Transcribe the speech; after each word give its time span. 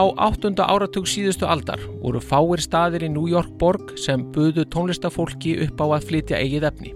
Á 0.00 0.04
áttunda 0.16 0.64
áratug 0.64 1.04
síðustu 1.08 1.44
aldar 1.44 1.80
voru 2.00 2.20
fáir 2.24 2.62
staðir 2.64 3.04
í 3.04 3.10
New 3.12 3.28
York 3.28 3.50
borg 3.60 3.92
sem 4.00 4.22
buðu 4.32 4.64
tónlistafólki 4.72 5.58
upp 5.66 5.82
á 5.84 5.86
að 5.98 6.06
flytja 6.08 6.40
eigið 6.40 6.66
efni. 6.70 6.92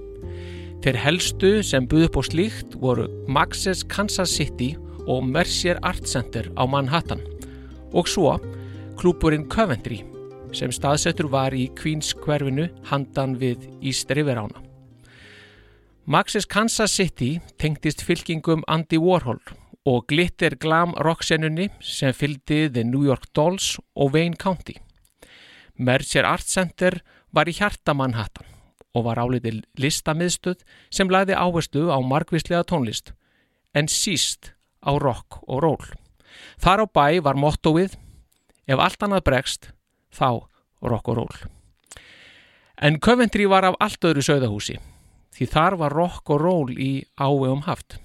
Þeir 0.84 0.98
helstu 1.03 1.50
sem 1.64 1.84
buðu 1.88 2.09
upp 2.09 2.19
á 2.20 2.22
slíkt 2.25 2.76
voru 2.81 3.09
Max's 3.28 3.84
Kansas 3.93 4.32
City 4.32 4.72
og 5.04 5.25
Mercier 5.28 5.81
Art 5.84 6.09
Center 6.09 6.48
á 6.56 6.64
Manhattan 6.64 7.20
og 7.93 8.09
svo 8.09 8.38
klúpurinn 9.00 9.48
Coventry 9.53 10.00
sem 10.54 10.72
staðsettur 10.72 11.28
var 11.28 11.53
í 11.53 11.66
Queens 11.76 12.14
hverfinu 12.25 12.70
handan 12.88 13.34
við 13.41 13.66
East 13.82 14.12
River 14.14 14.38
ána. 14.47 14.62
Max's 16.06 16.48
Kansas 16.48 16.94
City 16.94 17.41
tengdist 17.60 18.04
fylkingum 18.04 18.64
Andy 18.69 19.00
Warhol 19.00 19.41
og 19.84 20.06
glitter 20.08 20.56
glam 20.56 20.94
rocksennunni 21.04 21.68
sem 21.84 22.14
fylgdi 22.16 22.68
The 22.72 22.84
New 22.88 23.04
York 23.04 23.28
Dolls 23.36 23.76
og 23.94 24.14
Wayne 24.14 24.36
County. 24.40 24.78
Mercer 25.76 26.24
Art 26.24 26.48
Center 26.48 27.00
var 27.34 27.50
í 27.50 27.54
hjarta 27.56 27.92
Manhattan 27.94 28.48
og 28.94 29.08
var 29.08 29.18
álitið 29.18 29.64
listamiðstöð 29.80 30.62
sem 30.94 31.10
lagði 31.10 31.36
áherslu 31.36 31.90
á 31.90 31.98
margvíslega 31.98 32.62
tónlist 32.64 33.12
en 33.75 33.90
síst 33.90 34.54
á 34.81 34.94
rock 34.96 35.42
og 35.44 35.64
ról. 35.66 35.84
Þar 36.62 36.84
á 36.84 36.87
bæ 36.87 37.20
var 37.26 37.37
mottóið 37.37 37.98
ef 38.70 38.78
allt 38.78 39.02
annað 39.02 39.26
bregst 39.28 39.72
þá 40.14 40.46
rock 40.80 41.10
og 41.10 41.19
ról. 41.19 41.37
En 42.80 43.00
Coventry 43.02 43.44
var 43.50 43.66
af 43.66 43.76
allt 43.82 44.06
öðru 44.06 44.25
sögðahúsi 44.25 44.78
því 45.34 45.50
þar 45.50 45.76
var 45.82 45.92
rock 45.92 46.30
og 46.30 46.40
ról 46.40 46.72
í 46.78 47.04
ávegum 47.19 47.66
haft. 47.66 47.98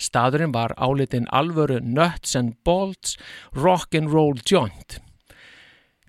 Staðurinn 0.00 0.54
var 0.54 0.74
álitinn 0.76 1.28
alvöru 1.30 1.80
Nuts 1.82 2.36
and 2.36 2.54
Bolts 2.64 3.16
Rock'n'Roll 3.54 4.40
Joint. 4.44 5.00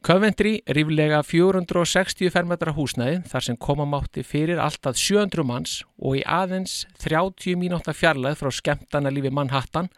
Coventry 0.05 0.59
ríflega 0.69 1.23
460 1.25 2.29
fermetra 2.29 2.75
húsnæði 2.77 3.23
þar 3.25 3.45
sem 3.47 3.55
koma 3.57 3.87
mátti 3.89 4.21
fyrir 4.21 4.61
alltaf 4.61 4.99
700 5.01 5.45
manns 5.49 5.79
og 5.97 6.19
í 6.19 6.21
aðeins 6.29 6.83
30 7.01 7.57
mínúta 7.57 7.95
fjarlæð 7.97 8.37
frá 8.43 8.51
skemmtana 8.53 9.09
lífi 9.09 9.33
Manhattan 9.33 9.89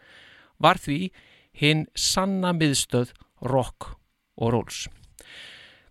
var 0.56 0.80
því 0.80 1.10
hinn 1.60 1.84
sanna 1.92 2.54
miðstöð 2.56 3.12
rock 3.44 3.92
og 4.40 4.54
rolls. 4.56 4.86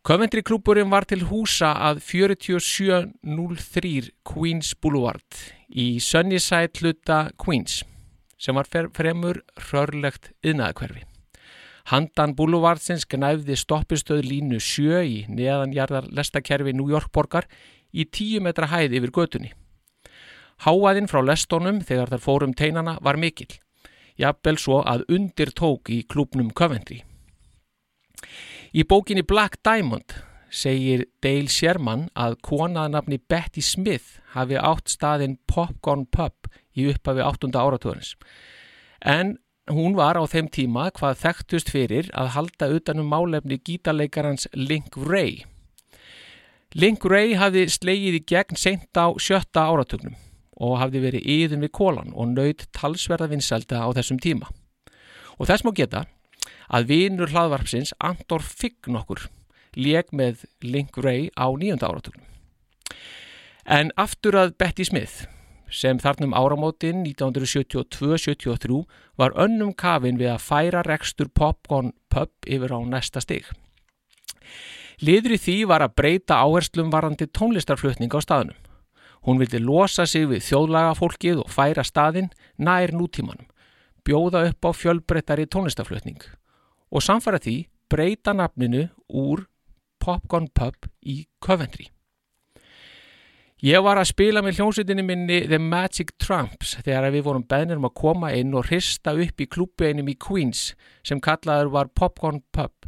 Coventry 0.08 0.40
klúburinn 0.40 0.88
var 0.88 1.04
til 1.04 1.26
húsa 1.28 1.74
að 1.84 1.98
4703 2.00 4.06
Queens 4.24 4.70
Boulevard 4.80 5.40
í 5.68 6.00
Sunnyside 6.00 6.80
hluta 6.80 7.18
Queens 7.36 7.82
sem 8.40 8.56
var 8.56 8.70
fremur 8.72 9.42
rörlegt 9.66 10.30
yðnaðakverfi. 10.48 11.04
Handan 11.92 12.38
Boulevardsins 12.40 13.04
gnæfði 13.04 13.60
stoppistöð 13.60 14.24
línu 14.30 14.62
sjö 14.64 15.04
í 15.04 15.18
neðanjarðar 15.28 16.08
lestakerfi 16.16 16.72
New 16.72 16.88
York 16.88 17.12
borgar 17.12 17.44
í 17.92 18.08
tíu 18.08 18.40
metra 18.40 18.72
hæð 18.72 18.96
yfir 19.02 19.12
götunni. 19.12 19.52
Háaðinn 20.64 21.12
frá 21.12 21.20
lestónum 21.20 21.84
þegar 21.84 22.16
þar 22.16 22.24
fórum 22.24 22.56
teinana 22.56 22.96
var 23.04 23.20
mikill. 23.20 23.60
Jafnvel 24.16 24.56
svo 24.56 24.80
að 24.88 25.04
undir 25.12 25.52
tók 25.52 25.92
í 25.92 26.06
klúpnum 26.08 26.56
Coventry. 26.56 27.04
Í 28.78 28.84
bókinni 28.86 29.24
Black 29.26 29.58
Diamond 29.66 30.14
segir 30.54 31.08
Dale 31.26 31.50
Sherman 31.50 32.04
að 32.14 32.36
konaðnafni 32.46 33.18
Betty 33.18 33.64
Smith 33.66 34.20
hafi 34.36 34.60
átt 34.62 34.92
staðinn 34.92 35.40
Popcorn 35.50 36.04
Pub 36.14 36.46
í 36.78 36.86
upphafi 36.92 37.24
8. 37.26 37.50
áratúrins. 37.58 38.12
En 39.02 39.40
hún 39.66 39.96
var 39.98 40.20
á 40.22 40.22
þeim 40.30 40.52
tíma 40.54 40.92
hvað 40.94 41.18
þekktust 41.24 41.72
fyrir 41.74 42.12
að 42.14 42.36
halda 42.36 42.68
utanum 42.76 43.10
málefni 43.10 43.58
gítarleikarans 43.58 44.46
Link 44.54 44.94
Ray. 44.94 45.40
Link 46.78 47.08
Ray 47.10 47.34
hafði 47.34 47.66
slegið 47.74 48.20
í 48.20 48.22
gegn 48.30 48.62
seint 48.62 48.94
á 48.94 49.10
sjötta 49.18 49.66
áratugnum 49.72 50.14
og 50.54 50.78
hafði 50.84 51.02
verið 51.02 51.26
yðin 51.26 51.66
við 51.66 51.74
kólan 51.80 52.14
og 52.14 52.30
nöyð 52.36 52.68
talsverða 52.78 53.32
vinsælda 53.34 53.82
á 53.82 53.90
þessum 53.98 54.22
tíma. 54.22 54.54
Og 55.42 55.50
þess 55.50 55.66
má 55.66 55.74
geta 55.74 56.06
að 56.68 56.92
vinur 56.92 57.32
hlaðvarpsins 57.32 57.94
Andor 58.04 58.44
Figg 58.44 58.90
nokkur 58.92 59.28
leg 59.78 60.10
með 60.12 60.46
Link 60.66 60.98
Ray 60.98 61.30
á 61.38 61.48
nýjönda 61.54 61.88
áratugnum. 61.88 62.26
En 63.68 63.92
aftur 64.00 64.38
að 64.40 64.56
Betty 64.58 64.86
Smith 64.88 65.28
sem 65.68 66.00
þarnum 66.00 66.34
áramótin 66.38 67.04
1972-73 67.04 68.84
var 69.20 69.36
önnum 69.36 69.74
kafin 69.76 70.20
við 70.20 70.32
að 70.34 70.46
færa 70.46 70.84
rekstur 70.88 71.30
Popcorn 71.36 71.92
Pub 72.10 72.32
yfir 72.48 72.72
á 72.72 72.80
næsta 72.88 73.22
stig. 73.22 73.44
Liður 75.04 75.36
í 75.36 75.42
því 75.42 75.58
var 75.70 75.84
að 75.86 75.98
breyta 76.00 76.40
áherslum 76.42 76.90
varandi 76.90 77.28
tónlistarflutning 77.28 78.16
á 78.16 78.20
staðnum. 78.24 78.58
Hún 79.28 79.42
vildi 79.42 79.60
losa 79.60 80.08
sig 80.08 80.26
við 80.32 80.46
þjóðlaga 80.48 80.96
fólkið 80.98 81.44
og 81.44 81.52
færa 81.52 81.84
staðinn 81.84 82.32
nær 82.58 82.96
nútímanum, 82.96 83.46
bjóða 84.08 84.48
upp 84.48 84.66
á 84.66 84.72
fjölbreyttari 84.72 85.46
tónlistarflutning 85.52 86.24
og 86.92 87.04
samfara 87.04 87.40
því 87.44 87.58
breyta 87.92 88.34
nafninu 88.36 88.88
úr 89.10 89.46
Popcorn 90.00 90.48
Pub 90.56 90.88
í 91.04 91.26
Coventry. 91.44 91.90
Ég 93.66 93.82
var 93.82 93.98
að 93.98 94.12
spila 94.12 94.44
með 94.46 94.60
hljómsveitinni 94.60 95.02
minni 95.02 95.40
The 95.48 95.58
Magic 95.58 96.12
Tramps 96.22 96.76
þegar 96.86 97.10
við 97.10 97.24
vorum 97.26 97.46
beðnir 97.50 97.80
um 97.80 97.88
að 97.90 97.96
koma 97.98 98.30
inn 98.38 98.54
og 98.54 98.68
hrista 98.70 99.16
upp 99.18 99.42
í 99.42 99.48
klúpi 99.50 99.90
einum 99.90 100.12
í 100.12 100.14
Queens 100.14 100.76
sem 101.02 101.18
kallaður 101.18 101.72
var 101.74 101.90
Popcorn 101.90 102.44
Pub. 102.54 102.86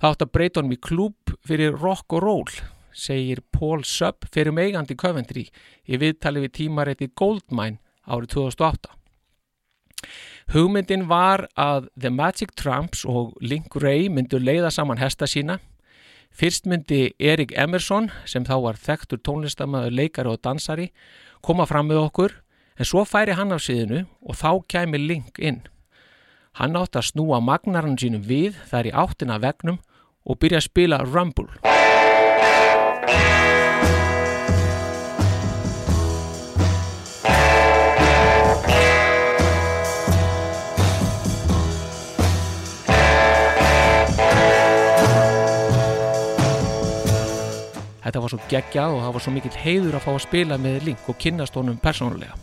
Það 0.00 0.08
átt 0.08 0.24
að 0.24 0.32
breyta 0.32 0.62
honum 0.62 0.72
í 0.72 0.80
klúp 0.80 1.34
fyrir 1.44 1.76
rock 1.76 2.16
og 2.16 2.24
roll, 2.24 2.56
segir 2.96 3.44
Paul 3.52 3.84
Subb 3.84 4.24
fyrir 4.32 4.56
meigandi 4.56 4.96
Coventry 4.96 5.44
í 5.84 6.00
viðtali 6.00 6.46
við 6.46 6.54
tímarétti 6.62 7.10
Goldmine 7.12 7.82
árið 8.08 8.38
2008. 8.38 8.96
Hugmyndin 10.52 11.06
var 11.08 11.46
að 11.56 11.88
The 11.96 12.10
Magic 12.10 12.52
Tramps 12.58 13.04
og 13.08 13.32
Link 13.40 13.76
Ray 13.80 14.10
myndu 14.12 14.38
leiða 14.38 14.70
saman 14.74 15.00
hesta 15.00 15.26
sína 15.30 15.60
Fyrst 16.34 16.64
myndi 16.66 17.12
Erik 17.22 17.52
Emerson, 17.54 18.08
sem 18.26 18.42
þá 18.42 18.56
var 18.64 18.78
þekktur 18.82 19.20
tónlistamæður, 19.22 19.94
leikari 19.94 20.32
og 20.32 20.40
dansari, 20.42 20.88
koma 21.46 21.62
fram 21.70 21.86
með 21.86 22.00
okkur, 22.08 22.34
en 22.74 22.88
svo 22.90 23.04
færi 23.06 23.36
hann 23.38 23.54
af 23.54 23.62
síðinu 23.62 24.00
og 24.18 24.34
þá 24.40 24.50
kæmi 24.66 24.98
Link 24.98 25.38
inn. 25.38 25.60
Hann 26.58 26.74
átti 26.74 26.98
að 26.98 27.12
snúa 27.12 27.38
magnarinn 27.38 27.94
sínum 28.02 28.26
við 28.26 28.58
þar 28.66 28.90
í 28.90 28.94
áttina 29.04 29.38
vegnum 29.38 29.78
og 30.26 30.40
byrja 30.42 30.58
að 30.58 30.66
spila 30.66 31.02
Rumble. 31.06 31.52
Þetta 48.04 48.20
var 48.20 48.32
svo 48.32 48.40
geggjað 48.50 48.94
og 48.94 49.02
það 49.02 49.14
var 49.16 49.24
svo 49.24 49.32
mikill 49.32 49.60
heiður 49.62 49.96
að 49.96 50.04
fá 50.04 50.10
að 50.12 50.24
spila 50.26 50.58
með 50.60 50.82
Link 50.88 51.06
og 51.08 51.16
kynast 51.20 51.56
honum 51.56 51.78
persónulega. 51.80 52.36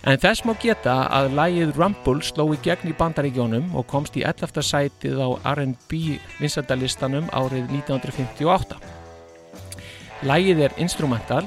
En 0.00 0.16
þess 0.16 0.46
má 0.48 0.54
geta 0.56 0.94
að 1.12 1.34
lægið 1.36 1.74
Rumble 1.76 2.24
sló 2.24 2.46
í 2.54 2.58
gegn 2.64 2.88
í 2.88 2.96
bandaríkjónum 2.96 3.74
og 3.76 3.84
komst 3.90 4.16
í 4.16 4.24
11. 4.24 4.62
sætið 4.64 5.20
á 5.20 5.28
R&B 5.52 6.16
vinsendalistanum 6.40 7.28
árið 7.36 7.68
1958. 7.82 8.78
Lægið 10.24 10.64
er 10.66 10.78
instrumental 10.80 11.44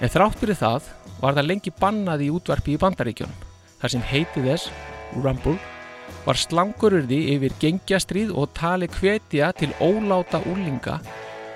en 0.00 0.12
þrátt 0.12 0.40
fyrir 0.40 0.58
það 0.58 0.88
var 1.20 1.36
það 1.36 1.50
lengi 1.50 1.74
bannað 1.76 2.24
í 2.24 2.30
útvarpi 2.32 2.74
í 2.74 2.80
bandaríkjónum. 2.80 3.46
Þar 3.80 3.94
sem 3.94 4.08
heitið 4.10 4.48
þess, 4.48 4.72
Rumble, 5.20 5.58
var 6.24 6.40
slangururði 6.40 7.20
yfir 7.36 7.54
gengjastrið 7.60 8.32
og 8.32 8.50
tali 8.56 8.88
hvetja 8.96 9.52
til 9.60 9.70
óláta 9.76 10.40
úlinga 10.48 10.98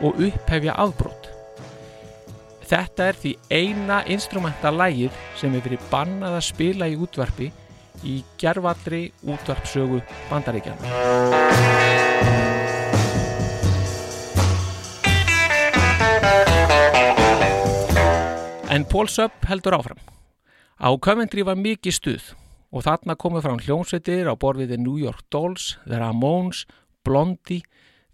og 0.05 0.21
upphefja 0.21 0.77
afbrót. 0.77 1.31
Þetta 2.65 3.09
er 3.11 3.19
því 3.21 3.33
eina 3.53 4.01
instrumentalægið 4.09 5.17
sem 5.41 5.53
er 5.56 5.65
verið 5.65 5.85
bannað 5.91 6.39
að 6.39 6.47
spila 6.49 6.89
í 6.89 6.97
útvarpi 7.01 7.51
í 8.05 8.19
gerfallri 8.41 9.06
útvarpsögu 9.25 10.01
bandaríkjana. 10.31 10.93
En 18.75 18.83
Paul 18.91 19.06
Subb 19.06 19.45
heldur 19.47 19.77
áfram. 19.77 20.01
Á 20.83 20.91
Coventry 20.99 21.45
var 21.47 21.55
mikið 21.55 21.95
stuð 21.95 22.25
og 22.75 22.83
þarna 22.83 23.15
komið 23.15 23.45
fram 23.47 23.61
hljómsveitir 23.62 24.27
á 24.27 24.35
borfiði 24.35 24.81
New 24.83 24.97
York 24.99 25.23
Dolls, 25.31 25.77
The 25.87 26.01
Ramones, 26.01 26.65
Blondie, 27.06 27.62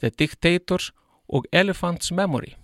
The 0.05 0.11
Dictators 0.13 0.91
og 1.31 1.47
Elephant's 1.55 2.11
Memory. 2.15 2.57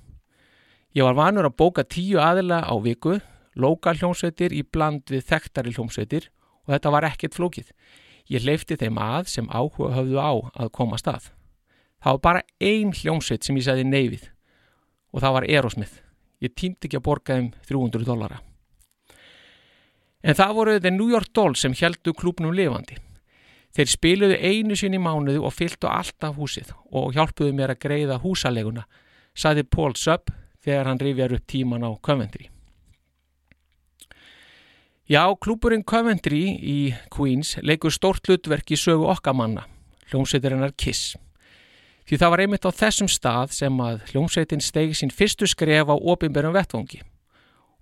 Ég 0.97 1.05
var 1.07 1.17
vanur 1.17 1.47
að 1.49 1.57
bóka 1.61 1.85
tíu 1.85 2.19
aðila 2.23 2.63
á 2.67 2.75
viku, 2.83 3.19
lokal 3.55 3.97
hljómsveitir 4.01 4.55
í 4.57 4.63
bland 4.65 5.07
við 5.13 5.27
þekktari 5.31 5.75
hljómsveitir 5.77 6.31
og 6.67 6.75
þetta 6.75 6.93
var 6.95 7.07
ekkert 7.09 7.37
flókið. 7.37 7.71
Ég 8.33 8.43
leifti 8.43 8.79
þeim 8.81 8.99
að 8.99 9.31
sem 9.31 9.51
áhuga 9.53 9.93
höfðu 9.95 10.19
á 10.19 10.33
að 10.57 10.73
koma 10.75 10.99
stað. 10.99 11.31
Það 12.03 12.17
var 12.17 12.25
bara 12.25 12.43
ein 12.61 12.93
hljómsveit 12.97 13.47
sem 13.47 13.57
ég 13.57 13.67
segði 13.69 13.87
neyfið 13.87 14.27
og 15.15 15.23
það 15.23 15.37
var 15.39 15.49
Aerosmith. 15.49 16.03
Ég 16.43 16.53
týmdi 16.53 16.89
ekki 16.89 16.99
að 16.99 17.07
borga 17.07 17.39
þeim 17.39 17.53
300 17.69 18.05
dollara. 18.05 18.43
En 20.27 20.35
það 20.35 20.57
voru 20.59 20.79
The 20.81 20.93
New 20.93 21.09
York 21.13 21.31
Dolls 21.37 21.63
sem 21.63 21.77
heldu 21.77 22.13
klúpnum 22.17 22.57
lifandi. 22.57 22.99
Þeir 23.77 23.91
spiluðu 23.93 24.37
einu 24.41 24.77
sinni 24.79 24.97
mánuðu 24.97 25.43
og 25.45 25.53
fylgtu 25.53 25.89
alltaf 25.93 26.39
húsið 26.41 26.71
og 26.97 27.11
hjálpuðu 27.13 27.53
mér 27.53 27.75
að 27.75 27.83
greiða 27.83 28.15
húsaleguna, 28.23 28.87
saði 29.37 29.67
Paul 29.69 29.93
Subb 30.01 30.33
þegar 30.65 30.89
hann 30.89 31.01
rifjar 31.03 31.35
upp 31.37 31.45
tíman 31.45 31.85
á 31.85 31.93
Coventry. 32.01 32.49
Já, 35.07 35.29
klúpurinn 35.37 35.85
Coventry 35.85 36.57
í 36.57 36.79
Queens 37.13 37.59
leikur 37.61 37.93
stórt 37.93 38.25
hlutverk 38.27 38.73
í 38.73 38.81
sögu 38.81 39.11
okkamanna, 39.13 39.67
hljómsveitirinnar 40.09 40.73
Kiss. 40.73 41.13
Því 42.09 42.23
það 42.23 42.33
var 42.33 42.45
einmitt 42.47 42.65
á 42.65 42.73
þessum 42.81 43.13
stað 43.13 43.53
sem 43.59 43.85
að 43.85 44.01
hljómsveitin 44.09 44.65
stegi 44.65 44.97
sín 44.97 45.13
fyrstu 45.13 45.47
skref 45.51 45.93
á 45.93 45.97
ofinberum 46.01 46.57
vettvangi 46.57 47.03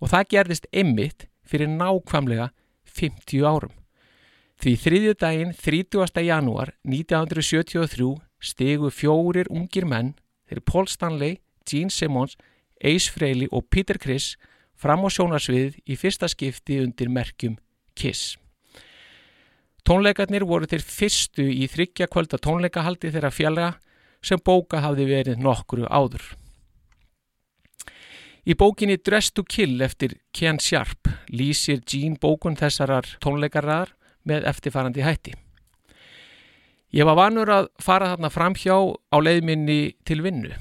og 0.02 0.10
það 0.10 0.28
gerðist 0.34 0.68
einmitt 0.74 1.28
fyrir 1.46 1.70
nákvæmlega 1.70 2.50
50 2.98 3.46
árum. 3.46 3.83
Því 4.60 4.74
þriðju 4.80 5.14
daginn 5.20 5.54
30. 5.58 6.22
janúar 6.24 6.74
1973 6.86 8.10
stegu 8.44 8.90
fjórir 8.92 9.50
ungir 9.50 9.86
menn, 9.88 10.14
þeir 10.48 10.62
Paul 10.64 10.86
Stanley, 10.88 11.40
Gene 11.68 11.90
Simmons, 11.90 12.36
Ace 12.84 13.10
Frehley 13.10 13.48
og 13.50 13.66
Peter 13.70 13.98
Criss 13.98 14.36
fram 14.76 15.04
á 15.04 15.08
sjónarsvið 15.08 15.80
í 15.88 15.96
fyrsta 15.98 16.28
skipti 16.28 16.80
undir 16.82 17.10
merkjum 17.12 17.56
Kiss. 17.94 18.36
Tónleikarnir 19.84 20.46
voru 20.48 20.68
þeir 20.68 20.84
fyrstu 20.84 21.44
í 21.44 21.66
þryggja 21.68 22.08
kvölda 22.08 22.40
tónleikahaldi 22.40 23.10
þeirra 23.12 23.32
fjallega 23.34 23.74
sem 24.24 24.40
bóka 24.40 24.80
hafði 24.80 25.04
verið 25.10 25.42
nokkru 25.44 25.84
áður. 25.90 26.24
Í 28.44 28.56
bókinni 28.60 28.96
Dress 29.00 29.32
to 29.32 29.44
Kill 29.44 29.80
eftir 29.84 30.18
Ken 30.32 30.58
Sharp 30.60 31.08
lýsir 31.32 31.80
Gene 31.88 32.16
bókun 32.20 32.56
þessarar 32.60 33.08
tónleikarraðar 33.24 33.94
með 34.28 34.46
eftirfarandi 34.50 35.04
hætti. 35.04 35.34
Ég 36.94 37.06
var 37.08 37.18
vanur 37.18 37.50
að 37.50 37.68
fara 37.82 38.12
þarna 38.12 38.30
framhjá 38.30 38.76
á 39.10 39.16
leiðminni 39.18 39.96
til 40.06 40.20
vinnu 40.22 40.52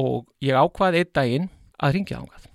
og 0.00 0.24
ég 0.42 0.56
ákvaði 0.56 1.02
einn 1.02 1.12
daginn 1.14 1.50
að 1.78 1.98
ringja 1.98 2.20
ángað. 2.22 2.48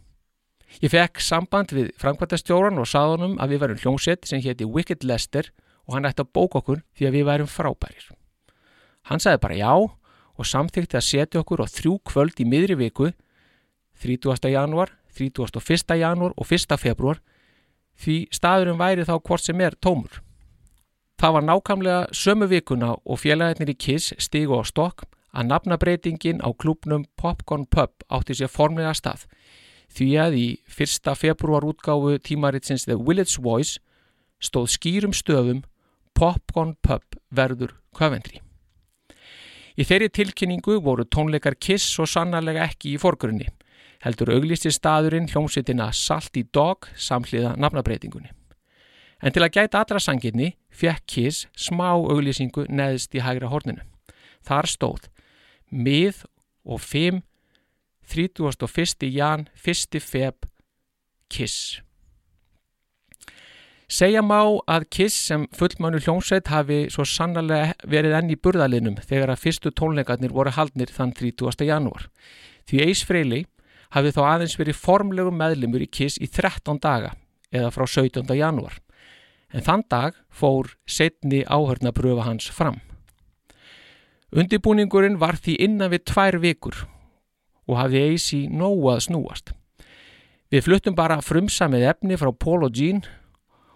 Ég 0.79 0.91
fekk 0.93 1.21
samband 1.23 1.73
við 1.73 1.91
framkvæmtastjóran 2.01 2.81
og 2.81 2.89
saðunum 2.89 3.37
að 3.41 3.53
við 3.53 3.61
varum 3.63 3.81
hljómsett 3.83 4.27
sem 4.29 4.41
hétti 4.43 4.67
Wicked 4.67 5.05
Lester 5.05 5.51
og 5.87 5.95
hann 5.95 6.09
ætti 6.09 6.23
að 6.25 6.33
bóka 6.33 6.61
okkur 6.61 6.83
því 6.97 7.07
að 7.07 7.15
við 7.17 7.27
værum 7.29 7.49
frábærir. 7.49 8.09
Hann 9.09 9.21
sagði 9.21 9.41
bara 9.45 9.57
já 9.59 9.73
og 10.39 10.47
samþykti 10.47 10.97
að 10.99 11.07
setja 11.07 11.41
okkur 11.41 11.65
á 11.65 11.67
þrjú 11.67 11.95
kvöld 12.07 12.39
í 12.39 12.47
miðri 12.47 12.77
viku 12.79 13.09
30. 13.99 14.49
januar, 14.53 14.93
31. 15.17 15.97
janúar 15.99 16.35
og 16.37 16.47
1. 16.47 16.77
februar 16.79 17.19
því 17.99 18.17
staðurinn 18.35 18.79
væri 18.79 19.05
þá 19.07 19.15
hvort 19.19 19.43
sem 19.43 19.61
er 19.61 19.75
tómur. 19.83 20.21
Það 21.19 21.35
var 21.35 21.47
nákvæmlega 21.47 22.03
sömu 22.15 22.47
vikuna 22.47 22.93
og 23.03 23.19
félagarnir 23.19 23.73
í 23.73 23.75
Kiss 23.75 24.13
stigu 24.23 24.55
á 24.55 24.63
stokk 24.63 25.03
að 25.35 25.49
nafnabreitingin 25.51 26.39
á 26.39 26.49
klubnum 26.55 27.05
Popcorn 27.19 27.67
Pub 27.67 27.91
átti 28.07 28.37
sér 28.39 28.51
formlega 28.51 28.93
stað 28.95 29.27
því 29.93 30.09
að 30.21 30.37
í 30.37 30.47
1. 30.69 31.11
februar 31.17 31.65
útgáfu 31.67 32.17
tímaritsins 32.23 32.85
The 32.87 32.97
Village 32.97 33.41
Voice 33.41 33.81
stóð 34.39 34.69
skýrum 34.75 35.13
stöfum 35.13 35.63
Popcorn 36.15 36.75
Pub 36.81 37.19
verður 37.35 37.75
Coventry. 37.95 38.39
Í 39.79 39.85
þeirri 39.87 40.09
tilkynningu 40.11 40.79
voru 40.83 41.05
tónleikar 41.07 41.55
Kiss 41.59 41.99
og 41.99 42.09
sannarlega 42.11 42.65
ekki 42.67 42.95
í 42.95 42.99
forgrunni, 43.01 43.47
heldur 44.03 44.31
auglisti 44.33 44.71
staðurinn 44.71 45.29
hljómsveitina 45.31 45.91
Salty 45.95 46.45
Dog 46.53 46.87
samhliða 46.95 47.55
nafnabreitingunni. 47.59 48.31
En 49.19 49.35
til 49.35 49.43
að 49.43 49.55
gæta 49.57 49.81
allra 49.83 49.99
sangirni 49.99 50.53
fekk 50.71 51.03
Kiss 51.11 51.47
smá 51.57 51.91
auglýsingu 51.91 52.69
neðst 52.71 53.15
í 53.15 53.23
hægra 53.23 53.51
horninu. 53.51 53.83
Þar 54.47 54.69
stóð 54.71 55.09
mið 55.69 56.23
og 56.63 56.79
5 56.79 57.19
31. 58.09 59.05
jan 59.13 59.47
1. 59.53 59.99
feb 60.01 60.47
Kiss. 61.29 61.81
Segja 63.89 64.21
má 64.21 64.39
að 64.69 64.85
Kiss 64.93 65.17
sem 65.29 65.47
fullmannu 65.57 65.99
hljómsveit 66.01 66.49
hafi 66.49 66.83
svo 66.93 67.05
sannlega 67.09 67.75
verið 67.89 68.15
enn 68.19 68.33
í 68.33 68.37
burðalinnum 68.37 68.99
þegar 69.01 69.33
að 69.33 69.43
fyrstu 69.43 69.71
tónleikarnir 69.73 70.33
voru 70.33 70.53
haldnir 70.53 70.93
þann 70.93 71.13
30. 71.17 71.65
janúar. 71.65 72.09
Því 72.69 72.83
Ace 72.85 73.05
Frehley 73.05 73.47
hafi 73.93 74.13
þá 74.13 74.21
aðeins 74.25 74.57
verið 74.59 74.77
formlegu 74.77 75.31
meðlimur 75.33 75.83
í 75.85 75.89
Kiss 75.89 76.19
í 76.21 76.27
13 76.29 76.79
daga 76.83 77.15
eða 77.51 77.71
frá 77.73 77.85
17. 77.87 78.29
janúar. 78.37 78.77
En 79.49 79.65
þann 79.65 79.83
dag 79.89 80.17
fór 80.29 80.75
setni 80.85 81.41
áhörnabröfa 81.45 82.27
hans 82.27 82.49
fram. 82.53 82.77
Undibúningurinn 84.29 85.17
var 85.17 85.39
því 85.41 85.55
innan 85.65 85.89
við 85.89 86.05
tvær 86.11 86.37
vikur 86.43 86.83
og 87.69 87.79
hafði 87.79 88.03
Ace 88.13 88.35
í 88.37 88.43
nógu 88.49 88.91
að 88.93 89.07
snúast. 89.07 89.55
Við 90.49 90.65
fluttum 90.65 90.97
bara 90.97 91.21
frumsamið 91.21 91.87
efni 91.91 92.17
frá 92.17 92.29
Paul 92.33 92.63
og 92.65 92.73
Gene 92.77 93.05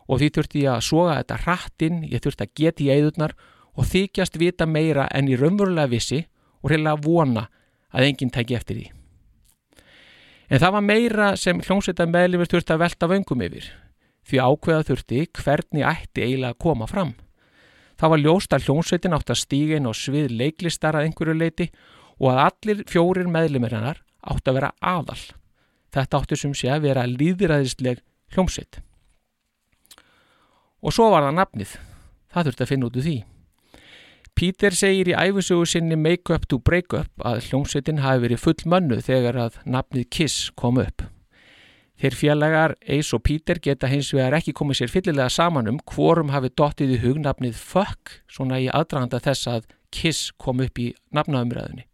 og 0.05 0.19
því 0.21 0.29
þurfti 0.35 0.63
ég 0.65 0.73
að 0.75 0.85
soga 0.85 1.17
þetta 1.19 1.41
hrattinn, 1.45 2.01
ég 2.05 2.21
þurfti 2.21 2.45
að 2.45 2.55
geta 2.59 2.83
í 2.85 2.89
eðurnar 2.93 3.35
og 3.73 3.89
þykjast 3.89 4.37
vita 4.41 4.69
meira 4.69 5.07
enn 5.13 5.29
í 5.29 5.37
raunverulega 5.39 5.89
vissi 5.89 6.25
og 6.61 6.73
reyna 6.73 6.93
að 6.93 7.07
vona 7.07 7.47
að 7.93 8.09
enginn 8.09 8.33
tæki 8.33 8.57
eftir 8.57 8.77
því. 8.77 8.91
En 10.53 10.61
það 10.61 10.73
var 10.75 10.83
meira 10.85 11.27
sem 11.39 11.61
hljómsveitar 11.65 12.09
meðlifur 12.13 12.51
þurfti 12.51 12.73
að 12.75 12.81
velta 12.83 13.07
vöngum 13.09 13.41
yfir, 13.41 13.69
því 14.29 14.41
ákveða 14.45 14.83
þurfti 14.85 15.21
hvernig 15.39 15.85
ætti 15.89 16.21
eiginlega 16.21 16.53
að 16.53 16.59
koma 16.61 16.87
fram. 16.91 17.15
Það 17.97 18.13
var 18.13 18.21
ljóst 18.21 18.53
að 18.53 18.67
hljómsveitin 18.67 19.17
átt 19.17 19.33
að 19.33 19.39
stíga 19.41 19.79
inn 19.79 19.89
á 19.89 19.93
svið 19.97 20.29
leiklistar 20.37 20.99
að 20.99 21.07
einhverju 21.07 21.35
leiti 21.39 21.69
og 22.19 22.29
að 22.35 22.43
allir 22.43 22.85
fjórir 22.85 23.31
meðlumir 23.33 23.73
hennar 23.73 24.03
átt 24.21 24.45
að 24.45 24.59
vera 24.59 24.71
aðal. 24.77 25.17
Þetta 25.93 26.21
áttu 26.21 26.37
sem 26.37 26.53
sé 26.53 26.69
að 26.69 26.85
vera 26.85 27.09
líðræðisleg 27.09 28.05
hljómsveit. 28.35 28.83
Og 30.85 30.93
svo 30.93 31.09
var 31.09 31.25
það 31.25 31.39
nafnið. 31.41 31.77
Það 32.29 32.49
þurfti 32.51 32.65
að 32.67 32.73
finna 32.75 32.91
út 32.91 33.01
úr 33.01 33.07
því. 33.09 33.17
Pítur 34.33 34.73
segir 34.73 35.11
í 35.11 35.13
æfisögu 35.13 35.65
sinni 35.69 35.95
Make 35.99 36.33
Up 36.33 36.47
to 36.49 36.57
Break 36.57 36.95
Up 36.97 37.21
að 37.21 37.43
hljómsveitin 37.47 38.01
hafi 38.01 38.23
verið 38.23 38.41
full 38.41 38.63
mönnu 38.65 38.97
þegar 39.05 39.37
að 39.45 39.59
nafnið 39.69 40.07
Kiss 40.09 40.47
kom 40.57 40.79
upp. 40.81 41.05
Þeir 42.01 42.17
félagar 42.17 42.73
Ace 42.89 43.13
og 43.13 43.21
Pítur 43.27 43.61
geta 43.61 43.87
hins 43.91 44.09
vegar 44.15 44.33
ekki 44.39 44.55
komið 44.57 44.81
sér 44.81 44.91
fyllilega 44.91 45.29
saman 45.29 45.69
um 45.69 45.77
hvorum 45.85 46.33
hafi 46.33 46.49
dottið 46.49 46.95
í 46.95 46.99
hugnafnið 47.05 47.61
Fuck 47.61 48.17
svona 48.25 48.57
í 48.59 48.67
aðdraganda 48.73 49.21
þess 49.21 49.51
að 49.53 49.69
Kiss 49.93 50.31
kom 50.41 50.63
upp 50.65 50.81
í 50.81 50.89
nafnaumræðinni. 51.13 51.85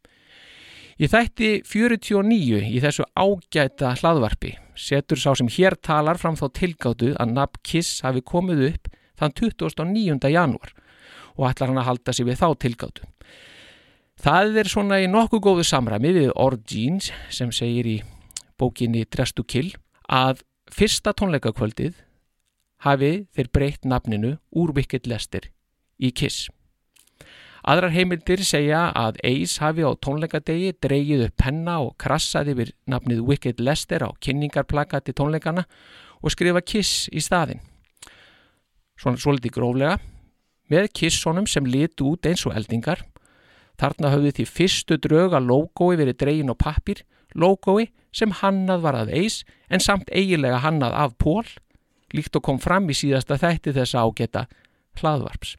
Ég 1.00 1.12
þætti 1.12 1.50
49 1.68 2.64
í 2.72 2.80
þessu 2.84 3.04
ágæta 3.20 3.94
hlaðvarpi 4.00 4.56
setur 4.80 5.20
sá 5.20 5.34
sem 5.36 5.52
hér 5.52 5.76
talar 5.76 6.20
fram 6.20 6.40
þá 6.40 6.48
tilgáttu 6.56 7.12
að 7.20 7.36
nafn 7.36 7.60
Kiss 7.68 8.00
hafi 8.08 8.24
komið 8.24 8.70
upp 8.72 8.94
þann 9.20 9.36
29. 9.36 10.32
janúar 10.32 10.74
og 11.40 11.48
ætlar 11.48 11.72
hann 11.72 11.80
að 11.80 11.88
halda 11.88 12.16
sig 12.16 12.28
við 12.28 12.42
þá 12.42 12.48
tilgáttu. 12.60 13.08
Það 14.20 14.60
er 14.60 14.68
svona 14.68 15.00
í 15.00 15.08
nokkuð 15.08 15.44
góðu 15.46 15.64
samræmi 15.64 16.12
við 16.12 16.34
Ord 16.36 16.66
Jeans 16.68 17.14
sem 17.32 17.54
segir 17.56 17.88
í 17.88 17.98
bókinni 18.60 19.06
Dress 19.08 19.32
to 19.32 19.46
Kill 19.48 19.72
að 20.12 20.44
fyrsta 20.76 21.14
tónleikakvöldið 21.16 21.96
hafi 22.84 23.12
þeir 23.36 23.52
breytt 23.56 23.88
nafninu 23.88 24.36
úr 24.52 24.76
Wicked 24.76 25.08
Lester 25.08 25.48
í 26.00 26.12
Kiss. 26.12 26.50
Aðrar 27.64 27.92
heimildir 27.92 28.44
segja 28.48 28.86
að 28.96 29.20
Ace 29.28 29.60
hafi 29.64 29.84
á 29.84 29.92
tónleikadegi 30.04 30.76
dreigið 30.84 31.26
upp 31.28 31.40
penna 31.40 31.80
og 31.84 31.96
krassaði 32.00 32.56
við 32.60 32.72
nafnið 32.92 33.24
Wicked 33.28 33.60
Lester 33.64 34.04
á 34.08 34.10
kynningarplakati 34.24 35.16
tónleikana 35.16 35.66
og 36.20 36.32
skrifa 36.36 36.64
Kiss 36.64 37.08
í 37.12 37.24
staðin. 37.24 37.60
Svona 39.00 39.20
svolítið 39.20 39.56
gróflega, 39.56 40.00
með 40.70 40.90
Kiss-sonum 40.96 41.48
sem 41.50 41.66
litu 41.66 42.14
út 42.14 42.28
eins 42.30 42.46
og 42.48 42.56
eldingar. 42.58 43.04
Þarna 43.80 44.12
höfðu 44.14 44.34
því 44.38 44.46
fyrstu 44.50 44.98
drauga 45.00 45.40
logói 45.40 45.96
verið 46.00 46.20
dregin 46.20 46.52
á 46.52 46.56
pappir, 46.56 47.04
logói 47.34 47.90
sem 48.12 48.34
hannað 48.42 48.84
var 48.84 48.98
að 49.00 49.14
Ace 49.22 49.46
en 49.70 49.82
samt 49.84 50.10
eigilega 50.12 50.62
hannað 50.64 50.98
af 50.98 51.16
Pól, 51.22 51.46
líkt 52.14 52.36
og 52.36 52.46
kom 52.46 52.60
fram 52.60 52.90
í 52.90 52.98
síðasta 52.98 53.38
þætti 53.40 53.76
þessa 53.78 54.04
ágeta 54.04 54.46
hlaðvarps. 55.00 55.56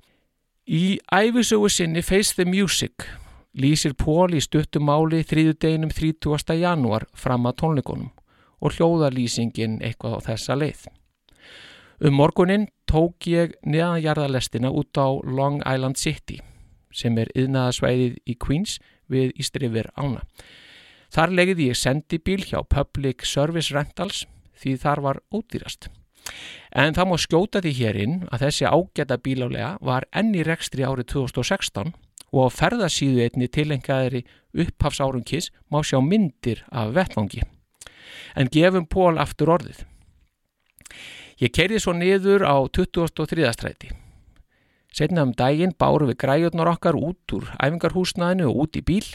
Í 0.67 1.01
æfisögu 1.11 1.71
sinni 1.71 2.03
Face 2.03 2.37
the 2.37 2.47
Music 2.47 3.07
lýsir 3.57 3.97
Pól 3.99 4.35
í 4.37 4.43
stuttumáli 4.43 5.25
þrýðudeginum 5.27 5.91
30. 5.95 6.55
janúar 6.61 7.09
fram 7.15 7.49
að 7.51 7.59
tónleikonum 7.63 8.11
og 8.61 8.77
hljóðalýsingin 8.77 9.81
eitthvað 9.81 10.21
á 10.21 10.27
þessa 10.31 10.59
leið. 10.59 10.85
Um 12.01 12.15
morgunin 12.17 12.63
tók 12.89 13.27
ég 13.29 13.59
neðanjarðalestina 13.61 14.71
út 14.73 14.97
á 14.97 15.21
Long 15.21 15.61
Island 15.69 15.99
City 16.01 16.39
sem 16.97 17.19
er 17.21 17.29
yðnaðasvæðið 17.37 18.15
í 18.25 18.37
Queens 18.41 18.79
við 19.13 19.35
Ístrifir 19.37 19.91
ána. 20.01 20.23
Þar 21.13 21.35
legði 21.37 21.67
ég 21.69 21.77
sendibíl 21.77 22.41
hjá 22.41 22.63
Public 22.73 23.27
Service 23.29 23.77
Rentals 23.77 24.23
því 24.57 24.75
þar 24.81 25.05
var 25.05 25.21
ódýrast. 25.29 25.91
En 26.73 26.97
það 26.97 27.11
má 27.11 27.17
skjóta 27.21 27.61
því 27.61 27.75
hérinn 27.83 28.17
að 28.33 28.47
þessi 28.47 28.73
ágæta 28.73 29.21
bílálega 29.21 29.71
var 29.85 30.09
enni 30.09 30.41
rekstri 30.49 30.89
árið 30.89 31.11
2016 31.19 31.93
og 32.33 32.49
á 32.49 32.49
ferðasíðu 32.49 33.27
einni 33.29 33.53
tilengaðri 33.53 34.25
upphafsárum 34.57 35.29
kiss 35.29 35.53
má 35.69 35.83
sjá 35.85 36.01
myndir 36.01 36.65
af 36.73 36.97
vettvangi. 36.97 37.45
En 38.41 38.49
gefum 38.49 38.89
Pól 38.89 39.21
aftur 39.21 39.53
orðið. 39.53 39.85
Ég 41.41 41.53
keirði 41.57 41.81
svo 41.81 41.95
niður 41.97 42.45
á 42.45 42.57
2003. 42.69 43.53
stræti. 43.57 43.93
Setna 44.93 45.23
um 45.25 45.33
daginn 45.33 45.73
báru 45.79 46.11
við 46.11 46.19
græjurnar 46.21 46.69
okkar 46.75 46.99
út 46.99 47.33
úr 47.33 47.47
æfingarhúsnaðinu 47.57 48.51
og 48.51 48.67
út 48.67 48.77
í 48.77 48.83
bíl. 48.85 49.07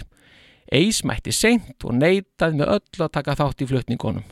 Eis 0.71 1.03
mætti 1.05 1.35
seint 1.35 1.85
og 1.85 1.93
neitaði 1.99 2.57
með 2.57 2.71
öll 2.79 3.05
að 3.05 3.13
taka 3.19 3.35
þátt 3.37 3.61
í 3.61 3.69
flutningunum 3.69 4.25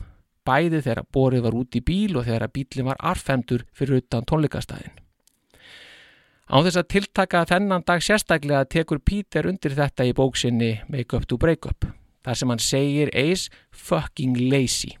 bæði 0.44 0.82
þegar 0.84 1.06
borið 1.12 1.46
var 1.46 1.56
út 1.56 1.78
í 1.78 1.82
bíl 1.84 2.18
og 2.18 2.26
þegar 2.26 2.52
bílinn 2.52 2.88
var 2.90 3.00
arfemdur 3.00 3.64
fyrir 3.76 4.02
utan 4.02 4.26
tónleikastæðin. 4.28 4.98
Á 6.44 6.56
þess 6.60 6.80
að 6.80 6.90
tiltaka 6.92 7.44
þennan 7.48 7.86
dag 7.88 8.02
sérstaklega 8.04 8.66
tekur 8.68 9.00
Pítur 9.00 9.48
undir 9.48 9.72
þetta 9.72 10.04
í 10.04 10.12
bóksinni 10.12 10.74
Make 10.92 11.16
Up 11.16 11.24
to 11.30 11.38
Break 11.40 11.64
Up, 11.70 11.86
þar 12.24 12.36
sem 12.36 12.52
hann 12.52 12.60
segir 12.60 13.12
Ace 13.16 13.48
fucking 13.72 14.36
lazy 14.52 14.92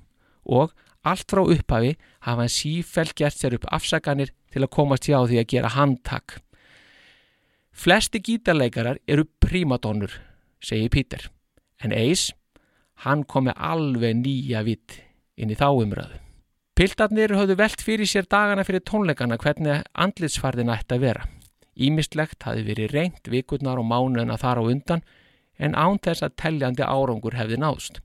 og 0.44 0.72
allt 1.04 1.30
frá 1.30 1.42
upphafi 1.44 1.94
hafa 2.26 2.42
hann 2.42 2.52
sífælt 2.52 3.14
gert 3.18 3.38
sér 3.38 3.56
upp 3.58 3.68
afsaganir 3.72 4.32
til 4.52 4.64
að 4.64 4.72
komast 4.76 5.08
hjá 5.08 5.20
því 5.26 5.40
að 5.40 5.50
gera 5.52 5.74
handtak. 5.74 6.38
Flesti 7.74 8.20
gítarleikarar 8.22 9.00
eru 9.10 9.26
prímadónur, 9.42 10.12
segir 10.62 10.92
Pítur, 10.94 11.26
en 11.82 11.92
Ace, 11.92 12.32
hann 13.02 13.24
kom 13.26 13.48
með 13.48 13.58
alveg 13.58 14.20
nýja 14.20 14.62
vitt 14.66 15.00
inn 15.36 15.50
í 15.50 15.58
þá 15.58 15.68
umröðu. 15.72 16.20
Piltarnir 16.74 17.34
höfðu 17.34 17.54
velt 17.58 17.82
fyrir 17.86 18.08
sér 18.10 18.26
dagana 18.30 18.64
fyrir 18.66 18.82
tónleikana 18.82 19.38
hvernig 19.38 19.84
andlitsfarðin 19.94 20.72
ætti 20.74 20.96
að 20.96 21.04
vera. 21.06 21.28
Ímistlegt 21.74 22.46
hafi 22.46 22.64
verið 22.66 22.94
reynd 22.94 23.30
vikurnar 23.30 23.78
og 23.78 23.86
mánuðina 23.90 24.38
þar 24.38 24.62
á 24.62 24.64
undan 24.66 25.04
en 25.58 25.74
án 25.78 26.00
þess 26.02 26.26
að 26.26 26.34
telljandi 26.42 26.86
árangur 26.86 27.38
hefði 27.38 27.60
náðst. 27.62 28.00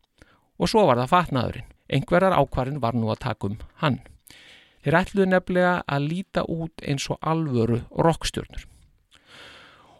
Og 0.61 0.69
svo 0.69 0.85
var 0.85 1.01
það 1.01 1.13
fatnaðurinn. 1.13 1.69
Engverðar 1.89 2.37
ákvarðin 2.37 2.81
var 2.83 2.97
nú 2.97 3.09
að 3.11 3.23
taka 3.25 3.49
um 3.49 3.57
hann. 3.81 3.99
Þeir 4.83 4.99
ætluðu 5.01 5.29
nefnilega 5.29 5.73
að 5.87 6.05
líta 6.07 6.43
út 6.47 6.83
eins 6.85 7.09
og 7.11 7.19
alvöru 7.21 7.81
rockstjórnur. 7.97 8.67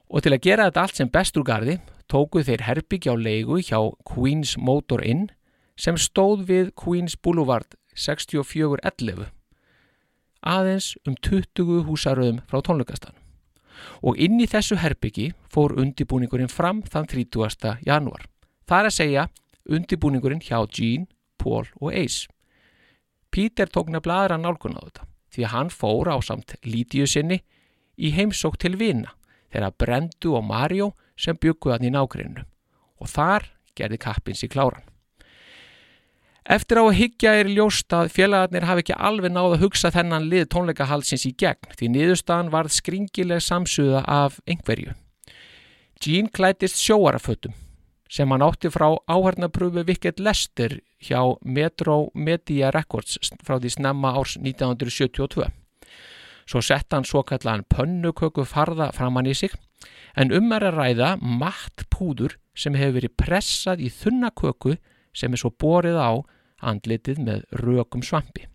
Og 0.10 0.24
til 0.25 0.34
að 0.34 0.43
gera 0.46 0.69
þetta 0.69 0.84
allt 0.86 1.00
sem 1.00 1.12
bestur 1.12 1.46
gardi 1.46 1.79
tókuð 2.10 2.48
þeir 2.48 2.65
herbyggja 2.65 3.13
á 3.13 3.15
leigu 3.19 3.60
hjá 3.62 3.79
Queen's 4.08 4.55
Motor 4.58 5.03
Inn 5.05 5.27
sem 5.77 5.98
stóð 6.00 6.48
við 6.50 6.72
Queens 6.79 7.15
Boulevard 7.19 7.77
6411 7.96 9.29
aðeins 10.39 10.93
um 11.08 11.15
20 11.19 11.84
húsaröðum 11.88 12.43
frá 12.48 12.62
tónleikastan 12.63 13.17
og 14.03 14.19
inn 14.19 14.39
í 14.39 14.48
þessu 14.50 14.79
herbyggi 14.79 15.29
fór 15.51 15.75
undibúningurinn 15.79 16.51
fram 16.51 16.81
þann 16.84 17.08
30. 17.12 17.79
januar. 17.86 18.25
Það 18.67 18.79
er 18.79 18.89
að 18.89 18.96
segja 18.96 19.25
undibúningurinn 19.69 20.43
hjá 20.43 20.60
Gene, 20.72 21.08
Paul 21.39 21.69
og 21.79 21.93
Ace. 21.93 22.27
Peter 23.31 23.69
tók 23.69 23.89
nefnilega 23.93 24.25
aðra 24.25 24.39
nálgun 24.41 24.77
á 24.77 24.81
þetta 24.84 25.08
því 25.29 25.46
að 25.46 25.53
hann 25.53 25.72
fór 25.74 26.10
á 26.10 26.17
samt 26.25 26.55
lítiðu 26.65 27.08
sinni 27.10 27.39
í 28.00 28.12
heimsók 28.15 28.58
til 28.62 28.75
vina 28.79 29.13
þegar 29.53 29.75
Brendu 29.77 30.36
og 30.38 30.46
Mario 30.46 30.93
sem 31.19 31.38
bygguði 31.38 31.75
hann 31.75 31.89
í 31.89 31.93
nágrinu 31.93 32.46
og 33.00 33.12
þar 33.12 33.46
gerði 33.77 34.00
kappins 34.01 34.43
í 34.43 34.50
kláran. 34.51 34.84
Eftir 36.50 36.79
á 36.81 36.84
að 36.84 36.98
higgja 36.98 37.36
er 37.38 37.50
ljóst 37.53 37.93
að 37.93 38.10
félagarnir 38.15 38.65
hafi 38.65 38.81
ekki 38.81 38.98
alveg 38.98 39.34
náð 39.36 39.53
að 39.53 39.63
hugsa 39.67 39.91
þennan 39.93 40.25
lið 40.31 40.48
tónleikahalsins 40.50 41.27
í 41.29 41.36
gegn 41.38 41.75
því 41.77 41.89
niðurstaðan 41.93 42.50
varð 42.55 42.74
skringileg 42.74 43.43
samsuða 43.46 44.01
af 44.10 44.39
einhverju. 44.50 44.96
Gene 46.01 46.34
klætist 46.34 46.81
sjóarafötum 46.81 47.53
sem 48.10 48.32
hann 48.34 48.44
átti 48.44 48.72
frá 48.74 48.89
áhörnapröfu 49.08 49.86
Wicked 49.86 50.20
Lester 50.20 50.80
hjá 50.98 51.22
Metro 51.46 52.10
Media 52.13 52.72
Records 52.74 53.20
frá 53.46 53.60
því 53.60 53.74
snemma 53.75 54.16
árs 54.18 54.36
1972. 54.42 55.46
Svo 56.50 56.62
sett 56.66 56.89
hann 56.94 57.06
svo 57.06 57.22
kallan 57.24 57.66
pönnuköku 57.70 58.46
farða 58.50 58.89
framann 58.96 59.30
í 59.30 59.36
sig 59.38 59.54
en 60.18 60.34
um 60.34 60.51
er 60.56 60.66
að 60.72 60.80
ræða 60.80 61.10
matt 61.22 61.86
púður 61.94 62.39
sem 62.58 62.74
hefur 62.74 62.98
verið 62.98 63.18
pressað 63.22 63.86
í 63.86 63.92
þunna 63.94 64.34
köku 64.34 64.75
sem 65.13 65.34
er 65.34 65.42
svo 65.42 65.54
borið 65.54 66.00
á 66.01 66.12
andlitið 66.66 67.22
með 67.24 67.46
rökum 67.62 68.01
svampi. 68.04 68.48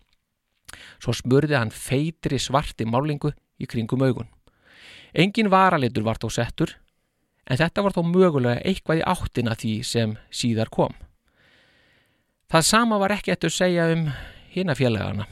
Svo 0.98 1.14
smurði 1.14 1.56
hann 1.56 1.70
feitri 1.70 2.40
svarti 2.42 2.84
málingu 2.84 3.30
í 3.62 3.68
kringum 3.70 4.02
augun. 4.02 4.28
Engin 5.14 5.46
varalitur 5.52 6.02
var 6.02 6.18
þó 6.18 6.26
settur 6.34 6.74
en 7.46 7.60
þetta 7.60 7.84
var 7.84 7.94
þó 7.96 8.02
mögulega 8.08 8.62
eitthvað 8.64 9.00
í 9.00 9.06
áttina 9.14 9.56
því 9.58 9.74
sem 9.84 10.14
síðar 10.32 10.70
kom. 10.72 10.94
Það 12.50 12.68
sama 12.68 13.00
var 13.02 13.14
ekki 13.16 13.32
eftir 13.34 13.50
að 13.50 13.58
segja 13.58 13.88
um 13.92 14.04
hina 14.54 14.76
félagana. 14.78 15.26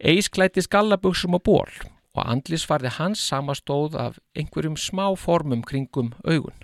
Eis 0.00 0.28
klætti 0.32 0.62
skallabugsum 0.64 1.36
og 1.36 1.44
ból 1.44 1.70
og 2.16 2.24
andlisfarði 2.24 2.90
hans 2.96 3.22
samastóð 3.30 3.96
af 4.00 4.18
einhverjum 4.34 4.76
smá 4.76 5.06
formum 5.16 5.62
kringum 5.62 6.14
augun. 6.24 6.56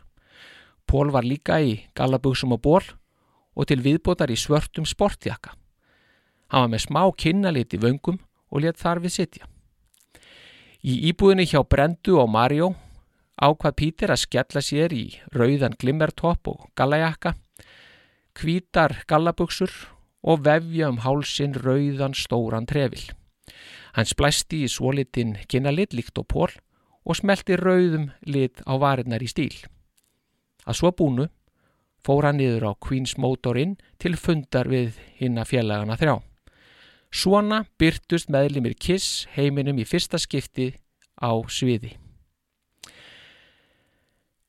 Pól 0.86 1.10
var 1.14 1.26
líka 1.26 1.58
í 1.62 1.78
gallabugsum 1.98 2.54
og 2.56 2.62
ból 2.62 2.84
og 3.56 3.68
til 3.70 3.82
viðbótar 3.82 4.30
í 4.30 4.38
svörtum 4.38 4.86
sportjaka. 4.86 5.54
Hann 6.52 6.66
var 6.66 6.72
með 6.74 6.84
smá 6.86 7.02
kynnalit 7.18 7.74
í 7.74 7.82
vöngum 7.82 8.18
og 8.50 8.62
let 8.62 8.78
þar 8.78 9.02
við 9.02 9.16
sitja. 9.16 9.48
Í 10.86 11.10
íbúðinni 11.10 11.46
hjá 11.48 11.62
Brendu 11.66 12.20
og 12.20 12.30
Mario 12.30 12.74
ákvað 13.36 13.76
Pítur 13.80 14.12
að 14.14 14.22
skella 14.24 14.62
sér 14.64 14.94
í 14.96 15.04
rauðan 15.34 15.76
glimmertopp 15.80 16.48
og 16.48 16.66
gallajakka, 16.78 17.34
kvítar 18.36 19.02
gallabugsur 19.08 19.72
og 20.26 20.42
vefja 20.44 20.90
um 20.90 21.00
hálsin 21.04 21.54
rauðan 21.56 22.16
stóran 22.16 22.66
trefil. 22.68 23.04
Hann 23.96 24.08
splæsti 24.08 24.64
í 24.66 24.68
svolitin 24.68 25.36
kynnalit 25.48 25.94
líkt 25.96 26.18
og 26.20 26.28
pól 26.28 26.52
og 27.06 27.16
smelti 27.16 27.56
rauðum 27.56 28.10
lit 28.26 28.60
á 28.66 28.74
varinnar 28.80 29.22
í 29.22 29.30
stíl. 29.30 29.54
Að 30.66 30.80
svo 30.80 30.92
búnu 30.92 31.28
fór 32.06 32.26
hann 32.26 32.40
niður 32.40 32.70
á 32.70 32.72
Queens 32.82 33.16
Motor 33.18 33.58
Inn 33.58 33.76
til 34.02 34.16
fundar 34.18 34.68
við 34.70 34.98
hinn 35.20 35.38
að 35.38 35.52
fjallagana 35.54 35.98
þrjá. 35.98 36.16
Svona 37.14 37.62
byrtust 37.78 38.28
meðlimir 38.32 38.74
Kiss 38.74 39.24
heiminum 39.36 39.78
í 39.78 39.86
fyrsta 39.88 40.18
skipti 40.20 40.72
á 41.22 41.32
sviði. 41.48 41.94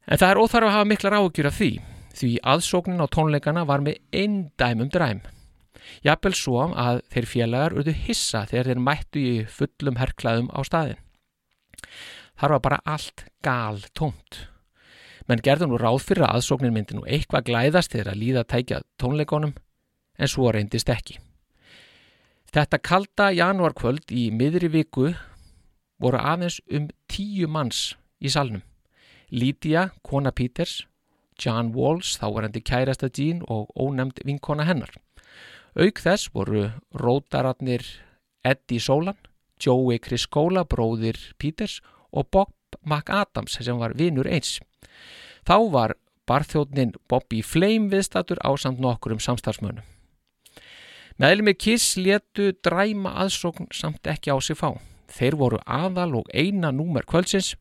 En 0.07 0.19
það 0.19 0.29
er 0.29 0.41
óþarf 0.41 0.69
að 0.69 0.75
hafa 0.77 0.89
miklar 0.89 1.17
áhugjur 1.19 1.49
af 1.49 1.57
því, 1.57 1.71
því 2.15 2.29
aðsóknin 2.53 3.03
á 3.03 3.07
tónleikana 3.11 3.65
var 3.67 3.83
með 3.83 3.99
einn 4.15 4.37
dæmum 4.59 4.91
dræm. 4.93 5.23
Jafnvel 6.03 6.35
svo 6.35 6.67
að 6.73 7.01
þeir 7.13 7.27
félagar 7.31 7.75
urðu 7.77 7.95
hissa 8.07 8.45
þegar 8.47 8.71
þeir 8.71 8.83
mættu 8.87 9.23
í 9.23 9.33
fullum 9.51 9.99
herrklaðum 9.99 10.51
á 10.51 10.59
staðin. 10.67 11.01
Þar 12.37 12.55
var 12.55 12.63
bara 12.63 12.83
allt 12.85 13.25
gal 13.43 13.83
tómt 13.97 14.47
menn 15.27 15.43
gerðu 15.43 15.67
nú 15.67 15.79
ráð 15.79 16.01
fyrir 16.07 16.25
að 16.25 16.39
aðsóknin 16.39 16.73
myndi 16.75 16.95
nú 16.95 17.03
eitthvað 17.05 17.49
glæðast 17.49 17.93
þegar 17.93 18.13
að 18.13 18.21
líða 18.21 18.43
tækja 18.47 18.81
tónleikonum 19.01 19.53
en 20.17 20.31
svo 20.31 20.51
reyndist 20.55 20.89
ekki. 20.91 21.17
Þetta 22.55 22.79
kalda 22.79 23.27
januarkvöld 23.35 24.13
í 24.15 24.29
miðri 24.31 24.71
viku 24.71 25.11
voru 25.99 26.21
aðeins 26.21 26.61
um 26.71 26.87
tíu 27.11 27.49
manns 27.51 27.97
í 28.23 28.31
salnum. 28.31 28.63
Lídia, 29.31 29.91
kona 30.03 30.31
Peters, 30.31 30.85
John 31.37 31.73
Walls, 31.75 32.15
þá 32.17 32.27
var 32.33 32.47
hendi 32.47 32.63
kærasta 32.65 33.09
Jean 33.13 33.43
og 33.47 33.69
ónemd 33.75 34.21
vinkona 34.25 34.65
hennar. 34.67 34.93
Auk 35.77 35.99
þess 36.01 36.31
voru 36.33 36.69
rótaratnir 36.97 37.83
Eddie 38.45 38.81
Solan, 38.81 39.17
Joey 39.61 39.99
Criscola, 39.99 40.63
bróðir 40.65 41.19
Peters 41.37 41.81
og 42.11 42.29
Bob 42.31 42.53
McAdams 42.85 43.59
sem 43.59 43.77
var 43.77 43.93
vinur 43.97 44.29
eins. 44.29 44.57
Þá 45.47 45.57
var 45.71 45.93
barþjóðnin 46.27 46.95
Bobby 47.07 47.43
Flame 47.43 47.91
viðstatur 47.91 48.41
á 48.43 48.51
samt 48.59 48.81
nokkur 48.83 49.15
um 49.15 49.21
samstarfsmönnum. 49.23 49.85
Meðlum 51.17 51.47
með 51.49 51.57
Kiss 51.63 51.95
letu 51.97 52.51
dræma 52.61 53.15
aðsókn 53.23 53.71
samt 53.73 54.05
ekki 54.05 54.29
á 54.29 54.37
sig 54.37 54.59
fá. 54.59 54.75
Þeir 55.09 55.37
voru 55.39 55.61
aðal 55.65 56.19
og 56.19 56.27
eina 56.29 56.69
númer 56.69 57.07
kvöldsins. 57.07 57.55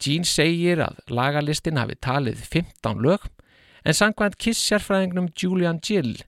Gene 0.00 0.24
segir 0.24 0.80
að 0.80 1.00
lagalistin 1.12 1.78
hafi 1.80 1.98
talið 2.00 2.40
15 2.46 3.02
lög 3.04 3.26
en 3.84 3.96
sangvænt 3.96 4.38
Kiss 4.40 4.62
sérfræðingnum 4.64 5.28
Julian 5.36 5.80
Gill 5.84 6.22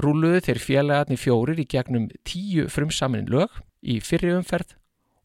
rúluðu 0.00 0.42
þeir 0.46 0.60
félagarni 0.62 1.18
fjórir 1.20 1.58
í 1.60 1.66
gegnum 1.68 2.08
tíu 2.26 2.68
frumsaminn 2.72 3.30
lög 3.30 3.58
í 3.82 3.98
fyrri 4.00 4.32
umferð 4.36 4.76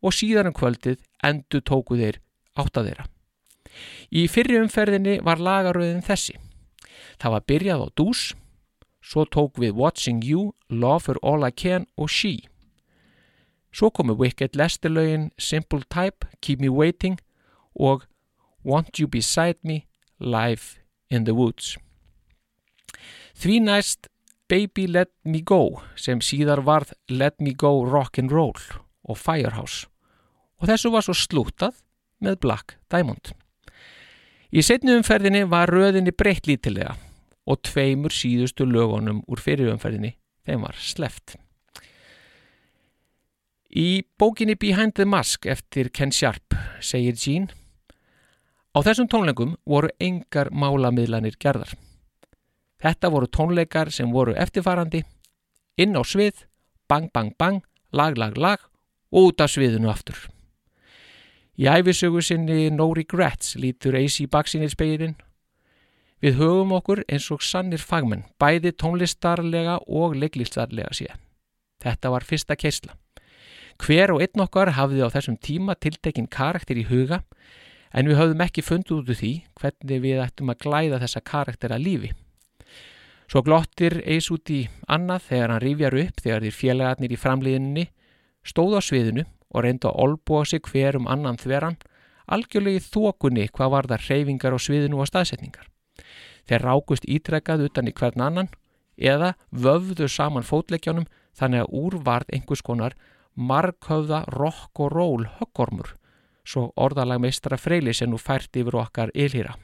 og 0.02 0.16
síðan 0.16 0.52
um 0.52 0.58
kvöldið 0.58 1.00
endur 1.26 1.64
tóku 1.66 1.98
þeir 2.00 2.20
átt 2.58 2.78
að 2.80 2.90
þeirra. 2.90 3.08
Í 4.10 4.26
fyrri 4.32 4.60
umferðinni 4.62 5.18
var 5.26 5.42
lagaröðin 5.42 6.06
þessi. 6.06 6.38
Það 7.22 7.34
var 7.34 7.48
byrjað 7.50 7.84
á 7.86 7.88
Dús, 7.98 8.22
svo 9.02 9.26
tók 9.26 9.62
við 9.62 9.78
Watching 9.78 10.24
You, 10.26 10.54
Love 10.70 11.06
for 11.08 11.22
All 11.22 11.46
I 11.46 11.52
Can 11.52 11.88
og 11.98 12.10
She. 12.10 12.48
Svo 13.72 13.92
komu 13.94 14.16
Wicked 14.18 14.58
Lester-lögin 14.58 15.30
Simple 15.38 15.86
Type, 15.90 16.26
Keep 16.42 16.62
Me 16.62 16.70
Waiting 16.70 17.20
og 17.80 18.06
Want 18.66 19.00
You 19.00 19.08
Beside 19.08 19.62
Me, 19.64 19.86
Live 20.20 20.82
in 21.10 21.26
the 21.26 21.34
Woods. 21.34 21.78
Því 23.38 23.60
næst 23.60 24.08
Baby 24.50 24.88
Let 24.88 25.12
Me 25.24 25.42
Go 25.46 25.80
sem 25.96 26.22
síðar 26.24 26.64
varð 26.66 26.94
Let 27.10 27.42
Me 27.42 27.54
Go 27.54 27.84
Rock'n'Roll 27.86 28.80
og 29.08 29.18
Firehouse 29.18 29.88
og 30.58 30.70
þessu 30.72 30.92
var 30.94 31.06
svo 31.06 31.16
slútað 31.18 31.76
með 32.24 32.40
Black 32.42 32.78
Diamond. 32.90 33.34
Í 34.50 34.64
setniumferðinni 34.64 35.44
var 35.50 35.70
röðinni 35.70 36.14
breytt 36.16 36.48
lítilega 36.50 36.96
og 37.48 37.62
tveimur 37.68 38.16
síðustu 38.16 38.66
lögunum 38.68 39.22
úr 39.28 39.44
fyrirumferðinni 39.44 40.16
þeim 40.48 40.64
var 40.66 40.80
sleft. 40.80 41.36
Í 43.68 44.08
bókinni 44.18 44.56
Behind 44.58 44.96
the 44.96 45.06
Mask 45.06 45.46
eftir 45.46 45.92
Ken 45.94 46.12
Sharp 46.16 46.56
segir 46.82 47.20
Gene 47.20 47.52
Á 48.78 48.86
þessum 48.86 49.08
tónleikum 49.10 49.56
voru 49.66 49.88
engar 49.98 50.52
málamiðlanir 50.54 51.40
gerðar. 51.42 51.72
Þetta 52.78 53.10
voru 53.10 53.26
tónleikar 53.26 53.90
sem 53.90 54.12
voru 54.14 54.36
eftirfarandi, 54.38 55.00
inn 55.82 55.98
á 55.98 56.06
svið, 56.06 56.44
bang 56.86 57.08
bang 57.10 57.32
bang, 57.42 57.64
lag 57.90 58.14
lag 58.22 58.38
lag 58.38 58.62
og 59.10 59.32
út 59.32 59.42
af 59.42 59.50
sviðinu 59.50 59.90
aftur. 59.90 60.20
Í 61.58 61.66
æfisögu 61.66 62.22
sinni 62.22 62.70
No 62.70 62.92
Regrets 62.94 63.56
lítur 63.58 63.98
AC 63.98 64.20
baksin 64.30 64.62
í 64.62 64.70
speilin. 64.70 65.18
Við 66.22 66.38
höfum 66.38 66.78
okkur 66.78 67.02
eins 67.10 67.32
og 67.34 67.42
sannir 67.42 67.82
fagmenn, 67.82 68.28
bæði 68.38 68.76
tónlistarlega 68.78 69.80
og 69.90 70.14
leiklístarlega 70.22 70.94
síðan. 70.94 71.24
Þetta 71.82 72.14
var 72.14 72.30
fyrsta 72.30 72.54
keisla. 72.54 72.94
Hver 73.82 74.14
og 74.14 74.22
einn 74.22 74.46
okkar 74.46 74.76
hafði 74.78 75.02
á 75.02 75.10
þessum 75.10 75.42
tíma 75.42 75.74
tiltekinn 75.82 76.30
karakter 76.30 76.78
í 76.78 76.86
huga 76.86 77.24
en 77.92 78.10
við 78.10 78.20
höfðum 78.20 78.44
ekki 78.46 78.64
fundið 78.66 78.96
út 78.98 79.12
úr 79.12 79.20
því 79.20 79.34
hvernig 79.60 80.02
við 80.04 80.24
ættum 80.24 80.52
að 80.54 80.64
glæða 80.66 81.02
þessa 81.04 81.24
karakter 81.32 81.76
að 81.76 81.86
lífi. 81.86 82.12
Svo 83.28 83.44
glottir 83.44 84.00
eis 84.08 84.30
út 84.32 84.50
í 84.50 84.62
annað 84.88 85.26
þegar 85.28 85.54
hann 85.54 85.64
rifjar 85.64 85.98
upp 86.00 86.22
þegar 86.24 86.46
þér 86.46 86.58
félagarnir 86.62 87.14
í 87.14 87.20
framliðinni 87.20 87.88
stóð 88.48 88.78
á 88.80 88.82
sviðinu 88.88 89.26
og 89.52 89.64
reynda 89.64 89.92
að 89.92 90.00
olbúa 90.04 90.46
sig 90.48 90.64
hver 90.64 90.98
um 91.00 91.10
annan 91.12 91.40
þveran, 91.40 91.76
algjörlega 92.28 92.80
í 92.80 92.86
þokunni 92.88 93.50
hvað 93.52 93.74
var 93.74 93.90
það 93.92 94.08
reyfingar 94.12 94.56
og 94.56 94.64
sviðinu 94.64 95.02
og 95.02 95.10
staðsetningar. 95.12 95.68
Þeir 96.48 96.64
rákust 96.64 97.08
ítrekkað 97.08 97.68
utan 97.68 97.92
í 97.92 97.96
hvern 97.96 98.24
annan, 98.24 98.50
eða 98.98 99.36
vöfðu 99.52 100.08
saman 100.10 100.48
fótleikjánum 100.48 101.08
þannig 101.38 101.66
að 101.66 101.74
úr 101.82 102.00
varð 102.04 102.32
einhvers 102.34 102.64
konar 102.66 102.96
markhöfða 103.38 104.24
rock 104.34 104.80
og 104.82 104.94
roll 104.96 105.28
höggormur, 105.38 105.94
svo 106.48 106.70
orðalag 106.80 107.22
meistra 107.22 107.60
freyli 107.60 107.94
sem 107.94 108.10
nú 108.12 108.20
fært 108.22 108.56
yfir 108.56 108.78
okkar 108.80 109.12
ylhýra. 109.16 109.56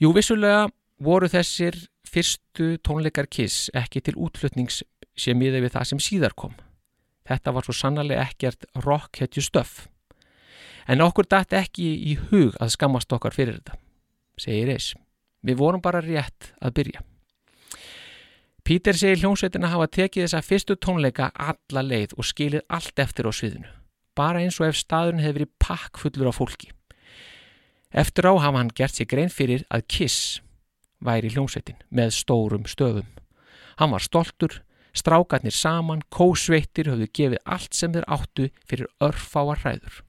Jú, 0.00 0.12
vissulega 0.16 0.68
voru 1.00 1.28
þessir 1.30 1.76
fyrstu 2.08 2.74
tónleikar 2.84 3.28
Kiss 3.30 3.70
ekki 3.76 4.02
til 4.04 4.16
útflutnings 4.18 4.82
sem 5.18 5.38
miði 5.38 5.62
við 5.64 5.76
það 5.76 5.88
sem 5.90 6.02
síðar 6.02 6.34
kom. 6.36 6.56
Þetta 7.28 7.54
var 7.54 7.66
svo 7.66 7.76
sannlega 7.76 8.24
ekkert 8.26 8.66
rock 8.84 9.20
hetju 9.22 9.44
stöf. 9.44 9.86
En 10.90 11.04
okkur 11.04 11.28
dætt 11.30 11.54
ekki 11.54 11.86
í 12.10 12.16
hug 12.30 12.56
að 12.58 12.72
skammast 12.74 13.12
okkar 13.14 13.36
fyrir 13.36 13.60
þetta, 13.60 13.76
segir 14.40 14.72
Eis. 14.74 14.94
Við 15.46 15.60
vorum 15.60 15.82
bara 15.84 16.02
rétt 16.02 16.50
að 16.60 16.74
byrja. 16.80 17.04
Pítur 18.66 18.96
segir 18.98 19.22
hljómsveitina 19.22 19.70
hafa 19.72 19.86
tekið 19.88 20.26
þessa 20.26 20.42
fyrstu 20.44 20.76
tónleika 20.76 21.30
alla 21.32 21.84
leið 21.84 22.16
og 22.18 22.26
skilið 22.28 22.66
allt 22.68 23.04
eftir 23.04 23.28
á 23.28 23.32
sviðinu. 23.32 23.79
Bara 24.18 24.42
eins 24.42 24.58
og 24.60 24.68
ef 24.68 24.78
staðurinn 24.78 25.22
hefur 25.22 25.40
verið 25.40 25.52
pakk 25.62 26.00
fullur 26.02 26.30
á 26.30 26.34
fólki. 26.34 26.70
Eftir 27.90 28.28
á 28.30 28.34
hafa 28.38 28.58
hann 28.58 28.72
gert 28.74 28.94
sér 28.94 29.08
grein 29.10 29.32
fyrir 29.32 29.64
að 29.70 29.86
Kiss 29.90 30.40
væri 31.02 31.30
hljómsveitin 31.32 31.80
með 31.90 32.12
stórum 32.14 32.66
stöðum. 32.68 33.08
Hann 33.80 33.94
var 33.94 34.04
stoltur, 34.04 34.60
strákarnir 34.92 35.54
saman, 35.54 36.04
kósveitir 36.12 36.90
höfðu 36.90 37.08
gefið 37.16 37.42
allt 37.44 37.74
sem 37.74 37.94
þeir 37.94 38.06
áttu 38.06 38.50
fyrir 38.68 38.90
örfáar 39.02 39.62
hræður. 39.64 40.02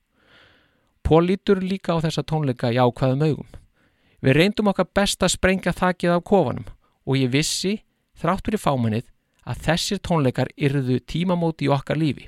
Pól 1.01 1.25
lítur 1.25 1.61
líka 1.63 1.97
á 1.97 2.03
þessa 2.03 2.25
tónleika 2.27 2.69
í 2.73 2.77
ákvaðum 2.77 3.25
augum. 3.25 3.49
Við 4.21 4.37
reyndum 4.37 4.69
okkar 4.69 4.89
best 4.93 5.23
að 5.23 5.33
sprengja 5.33 5.73
þakkið 5.73 6.13
af 6.17 6.25
kofanum 6.27 6.67
og 7.07 7.17
ég 7.17 7.31
vissi, 7.33 7.79
þrátt 8.21 8.45
fyrir 8.45 8.61
fámannið, 8.61 9.07
að 9.49 9.63
þessir 9.65 10.01
tónleikar 10.05 10.51
yrðu 10.53 10.99
tímamóti 11.09 11.65
í 11.65 11.71
okkar 11.73 11.97
lífi. 11.97 12.27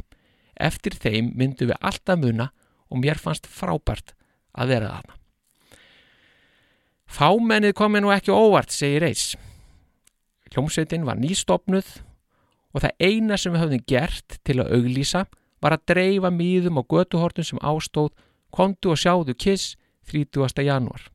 Eftir 0.63 0.95
þeim 0.95 1.33
myndum 1.35 1.71
við 1.71 1.81
alltaf 1.81 2.19
muna 2.21 2.49
og 2.89 3.01
mér 3.01 3.19
fannst 3.19 3.49
frábært 3.49 4.13
að 4.53 4.73
vera 4.73 4.93
þarna. 4.95 5.19
Fámennið 7.13 7.75
komi 7.77 8.01
nú 8.01 8.09
ekki 8.13 8.33
óvart, 8.33 8.71
segir 8.73 9.03
Reis. 9.03 9.33
Hljómsveitin 10.53 11.05
var 11.05 11.19
nýstopnuð 11.21 11.89
og 12.73 12.81
það 12.81 13.05
eina 13.05 13.37
sem 13.37 13.53
við 13.53 13.63
höfðum 13.63 13.87
gert 13.89 14.37
til 14.45 14.59
að 14.61 14.73
auglýsa 14.77 15.25
var 15.63 15.75
að 15.75 15.85
dreifa 15.93 16.31
mýðum 16.33 16.79
og 16.81 16.89
götuhortum 16.89 17.45
sem 17.47 17.61
ástóð 17.61 18.11
kontu 18.53 18.93
og 18.93 18.99
sjáðu 19.01 19.35
Kiss 19.37 19.75
30. 20.09 20.65
janúar. 20.65 21.07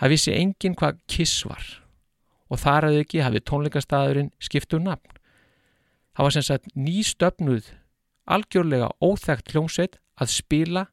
Það 0.00 0.12
vissi 0.12 0.34
enginn 0.34 0.76
hvað 0.76 1.00
Kiss 1.06 1.44
var 1.46 1.64
og 2.52 2.60
þar 2.60 2.88
að 2.90 2.98
ekki 3.00 3.22
hafi 3.24 3.40
tónleikastæðurinn 3.48 4.32
skiptuð 4.42 4.82
um 4.82 4.88
nafn. 4.90 5.20
Það 6.12 6.26
var 6.26 6.34
sem 6.34 6.44
sagt 6.44 6.74
nýstöfnuð 6.76 7.70
algjörlega 8.26 8.90
óþægt 9.02 9.52
hljómsveit 9.52 9.98
að 10.20 10.34
spila 10.34 10.86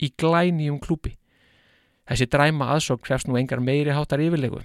í 0.00 0.10
glænýjum 0.20 0.80
klúpi. 0.82 1.14
Þessi 2.08 2.28
dræma 2.28 2.70
aðsók 2.74 3.04
krefst 3.04 3.28
nú 3.28 3.38
engar 3.40 3.62
meiri 3.64 3.94
hátar 3.96 4.22
yfirlegu. 4.24 4.60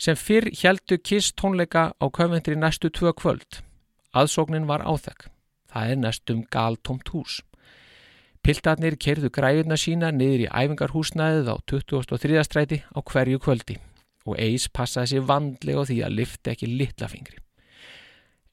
Sem 0.00 0.16
fyrr 0.16 0.48
heldu 0.62 0.96
Kiss 0.98 1.34
tónleika 1.36 1.90
á 1.92 2.06
köfendri 2.08 2.56
næstu 2.56 2.88
tvö 2.88 3.12
kvöld. 3.12 3.60
Aðsóknin 4.16 4.66
var 4.66 4.82
áþekk. 4.82 5.28
Það 5.70 5.90
er 5.90 6.00
næstum 6.00 6.40
galtomt 6.50 7.12
hús. 7.12 7.42
Piltarnir 8.40 8.96
kerðu 8.96 9.28
græðuna 9.28 9.76
sína 9.76 10.08
niður 10.10 10.46
í 10.46 10.48
æfingarhúsnæðið 10.48 11.52
á 11.52 11.56
2003. 11.68 12.40
stræti 12.48 12.80
á 12.88 12.98
hverju 13.04 13.38
kvöldi 13.44 13.76
og 14.24 14.40
Eis 14.40 14.66
passaði 14.72 15.12
sér 15.12 15.28
vandlega 15.28 15.84
á 15.84 15.88
því 15.88 15.98
að 16.06 16.16
lifta 16.16 16.54
ekki 16.54 16.70
litla 16.72 17.08
fingri. 17.12 17.36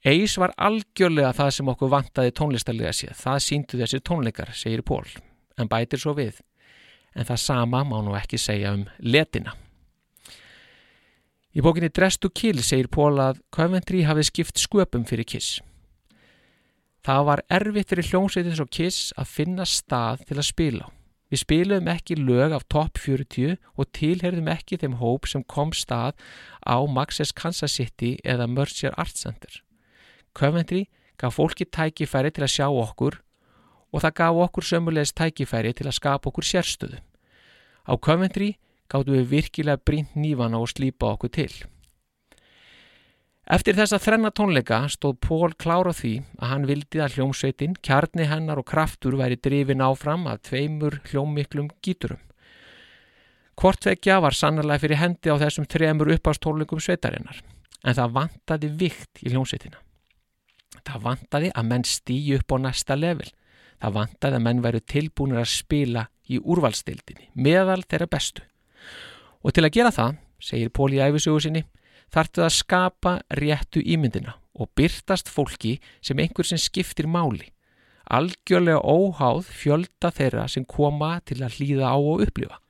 Eis 0.08 0.38
var 0.40 0.54
algjörlega 0.56 1.34
það 1.36 1.50
sem 1.52 1.70
okkur 1.74 1.90
vantaði 1.92 2.32
tónlistarlega 2.38 2.94
séð. 2.96 3.16
Það 3.20 3.40
síndu 3.44 3.80
þessir 3.82 4.04
tónleikar, 4.08 4.54
segir 4.56 4.84
Pól, 4.88 5.04
en 5.60 5.68
bætir 5.68 6.00
svo 6.00 6.14
við. 6.16 6.38
En 7.18 7.28
það 7.28 7.42
sama 7.44 7.82
má 7.84 7.98
nú 8.06 8.14
ekki 8.16 8.40
segja 8.40 8.72
um 8.78 8.86
letina. 9.04 9.58
Í 11.52 11.64
bókinni 11.66 11.90
Dress 11.92 12.22
to 12.22 12.30
Kill 12.30 12.62
segir 12.64 12.88
Pól 12.94 13.18
að 13.20 13.42
Coventry 13.52 14.06
hafi 14.08 14.24
skipt 14.30 14.62
sköpum 14.62 15.04
fyrir 15.10 15.28
Kiss. 15.28 15.58
Það 17.04 17.28
var 17.28 17.44
erfitt 17.60 17.92
fyrir 17.92 18.08
hljómsveitins 18.08 18.64
og 18.64 18.72
Kiss 18.72 19.12
að 19.18 19.32
finna 19.34 19.68
stað 19.68 20.24
til 20.30 20.38
að 20.38 20.50
spila. 20.54 20.90
Við 21.28 21.44
spilum 21.44 21.92
ekki 21.92 22.16
lög 22.16 22.56
af 22.56 22.68
top 22.72 23.00
40 23.04 23.58
og 23.76 23.92
tilherðum 23.92 24.48
ekki 24.54 24.80
þeim 24.80 25.00
hóp 25.02 25.28
sem 25.28 25.44
kom 25.44 25.76
stað 25.76 26.16
á 26.64 26.80
Maxes 26.88 27.36
Kansas 27.36 27.76
City 27.76 28.16
eða 28.24 28.48
Mercer 28.48 28.96
Arts 28.96 29.26
Center. 29.26 29.64
Coventry 30.38 30.86
gaf 31.18 31.40
fólki 31.40 31.66
tækifæri 31.66 32.32
til 32.32 32.46
að 32.46 32.54
sjá 32.54 32.68
okkur 32.70 33.18
og 33.94 34.04
það 34.04 34.18
gaf 34.20 34.42
okkur 34.46 34.68
sömulegis 34.70 35.16
tækifæri 35.18 35.74
til 35.74 35.88
að 35.90 35.98
skapa 35.98 36.30
okkur 36.30 36.46
sérstöðu. 36.46 37.00
Á 37.90 37.94
Coventry 37.98 38.54
gáttu 38.92 39.16
við 39.16 39.32
virkilega 39.32 39.82
brínt 39.82 40.14
nývana 40.16 40.62
og 40.62 40.70
slýpa 40.72 41.16
okkur 41.16 41.34
til. 41.34 41.52
Eftir 43.48 43.78
þessa 43.78 44.00
þrenna 44.04 44.34
tónleika 44.36 44.82
stóð 44.92 45.22
Pól 45.24 45.54
klára 45.56 45.94
því 45.96 46.18
að 46.36 46.50
hann 46.52 46.66
vildi 46.68 47.00
að 47.00 47.16
hljómsveitin, 47.16 47.78
kjarni 47.80 48.28
hennar 48.28 48.60
og 48.60 48.68
kraftur 48.68 49.16
væri 49.16 49.40
drifin 49.40 49.84
áfram 49.86 50.28
af 50.28 50.42
tveimur 50.50 51.00
hljómmiklum 51.08 51.72
gíturum. 51.80 52.20
Kortveggja 53.56 54.20
var 54.22 54.36
sannarlega 54.36 54.84
fyrir 54.84 55.00
hendi 55.00 55.32
á 55.32 55.40
þessum 55.40 55.66
þremur 55.66 56.12
uppástónleikum 56.18 56.84
sveitarinnar, 56.84 57.40
en 57.88 57.98
það 57.98 58.16
vantaði 58.20 58.76
vikt 58.84 59.24
í 59.24 59.32
hljómsveitina. 59.32 59.80
Það 60.86 61.04
vantaði 61.08 61.52
að 61.54 61.68
menn 61.72 61.86
stýju 61.88 62.40
upp 62.42 62.54
á 62.54 62.58
næsta 62.68 62.98
level. 62.98 63.30
Það 63.82 63.98
vantaði 63.98 64.38
að 64.38 64.46
menn 64.46 64.62
væru 64.66 64.82
tilbúinir 64.82 65.42
að 65.42 65.52
spila 65.54 66.08
í 66.28 66.40
úrvalstildinni, 66.42 67.30
meðal 67.36 67.84
þeirra 67.86 68.10
bestu. 68.12 68.44
Og 69.46 69.54
til 69.54 69.66
að 69.66 69.76
gera 69.78 69.94
það, 69.94 70.18
segir 70.42 70.74
Pól 70.74 70.90
í 70.96 71.02
æfisugu 71.02 71.44
sinni, 71.46 71.64
þartu 72.14 72.44
að 72.46 72.56
skapa 72.58 73.14
réttu 73.40 73.84
ímyndina 73.84 74.38
og 74.58 74.72
byrtast 74.76 75.30
fólki 75.30 75.78
sem 76.02 76.20
einhver 76.20 76.48
sem 76.48 76.60
skiptir 76.60 77.08
máli. 77.08 77.52
Algjörlega 78.08 78.80
óháð 78.82 79.50
fjölda 79.52 80.12
þeirra 80.16 80.48
sem 80.50 80.66
koma 80.66 81.18
til 81.28 81.42
að 81.44 81.60
hlýða 81.60 81.92
á 81.92 81.98
og 81.98 82.24
upplifa. 82.26 82.62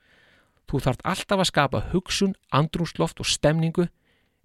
Þú 0.68 0.82
þart 0.84 1.06
alltaf 1.08 1.44
að 1.44 1.52
skapa 1.52 1.84
hugsun, 1.94 2.34
andrúsloft 2.52 3.22
og 3.24 3.30
stemningu 3.30 3.88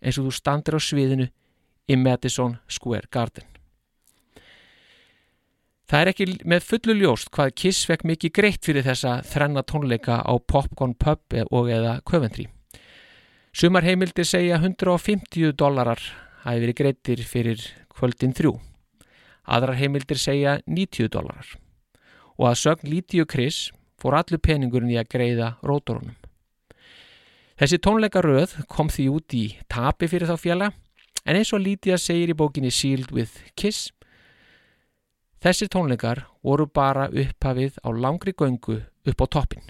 eins 0.02 0.18
og 0.20 0.28
þú 0.28 0.34
standir 0.36 0.78
á 0.78 0.80
sviðinu 0.82 1.30
í 1.88 1.98
Madison 1.98 2.60
Square 2.68 3.10
Garden. 3.10 3.51
Það 5.92 6.00
er 6.00 6.08
ekki 6.08 6.24
með 6.48 6.62
fullu 6.64 6.94
ljóst 6.96 7.28
hvað 7.36 7.50
Kiss 7.60 7.84
fekk 7.84 8.06
mikið 8.08 8.30
greitt 8.38 8.64
fyrir 8.64 8.86
þessa 8.86 9.18
þrenna 9.28 9.60
tónleika 9.68 10.22
á 10.24 10.32
Popcorn 10.40 10.94
Pub 10.96 11.36
og 11.52 11.68
eða 11.68 11.98
Coventry. 12.08 12.46
Sumar 13.52 13.84
heimildir 13.84 14.24
segja 14.24 14.56
150 14.56 15.52
dólarar 15.52 16.00
hafi 16.46 16.64
verið 16.64 16.78
greittir 16.80 17.26
fyrir 17.28 17.60
kvöldin 17.92 18.32
þrjú. 18.32 18.54
Aðrar 19.44 19.76
heimildir 19.82 20.16
segja 20.16 20.56
90 20.64 21.12
dólarar. 21.12 21.52
Og 22.40 22.48
að 22.48 22.60
sögn 22.64 22.88
Lítiu 22.88 23.28
Kris 23.28 23.66
fór 24.00 24.16
allur 24.16 24.40
peningurinn 24.40 24.96
í 24.96 24.96
að 24.96 25.12
greiða 25.12 25.54
rótorunum. 25.60 26.16
Þessi 27.60 27.84
tónleikaröð 27.84 28.62
kom 28.64 28.88
því 28.88 29.10
út 29.12 29.36
í 29.36 29.48
tapi 29.68 30.08
fyrir 30.08 30.32
þá 30.32 30.38
fjalla 30.40 30.72
en 31.28 31.36
eins 31.36 31.52
og 31.52 31.60
Lítia 31.60 32.00
segir 32.00 32.32
í 32.32 32.38
bókinni 32.38 32.72
Sealed 32.72 33.12
with 33.12 33.36
Kiss 33.52 33.90
Þessir 35.42 35.72
tónleikar 35.74 36.20
voru 36.46 36.68
bara 36.70 37.08
upphafið 37.10 37.80
á 37.82 37.90
langri 37.90 38.30
göngu 38.30 38.76
upp 38.78 39.22
á 39.22 39.26
toppin. 39.26 39.64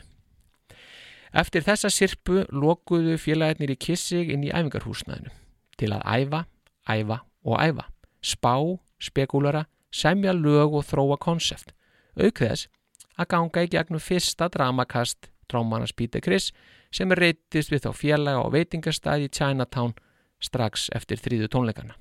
Eftir 1.32 1.64
þessa 1.64 1.88
sirpu 1.88 2.42
lokuðu 2.52 3.16
félagarnir 3.16 3.72
í 3.72 3.78
kissig 3.80 4.28
inn 4.35 4.44
í 4.44 4.50
æfingarhúsnaðinu 4.52 5.32
til 5.80 5.94
að 5.96 6.04
æfa, 6.04 6.42
æfa 6.85 7.18
og 7.48 7.56
æfa, 7.56 7.87
spá, 8.20 8.52
spekúlara, 9.00 9.64
semja 9.88 10.37
lög 10.37 10.76
og 10.76 10.85
þróa 10.90 11.16
konsept, 11.16 11.72
auk 12.20 12.44
þess 12.44 12.68
að 13.16 13.30
ganga 13.32 13.64
í 13.64 13.72
gegnum 13.72 14.04
fyrsta 14.04 14.50
dramakast 14.52 15.30
trómanars 15.48 15.96
Pítur 15.96 16.20
Kris 16.20 16.52
sem 16.92 17.08
er 17.16 17.24
reytist 17.24 17.72
við 17.72 17.87
þá 17.87 17.92
félaga 17.96 18.44
og 18.44 18.52
veitingastæði 18.52 19.30
í 19.30 19.32
Chinatown 19.32 19.96
strax 20.37 20.90
eftir 20.92 21.16
þrýðu 21.16 21.48
tónleikana. 21.48 21.96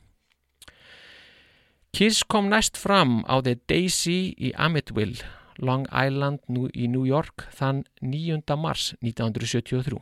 Kiss 1.92 2.24
kom 2.24 2.48
næst 2.48 2.78
fram 2.80 3.20
á 3.28 3.44
The 3.44 3.58
Daisy 3.68 4.32
í 4.40 4.54
Amityville 4.56 5.26
Long 5.60 5.84
Island 5.92 6.40
í 6.72 6.88
New 6.88 7.04
York 7.04 7.44
þann 7.52 7.84
9. 8.00 8.56
mars 8.56 8.94
1973. 9.04 10.00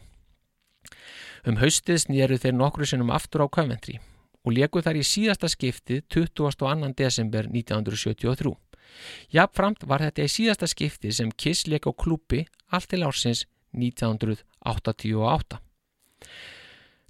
Um 1.50 1.58
haustið 1.58 1.98
snýru 2.04 2.38
þeir 2.38 2.54
nokkru 2.54 2.86
sinnum 2.86 3.10
aftur 3.10 3.42
á 3.42 3.48
Coventry 3.50 3.98
og 4.46 4.54
leku 4.54 4.84
þar 4.86 5.00
í 5.02 5.04
síðasta 5.04 5.50
skiptið 5.50 6.06
22. 6.14 6.94
desember 6.94 7.50
1973. 7.50 8.54
Jafnframt 9.34 9.88
var 9.90 10.06
þetta 10.06 10.28
í 10.30 10.34
síðasta 10.36 10.70
skiptið 10.70 11.18
sem 11.18 11.34
Kiss 11.34 11.66
leik 11.66 11.90
á 11.90 11.92
klúpi 11.92 12.46
allt 12.70 12.94
til 12.94 13.02
ársins 13.02 13.48
1988. 13.74 15.58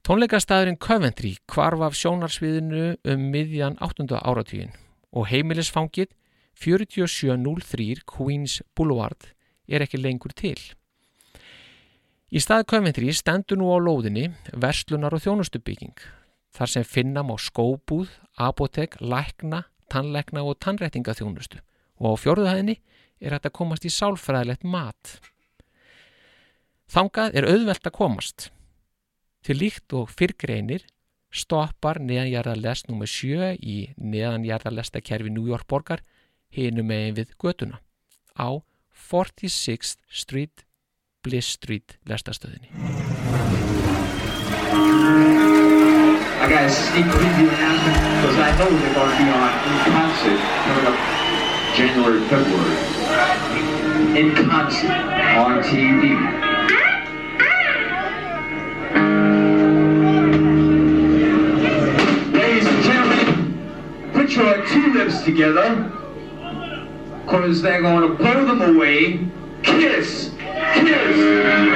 Tónleikastæðurinn 0.09 0.79
Coventry 0.81 1.35
kvarf 1.45 1.83
af 1.85 1.93
sjónarsviðinu 1.93 2.95
um 3.11 3.25
miðjan 3.29 3.75
8. 3.77 4.07
áratugin 4.17 4.71
og 5.13 5.27
heimilisfangið 5.29 6.15
4703 6.57 8.01
Queens 8.09 8.55
Boulevard 8.73 9.29
er 9.69 9.85
ekki 9.85 10.01
lengur 10.01 10.33
til. 10.33 10.57
Í 12.33 12.41
stað 12.41 12.65
Coventry 12.73 13.13
stendur 13.13 13.61
nú 13.61 13.69
á 13.69 13.77
lóðinni 13.77 14.31
verslunar 14.57 15.13
og 15.13 15.27
þjónustubygging 15.27 16.01
þar 16.57 16.73
sem 16.73 16.89
finna 16.89 17.21
má 17.21 17.37
skóbúð, 17.37 18.09
apotek, 18.33 18.97
lækna, 18.97 19.67
tannleikna 19.93 20.41
og 20.41 20.57
tannrettingaþjónustu 20.57 21.61
og 22.01 22.17
á 22.17 22.21
fjörðuhæðinni 22.25 22.81
er 23.21 23.37
hægt 23.37 23.51
að 23.53 23.59
komast 23.61 23.85
í 23.85 23.93
sálfræðilegt 23.93 24.65
mat. 24.65 25.19
Þangað 26.89 27.37
er 27.37 27.53
auðvelt 27.53 27.85
að 27.85 28.01
komast 28.01 28.55
Til 29.45 29.59
líkt 29.61 29.93
og 29.95 30.09
fyrrgreinir 30.11 30.83
stoppar 31.31 31.99
neðanjarðarlest 32.03 32.89
nr. 32.91 33.07
7 33.07 33.53
í 33.61 33.77
neðanjarðarlestakerfi 33.95 35.31
New 35.31 35.47
York 35.47 35.67
borgar 35.69 36.03
hinum 36.51 36.89
megin 36.89 37.15
við 37.21 37.35
götuna 37.39 37.79
á 38.35 38.59
46th 39.09 40.01
Street, 40.11 40.65
Bliss 41.23 41.55
Street 41.55 41.97
lestastöðinni. 42.09 42.73
I 46.39 46.47
got 46.49 46.65
a 46.65 46.69
sneak 46.69 47.05
preview 47.05 47.47
announcement 47.47 47.99
because 48.21 48.39
I 48.39 48.51
know 48.57 48.69
they're 48.69 48.93
going 48.95 49.11
to 49.11 49.23
be 49.23 49.29
on 49.29 49.51
in 49.69 49.75
concert 49.93 50.39
coming 50.65 50.87
up 50.87 50.97
January, 51.77 52.19
February. 52.27 52.77
In 54.19 54.35
concert 54.35 55.05
on 55.37 55.63
TV. 55.63 56.48
Together 65.39 65.91
because 67.23 67.61
they're 67.61 67.81
going 67.81 68.09
to 68.09 68.15
blow 68.15 68.45
them 68.45 68.75
away. 68.75 69.25
Kiss! 69.63 70.31
Kiss! 70.37 71.68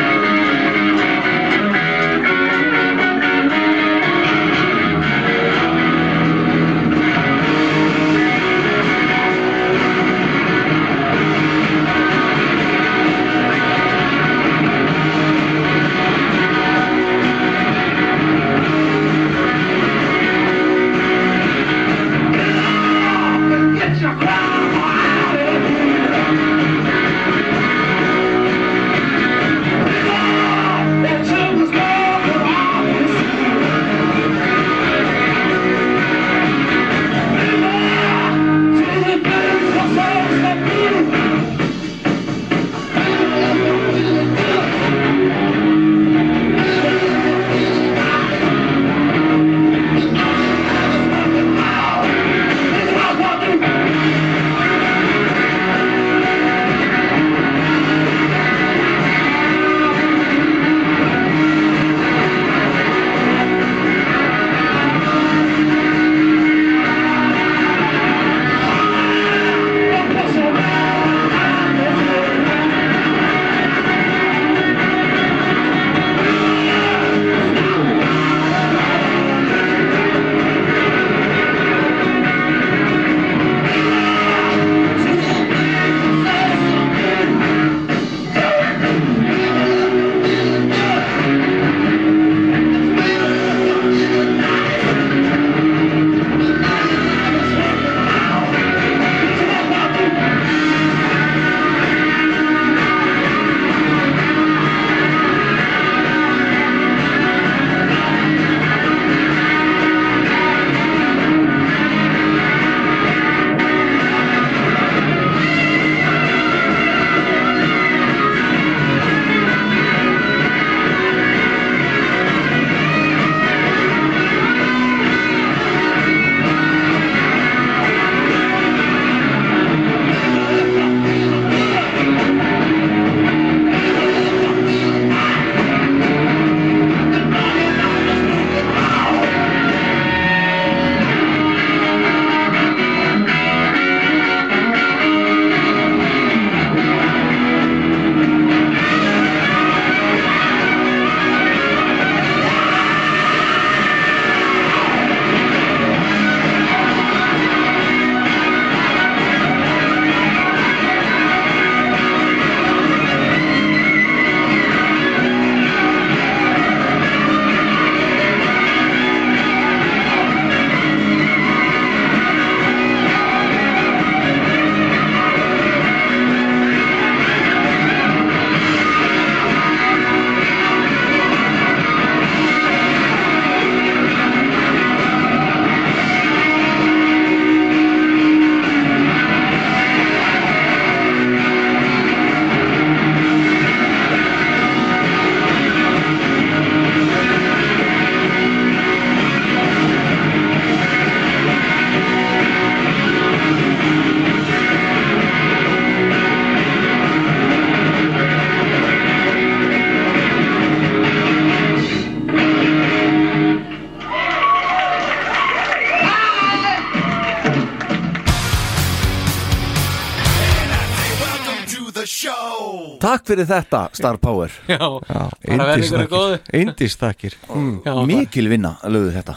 Takk 223.23 223.29
fyrir 223.31 223.47
þetta 223.47 223.81
Star 223.95 224.17
Power. 224.19 224.51
Já, 224.67 224.77
bara 224.77 225.67
verði 225.71 225.87
ykkur 225.87 226.07
góðu 226.11 226.39
Eindistakir 226.53 227.35
Já, 227.39 227.93
bara- 227.93 228.05
Mikil 228.09 228.49
vinna 228.51 228.75
lögðu 228.83 229.13
þetta. 229.15 229.35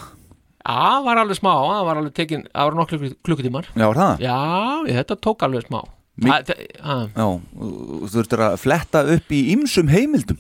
Já, 0.66 0.75
það 0.75 1.05
var 1.07 1.20
alveg 1.22 1.38
smá, 1.38 1.53
það 1.62 1.85
var 1.87 2.01
alveg 2.01 2.14
tekin 2.16 2.42
það 2.51 2.66
var 2.66 2.77
nokkru 2.81 3.11
klukkutímar. 3.22 3.68
Já, 3.77 3.85
var 3.87 4.01
það? 4.01 4.25
Já, 4.27 4.38
þetta 4.99 5.16
tók 5.22 5.44
alveg 5.46 5.66
smá. 5.68 5.81
Það- 6.27 6.46
það- 6.49 6.64
ha. 6.83 6.96
Já, 7.14 7.27
þú 7.61 8.11
þurftur 8.16 8.42
að 8.49 8.57
fletta 8.64 9.03
upp 9.14 9.31
í 9.37 9.40
ymsum 9.55 9.88
heimildum. 9.92 10.38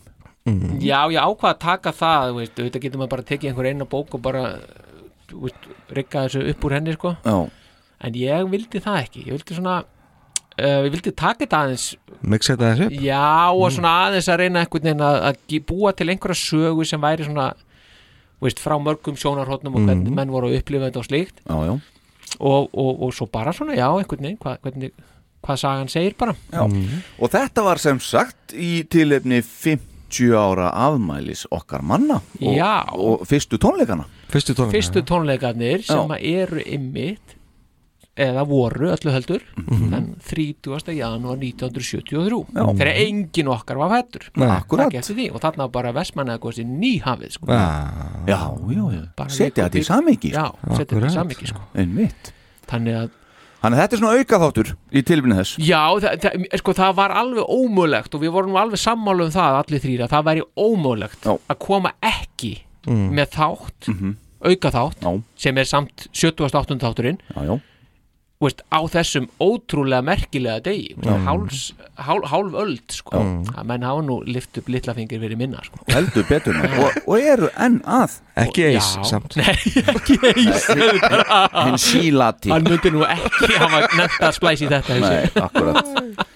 Já, 0.82 0.98
ég 1.10 1.18
ákvað 1.22 1.52
að 1.52 1.58
taka 1.62 1.92
það 1.92 2.28
þú 2.30 2.36
veist, 2.40 2.56
þetta 2.58 2.80
getur 2.82 2.98
maður 3.00 3.12
bara 3.14 3.22
að 3.22 3.30
tekið 3.32 3.50
einhver 3.52 3.66
eina 3.70 3.86
bók 3.90 4.14
og 4.14 4.22
bara 4.22 4.42
þú 5.30 5.40
veist, 5.46 5.70
rigga 5.90 6.26
þessu 6.26 6.42
upp 6.52 6.64
úr 6.66 6.74
henni 6.78 6.94
sko. 6.94 7.14
Já, 7.26 7.36
en 8.06 8.12
ég 8.18 8.50
vildi 8.50 8.82
það 8.82 8.98
ekki 9.04 9.24
ég 9.26 9.34
vildi 9.38 9.56
svona 9.58 9.76
uh, 10.60 10.80
ég 10.86 10.90
vildi 10.94 11.12
taka 11.12 11.44
þetta 11.44 11.62
aðeins 11.64 11.86
Mixa 12.22 12.54
þetta 12.54 12.72
þessu 12.72 12.88
upp? 12.88 12.98
Já 13.06 13.52
og 13.52 13.70
svona 13.74 13.94
aðeins 14.06 14.28
að 14.32 14.42
reyna 14.42 14.62
einhvern 14.64 14.88
veginn 14.90 15.06
að, 15.06 15.20
að 15.30 15.56
búa 15.68 15.92
til 15.96 16.10
einhverja 16.10 16.40
sögu 16.40 16.86
sem 16.88 17.02
væri 17.02 17.26
svona 17.28 17.50
þú 18.36 18.48
veist, 18.48 18.62
frá 18.62 18.76
mörgum 18.80 19.18
sjónarhóttnum 19.18 19.76
og 19.78 19.86
hvernig 19.88 20.14
menn 20.14 20.32
voru 20.32 20.50
að 20.50 20.60
upplifa 20.60 20.90
þetta 20.90 21.02
og 21.02 21.08
slíkt. 21.08 21.42
Já, 21.46 21.56
já. 21.70 21.74
Og, 22.36 22.66
og, 22.74 22.90
og 23.06 23.12
svo 23.16 23.28
bara 23.32 23.54
svona, 23.56 23.76
já, 23.78 23.86
einhvern 23.88 24.26
veginn 24.26 24.40
hvað, 24.42 24.58
hvernig, 24.66 24.90
hvað 25.46 25.60
sagan 25.62 25.92
segir 25.92 26.16
bara. 26.20 26.34
Já, 26.52 26.64
og 26.66 27.32
þetta 27.32 27.64
var 27.64 27.80
sem 27.80 28.00
sagt 28.02 28.52
í 28.52 28.82
tilefni 28.92 29.40
50 29.46 30.36
ára 30.36 30.68
afmælis 30.86 31.46
okkar 31.54 31.84
manna 31.86 32.20
og, 32.20 32.52
Já. 32.54 32.84
og 32.92 33.24
fyrstu 33.28 33.58
tónleikana. 33.62 34.06
Fyrstu 34.30 34.54
tónleika 34.54 34.76
fyrstu 34.76 35.02
tónleikarnir 35.06 35.86
sem 35.86 35.98
Já. 35.98 36.18
að 36.18 36.28
eru 36.44 36.62
ymmit 36.76 37.35
eða 38.16 38.44
voru 38.48 38.88
öllu 38.94 39.12
heldur 39.12 39.42
Mhm. 39.56 39.90
þann 39.92 40.06
30. 40.24 40.94
janúar 40.96 41.36
1973 41.38 42.46
Já. 42.54 42.64
þegar 42.78 42.96
engin 43.06 43.48
okkar 43.52 43.76
var 43.76 43.90
því 45.16 45.26
og 45.34 45.40
þarna 45.40 45.58
var 45.66 45.68
bara 45.68 45.92
í 46.58 46.64
nýhafið 46.64 47.30
sko. 47.36 47.46
Já, 47.46 47.60
Já, 48.26 48.40
já, 48.72 49.28
setja 49.28 49.68
þetta 49.68 49.78
í 49.78 49.84
samhengi 49.84 50.32
já, 50.32 50.46
setja 50.76 50.96
þetta 50.96 51.06
í 51.06 51.14
samviki 51.14 51.46
sko. 51.46 51.60
Þannig 52.66 52.94
að 53.02 53.10
Þannig 53.56 53.78
að 53.78 53.82
þetta 53.82 53.96
er 53.96 53.98
svona 53.98 54.18
aukaþáttur 54.20 54.68
í 54.92 55.02
tilefni 55.02 55.34
þess 55.38 55.56
Já, 55.58 55.80
það, 55.98 56.20
það, 56.22 56.58
sko, 56.60 56.72
það 56.76 56.92
var 56.94 57.10
alveg 57.10 57.46
ómögulegt 57.50 58.14
og 58.14 58.20
við 58.22 58.30
vorum 58.36 58.56
alveg 58.60 58.78
sammála 58.78 59.24
um 59.24 59.30
það 59.34 59.56
allir 59.62 59.80
þrýra, 59.82 60.08
það 60.12 60.26
væri 60.28 60.42
ómögulegt 60.56 61.26
að 61.26 61.58
koma 61.58 61.92
ekki 62.02 62.52
með 62.86 63.26
þátt 63.34 63.88
Mhm. 63.88 64.16
auka 64.44 64.70
þátt 64.70 65.00
Já. 65.02 65.22
sem 65.36 65.58
er 65.58 65.64
samt 65.64 66.06
78. 66.12 66.78
þátturinn 66.78 67.18
Já, 67.34 67.42
já, 67.48 67.60
veist, 68.42 68.60
á 68.68 68.80
þessum 68.92 69.26
ótrúlega 69.40 70.04
merkilega 70.04 70.60
degi 70.66 70.92
Háls, 71.24 71.70
hál, 71.96 72.20
hálf 72.28 72.56
öld 72.60 72.92
sko. 72.92 73.22
að 73.54 73.64
menn 73.70 73.86
hafa 73.86 74.04
nú 74.04 74.18
lift 74.28 74.58
upp 74.60 74.68
litla 74.72 74.94
fingir 74.96 75.22
verið 75.22 75.40
minna 75.40 75.62
sko. 75.64 75.80
heldur 75.88 76.26
betur 76.28 76.58
maður. 76.58 76.78
og, 76.84 77.00
og 77.06 77.28
eru 77.32 77.50
enn 77.56 77.80
að. 77.88 78.18
Ekki 78.36 78.66
eis 78.74 78.92
samt. 79.08 79.38
Nei, 79.40 79.56
ekki 79.94 80.18
eins 80.32 80.68
hinn 80.68 81.80
sílati 81.80 82.52
hann 82.52 82.66
myndi 82.68 82.92
nú 82.92 83.04
ekki 83.08 83.52
hafa 83.56 83.86
nefnt 83.96 84.26
að 84.28 84.34
splæsi 84.36 84.68
þetta 84.70 85.00
Nei, 85.00 85.28
akkurat. 85.40 86.26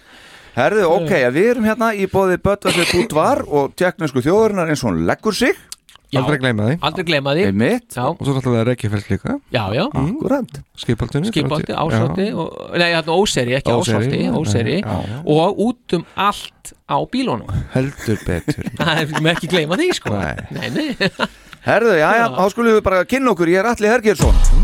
Herðu, 0.57 0.87
ok, 0.91 1.13
við 1.31 1.51
erum 1.53 1.67
hérna 1.69 1.93
í 1.95 2.09
bóði 2.11 2.41
Böttvarsveit 2.43 2.91
Bútvar 2.97 3.45
og 3.47 3.77
teknísku 3.79 4.25
þjóðurinnar 4.25 4.73
eins 4.73 4.83
og 4.83 4.91
hún 4.91 5.05
leggur 5.09 5.37
sig 5.37 5.59
Já. 6.11 6.19
Aldrei 6.25 6.41
gleyma 6.43 6.65
því. 6.67 6.77
Aldrei 6.83 7.05
gleyma 7.07 7.33
því. 7.37 7.43
Einmitt, 7.47 7.95
já, 7.95 8.03
Og 8.11 8.19
svo 8.27 8.33
náttúrulega 8.35 8.65
Reykjafells 8.67 9.11
líka. 9.13 9.37
Já, 9.55 9.63
já. 9.77 9.85
Akkurat 9.95 10.57
Skipaldunni 10.81 11.31
skipaldi, 11.31 11.71
ásótti 11.71 12.27
og, 12.35 12.57
nei, 12.75 12.89
hérna 12.97 13.15
óseri, 13.15 13.55
ekki 13.61 13.71
Óseri, 13.77 14.09
ásótti, 14.09 14.23
já, 14.25 14.33
óseri. 14.41 14.79
já, 14.81 14.97
já. 15.07 15.21
og 15.23 15.61
út 15.69 15.95
um 15.95 16.05
allt 16.17 16.75
á 16.91 16.97
bílunum. 17.07 17.47
Heldur 17.77 18.19
betur. 18.27 18.73
Það 18.81 19.05
er 19.05 19.23
með 19.23 19.31
ekki 19.37 19.53
gleyma 19.55 19.79
því 19.79 19.93
sko. 20.01 20.17
Nei. 20.19 20.35
nei, 20.51 20.69
nei. 20.75 21.11
Herðu, 21.61 21.95
já, 22.01 22.11
já, 22.17 22.27
þá 22.35 22.45
skulum 22.51 22.75
við 22.75 22.83
bara 22.83 23.05
kynna 23.05 23.31
okkur. 23.37 23.53
Ég 23.53 23.63
er 23.63 23.71
Alli 23.71 23.93
Hergjersson 23.93 24.60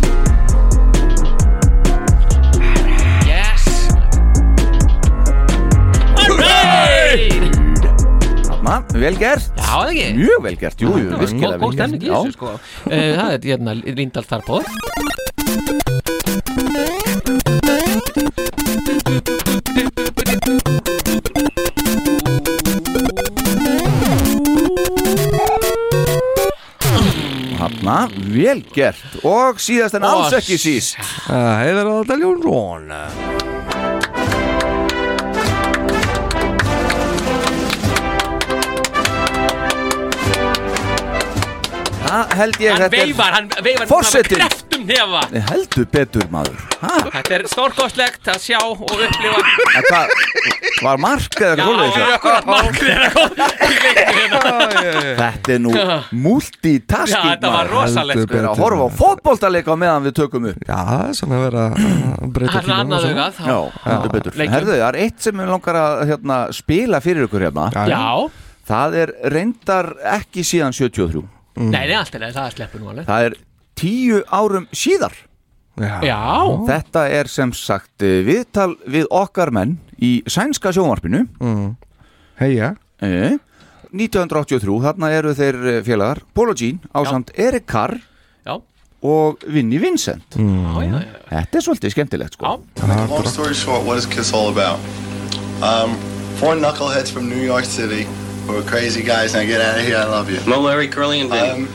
Þarna, 8.67 8.99
vel 8.99 9.15
gert. 9.21 9.45
Já, 9.55 9.67
það 9.71 9.91
ekki? 9.93 10.07
Mjög 10.19 10.41
vel 10.47 10.57
gert, 10.63 10.81
jú, 10.83 10.89
jú, 10.99 11.11
Góð- 11.13 11.21
virkilega 11.23 11.59
góð 11.61 11.69
vel 11.69 11.77
stemning 11.79 12.03
í 12.03 12.11
þessu 12.11 12.33
sko. 12.35 12.55
Eh, 12.91 13.17
Það 13.17 13.33
er 13.37 13.49
hérna 13.51 13.77
Rindal 14.01 14.27
Þarpóð 14.27 15.77
Þarna, 27.57 27.97
vel 28.35 28.61
gert. 28.75 29.01
Og 29.27 29.61
síðast 29.63 29.97
en 29.99 30.07
alls 30.07 30.35
ekki 30.37 30.59
síst. 30.61 30.99
Heiðar 31.31 31.91
Aðaljón 31.97 32.43
held 42.39 42.57
ég 42.63 42.77
Hann 42.81 42.91
veifar, 42.93 43.33
hann 43.37 43.49
veifar 43.65 43.89
Forsetinn. 43.91 44.41
með 44.43 44.53
kreftum 44.53 44.87
nefa 44.91 45.23
Heldur 45.51 45.87
betur 45.93 46.27
maður 46.33 46.59
ha? 46.83 46.93
Þetta 47.15 47.35
er 47.39 47.45
stórkostlegt 47.53 48.31
að 48.33 48.39
sjá 48.45 48.59
og 48.63 48.83
upplifa 48.85 49.41
En 49.77 49.87
hvað, 49.89 50.15
var 50.87 51.01
mark 51.03 51.39
eða 51.41 51.55
Já, 51.57 51.57
er 51.57 51.67
svoleiðis? 51.67 52.15
akkurat 52.17 52.49
markið 52.53 52.91
er 52.93 53.05
að 53.07 53.17
koma 53.17 53.49
í 53.67 53.79
leiknum 53.83 54.21
hérna. 54.21 54.55
Þetta 55.21 55.55
er 55.57 55.63
nú 55.67 55.75
Já, 55.77 55.85
multitasking 56.27 57.31
þetta 57.31 57.53
var 57.53 57.71
maður. 57.71 57.75
rosalegt 57.77 58.17
Heldur 58.17 58.27
sko. 58.27 58.37
Við 58.37 58.43
erum 58.43 58.53
að 58.53 58.63
horfa 58.65 58.87
á 58.87 58.91
fótboltaleika 59.01 59.73
á 59.73 59.77
meðan 59.83 60.07
við 60.09 60.17
tökum 60.21 60.49
upp 60.53 60.67
Já, 60.67 60.77
það 60.91 61.05
er 61.11 61.19
svona 61.21 61.39
að 61.41 61.45
vera 61.47 61.67
að 61.67 62.35
breyta 62.37 62.53
Það 62.53 62.59
er 62.59 62.67
tímanum 62.67 62.77
og 62.77 62.83
annað 62.87 63.07
svona. 63.07 63.27
augað 63.27 63.47
Já, 63.47 63.59
heldur 63.87 64.15
betur 64.17 64.37
leikjum. 64.41 64.55
Herðu, 64.57 64.75
það 64.77 64.89
er 64.91 65.01
eitt 65.07 65.27
sem 65.27 65.41
við 65.43 65.53
langar 65.55 65.81
að 65.83 66.03
hérna, 66.13 66.39
spila 66.57 67.01
fyrir 67.05 67.29
ykkur 67.29 67.47
hérna 67.49 67.71
Já, 67.93 68.03
Það 68.67 68.95
er 68.99 69.11
reyndar 69.31 69.93
ekki 70.17 70.43
síðan 70.43 70.75
73 70.75 71.21
nei, 71.57 71.87
nei, 71.88 71.97
allt 71.97 72.14
er 72.14 72.27
leið, 72.27 72.37
það 72.37 72.53
sleppur 72.57 72.83
nú 72.83 72.90
alveg. 72.92 73.07
Það 73.09 73.29
er 73.31 73.37
tíu 73.77 74.21
árum 74.33 74.69
síðar. 74.73 75.16
Já, 75.77 76.01
Já, 76.09 76.21
Þetta 76.71 77.03
er 77.12 77.29
sem 77.29 77.51
sagt 77.53 78.01
eh, 78.05 78.23
viðtal 78.25 78.71
við 78.88 79.11
okkar 79.12 79.51
menn 79.53 79.75
í 80.01 80.23
sænska 80.25 80.73
sjónvarpinu. 80.73 81.27
Heia 82.40 82.71
eh, 83.05 83.37
1983, 83.92 84.79
þarna 84.87 85.11
eru 85.12 85.35
þeir 85.37 85.59
eh, 85.75 85.83
félagar 85.85 86.23
Paul 86.37 86.55
og 86.55 86.61
Jean 86.61 86.81
ásamt 86.97 87.33
Erik 87.37 87.66
Carr 87.69 87.99
já, 88.47 88.57
og 89.05 89.45
Vinnie 89.53 89.81
Vincent. 89.83 90.38
Já. 90.40 91.05
Þetta 91.29 91.61
er 91.61 91.66
svolítið 91.69 91.92
skemmtilegt 91.97 92.38
sko. 92.38 92.57
Long 92.88 93.29
story 93.29 93.53
short, 93.55 93.85
what 93.85 94.01
is 94.01 94.09
Kiss 94.09 94.33
all 94.33 94.49
about? 94.49 94.81
Um, 95.61 95.92
four 96.40 96.57
knuckleheads 96.57 97.12
from 97.12 97.29
New 97.29 97.45
York 97.45 97.64
City 97.69 98.07
who 98.47 98.57
are 98.59 98.63
crazy 98.63 99.03
guys. 99.03 99.35
Now 99.35 99.45
get 99.45 99.61
out 99.61 99.79
of 99.79 99.85
here. 99.85 99.97
I 99.97 100.05
love 100.05 100.31
you. 100.31 100.39
Mo, 100.49 100.61
Larry, 100.61 100.89
Curly, 100.89 101.21
and 101.21 101.31
Vinny. 101.31 101.65
Um, 101.65 101.69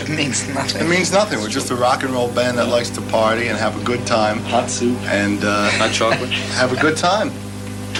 it 0.00 0.08
means 0.08 0.46
nothing. 0.54 0.82
It 0.86 0.88
means 0.88 1.12
nothing. 1.12 1.40
We're 1.40 1.48
just 1.48 1.70
a 1.70 1.76
rock 1.76 2.02
and 2.02 2.12
roll 2.12 2.30
band 2.32 2.58
that 2.58 2.68
likes 2.68 2.90
to 2.90 3.00
party 3.02 3.48
and 3.48 3.58
have 3.58 3.80
a 3.80 3.84
good 3.84 4.06
time. 4.06 4.38
Hot 4.44 4.68
soup. 4.70 4.98
And 5.04 5.42
uh, 5.44 5.70
Hot 5.72 5.92
chocolate. 5.92 6.30
have 6.60 6.72
a 6.72 6.80
good 6.80 6.96
time. 6.96 7.30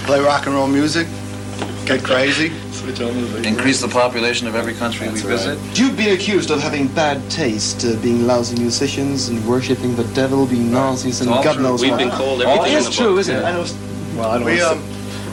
Play 0.07 0.21
rock 0.21 0.47
and 0.47 0.55
roll 0.55 0.67
music. 0.69 1.07
Get 1.87 2.05
crazy. 2.05 2.53
Increase 3.47 3.81
the 3.83 3.89
population 3.91 4.47
of 4.47 4.55
every 4.55 4.73
country 4.73 5.09
we 5.09 5.21
visit. 5.21 5.59
You'd 5.79 5.97
be 5.97 6.11
accused 6.11 6.51
of 6.51 6.61
having 6.61 6.87
bad 6.89 7.31
taste, 7.31 7.85
uh, 7.85 8.01
being 8.01 8.27
lousy 8.27 8.59
musicians 8.59 9.29
and 9.29 9.47
worshipping 9.47 9.95
the 9.95 10.05
devil, 10.15 10.47
being 10.47 10.71
Nazis 10.71 11.21
and 11.21 11.29
God 11.29 11.55
true. 11.55 11.63
knows 11.63 11.83
We've 11.83 11.91
what. 11.91 11.99
been 11.99 12.11
called 12.11 12.43
All 12.43 12.49
everything 12.65 12.73
in 12.79 12.79
is 12.79 12.97
true, 12.97 13.11
book. 13.11 13.21
isn't 13.21 13.37
it? 13.37 13.45
I 13.45 13.53
know. 13.53 13.67
Well, 14.17 14.31
I 14.31 14.39
don't 14.39 14.47
We 14.47 14.61
um, 14.63 14.83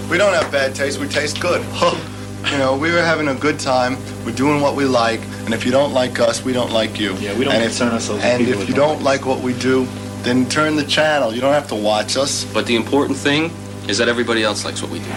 we 0.10 0.18
don't 0.18 0.34
have 0.34 0.52
bad 0.52 0.76
taste. 0.76 1.00
We 1.00 1.08
taste 1.08 1.40
good. 1.40 1.66
you 2.52 2.58
know, 2.58 2.78
we 2.78 2.92
were 2.92 3.02
having 3.02 3.28
a 3.28 3.36
good 3.36 3.60
time. 3.60 3.98
We're 4.26 4.36
doing 4.36 4.62
what 4.62 4.76
we 4.76 4.86
like, 4.86 5.22
and 5.46 5.54
if 5.54 5.66
you 5.66 5.72
don't 5.72 5.94
like 5.94 6.20
us, 6.20 6.44
we 6.44 6.54
don't 6.54 6.72
like 6.72 7.00
you. 7.00 7.14
Yeah, 7.16 7.38
we 7.38 7.44
don't 7.44 7.54
and 7.54 7.64
if, 7.64 7.82
ourselves 7.82 8.24
And 8.24 8.42
if 8.48 8.68
you 8.68 8.74
don't 8.74 8.86
don't 8.96 9.04
like 9.04 9.26
what 9.26 9.42
we 9.42 9.54
do, 9.54 9.88
then 10.22 10.48
turn 10.48 10.76
the 10.76 10.84
channel. 10.84 11.34
You 11.34 11.42
don't 11.42 11.54
have 11.54 11.68
to 11.70 11.76
watch 11.76 12.18
us. 12.18 12.46
But 12.54 12.66
the 12.66 12.76
important 12.76 13.18
thing 13.18 13.52
is 13.88 13.98
that 13.98 14.08
everybody 14.08 14.44
else 14.44 14.64
likes 14.64 14.82
what 14.82 14.92
we 14.92 15.00
do. 15.00 15.12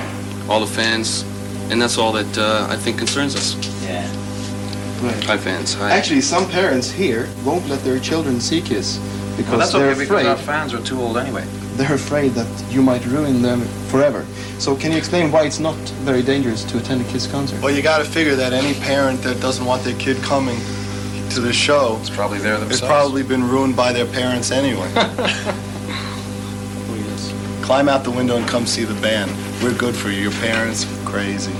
All 0.49 0.61
the 0.61 0.67
fans, 0.67 1.23
and 1.71 1.81
that's 1.81 1.99
all 1.99 2.13
that 2.13 2.39
uh, 2.39 2.67
I 2.71 2.77
think 2.77 2.99
concerns 2.99 3.37
us. 3.37 3.55
Yeah. 3.85 4.07
Right. 5.03 5.25
Hi, 5.25 5.37
fans. 5.37 5.75
Hi. 5.75 5.93
Actually, 5.93 6.23
some 6.23 6.49
parents 6.49 6.91
here 6.91 7.29
won't 7.45 7.69
let 7.69 7.85
their 7.85 8.01
children 8.01 8.41
see 8.41 8.61
Kiss 8.61 8.99
because 9.37 9.51
Well, 9.51 9.59
that's 9.59 9.73
they're 9.73 9.91
okay 9.91 10.01
because 10.01 10.11
afraid 10.11 10.27
our 10.27 10.37
fans 10.37 10.75
are 10.75 10.83
too 10.83 11.01
old 11.01 11.17
anyway. 11.17 11.47
They're 11.79 11.95
afraid 11.95 12.33
that 12.33 12.49
you 12.73 12.83
might 12.83 13.05
ruin 13.07 13.41
them 13.41 13.61
forever. 13.89 14.27
So, 14.59 14.75
can 14.77 14.91
you 14.91 14.99
explain 14.99 15.31
why 15.31 15.45
it's 15.45 15.61
not 15.61 15.77
very 16.05 16.23
dangerous 16.23 16.65
to 16.65 16.79
attend 16.79 17.01
a 17.01 17.05
Kiss 17.05 17.27
concert? 17.27 17.63
Well, 17.63 17.73
you 17.75 17.83
got 17.83 17.99
to 17.99 18.05
figure 18.05 18.35
that 18.35 18.53
any 18.53 18.75
parent 18.81 19.23
that 19.23 19.41
doesn't 19.41 19.65
want 19.65 19.85
their 19.85 19.97
kid 19.99 20.21
coming 20.23 20.59
to 21.31 21.41
the 21.41 21.53
show 21.53 21.99
It's 22.01 22.11
probably 22.11 22.39
there 22.39 22.57
has 22.57 22.61
themselves. 22.69 22.91
probably 22.91 23.23
been 23.23 23.49
ruined 23.49 23.77
by 23.77 23.93
their 23.93 24.07
parents 24.07 24.51
anyway. 24.51 24.91
Climb 27.63 27.89
out 27.89 28.03
the 28.03 28.11
window 28.11 28.37
and 28.39 28.49
come 28.49 28.65
see 28.67 28.85
the 28.85 28.99
band. 29.03 29.31
We're 29.63 29.77
good 29.77 29.95
for 29.95 30.09
you. 30.09 30.23
Your 30.23 30.33
parents, 30.41 30.87
crazy. 31.05 31.53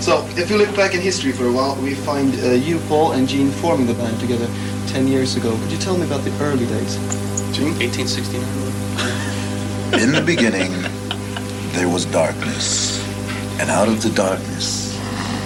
So, 0.00 0.26
if 0.30 0.48
you 0.50 0.56
look 0.56 0.74
back 0.74 0.94
in 0.94 1.00
history 1.02 1.30
for 1.30 1.44
a 1.44 1.52
while, 1.52 1.76
we 1.82 1.94
find 1.94 2.34
uh, 2.42 2.52
you, 2.52 2.78
Paul, 2.88 3.12
and 3.12 3.28
Gene 3.28 3.50
forming 3.50 3.86
the 3.86 3.92
band 3.92 4.18
together 4.18 4.48
10 4.88 5.06
years 5.06 5.36
ago. 5.36 5.54
Could 5.58 5.72
you 5.72 5.78
tell 5.78 5.98
me 5.98 6.06
about 6.06 6.24
the 6.24 6.32
early 6.42 6.66
days? 6.66 6.96
Gene? 7.54 7.76
1869. 7.78 8.69
In 10.02 10.12
the 10.12 10.22
beginning, 10.24 10.72
there 11.72 11.88
was 11.88 12.04
darkness. 12.06 12.98
And 13.60 13.68
out 13.70 13.88
of 13.88 14.02
the 14.02 14.10
darkness 14.10 14.98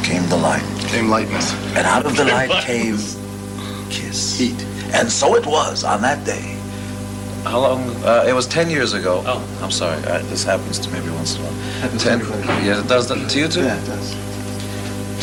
came 0.05 0.29
the 0.29 0.37
light. 0.37 0.63
Came 0.89 1.09
lightness. 1.09 1.53
And 1.77 1.87
out 1.87 2.07
of 2.07 2.17
the 2.17 2.25
light 2.25 2.51
came 2.65 2.97
kiss. 3.91 4.39
Heat. 4.39 4.63
And 4.95 5.11
so 5.11 5.35
it 5.35 5.47
was 5.47 5.83
on 5.85 6.03
that 6.03 6.25
day. 6.25 6.57
How 7.45 7.61
long? 7.61 7.91
Uh, 8.05 8.25
it 8.27 8.33
was 8.33 8.47
10 8.47 8.71
years 8.71 8.93
ago. 8.95 9.23
Oh, 9.27 9.61
I'm 9.63 9.71
sorry. 9.71 9.99
Uh, 10.05 10.19
this 10.31 10.45
happens 10.45 10.79
to 10.79 10.91
me 10.91 10.99
every 10.99 11.13
once 11.13 11.37
in 11.37 11.43
a 11.43 11.45
while. 11.45 11.55
Happens 11.81 12.03
ten, 12.05 12.21
everybody. 12.21 12.67
Yeah, 12.67 12.81
it 12.81 12.89
does 12.89 13.09
that 13.09 13.29
to 13.29 13.39
you 13.39 13.49
too? 13.49 13.63
Yeah, 13.63 13.81
it 13.81 13.87
does. 13.87 14.15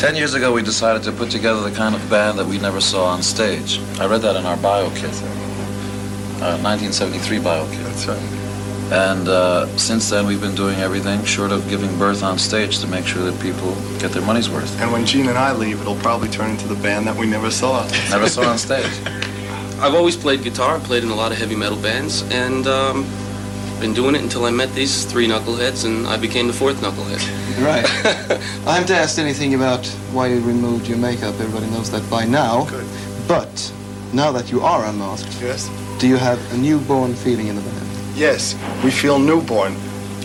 Ten 0.00 0.14
years 0.16 0.34
ago, 0.34 0.52
we 0.52 0.62
decided 0.62 1.02
to 1.04 1.12
put 1.12 1.30
together 1.30 1.60
the 1.68 1.74
kind 1.74 1.94
of 1.94 2.10
band 2.10 2.38
that 2.38 2.46
we 2.46 2.58
never 2.58 2.80
saw 2.80 3.06
on 3.06 3.22
stage. 3.22 3.80
I 3.98 4.06
read 4.06 4.22
that 4.22 4.36
in 4.36 4.46
our 4.46 4.56
bio 4.56 4.90
kit. 4.90 5.10
Uh, 6.42 6.58
1973 6.58 7.38
bio 7.38 7.64
kit. 7.70 7.78
That's 7.84 8.06
right. 8.06 8.18
And 8.92 9.28
uh, 9.28 9.66
since 9.78 10.10
then, 10.10 10.26
we've 10.26 10.40
been 10.40 10.56
doing 10.56 10.76
everything 10.80 11.24
short 11.24 11.52
of 11.52 11.66
giving 11.68 11.96
birth 11.98 12.22
on 12.24 12.36
stage 12.38 12.80
to 12.80 12.86
make 12.88 13.06
sure 13.06 13.22
that 13.30 13.40
people 13.40 13.74
get 14.00 14.10
their 14.10 14.22
money's 14.26 14.50
worth. 14.50 14.78
And 14.80 14.90
when 14.92 15.06
Gene 15.06 15.28
and 15.28 15.38
I 15.38 15.52
leave, 15.52 15.80
it'll 15.80 15.94
probably 15.96 16.28
turn 16.28 16.50
into 16.50 16.66
the 16.66 16.74
band 16.82 17.06
that 17.06 17.16
we 17.16 17.26
never 17.26 17.50
saw. 17.50 17.86
Never 18.10 18.28
saw 18.28 18.42
on 18.50 18.58
stage. 18.68 18.90
I've 19.78 19.94
always 19.94 20.16
played 20.16 20.42
guitar, 20.42 20.78
played 20.80 21.04
in 21.04 21.10
a 21.10 21.14
lot 21.14 21.32
of 21.32 21.38
heavy 21.38 21.54
metal 21.56 21.80
bands, 21.80 22.22
and 22.32 22.66
um, 22.66 23.06
been 23.80 23.94
doing 23.94 24.14
it 24.14 24.20
until 24.22 24.44
I 24.44 24.50
met 24.50 24.72
these 24.74 25.04
three 25.04 25.26
knuckleheads, 25.28 25.84
and 25.86 26.06
I 26.06 26.16
became 26.18 26.46
the 26.48 26.52
fourth 26.52 26.80
knucklehead. 26.82 27.22
Right. 27.64 27.86
I 28.66 28.74
haven't 28.74 28.90
asked 28.90 29.18
anything 29.18 29.54
about 29.54 29.86
why 30.12 30.26
you 30.26 30.40
removed 30.40 30.86
your 30.88 30.98
makeup. 30.98 31.34
Everybody 31.40 31.66
knows 31.70 31.90
that 31.92 32.08
by 32.10 32.24
now. 32.26 32.64
Good. 32.66 32.86
But 33.26 33.72
now 34.12 34.32
that 34.32 34.50
you 34.50 34.60
are 34.60 34.84
unmasked, 34.84 35.40
Yes? 35.40 35.70
Do 36.02 36.08
you 36.08 36.16
have 36.16 36.52
a 36.52 36.56
newborn 36.56 37.14
feeling 37.14 37.46
in 37.46 37.54
the 37.54 37.62
band? 37.62 38.16
Yes, 38.16 38.56
we 38.82 38.90
feel 38.90 39.20
newborn. 39.20 39.72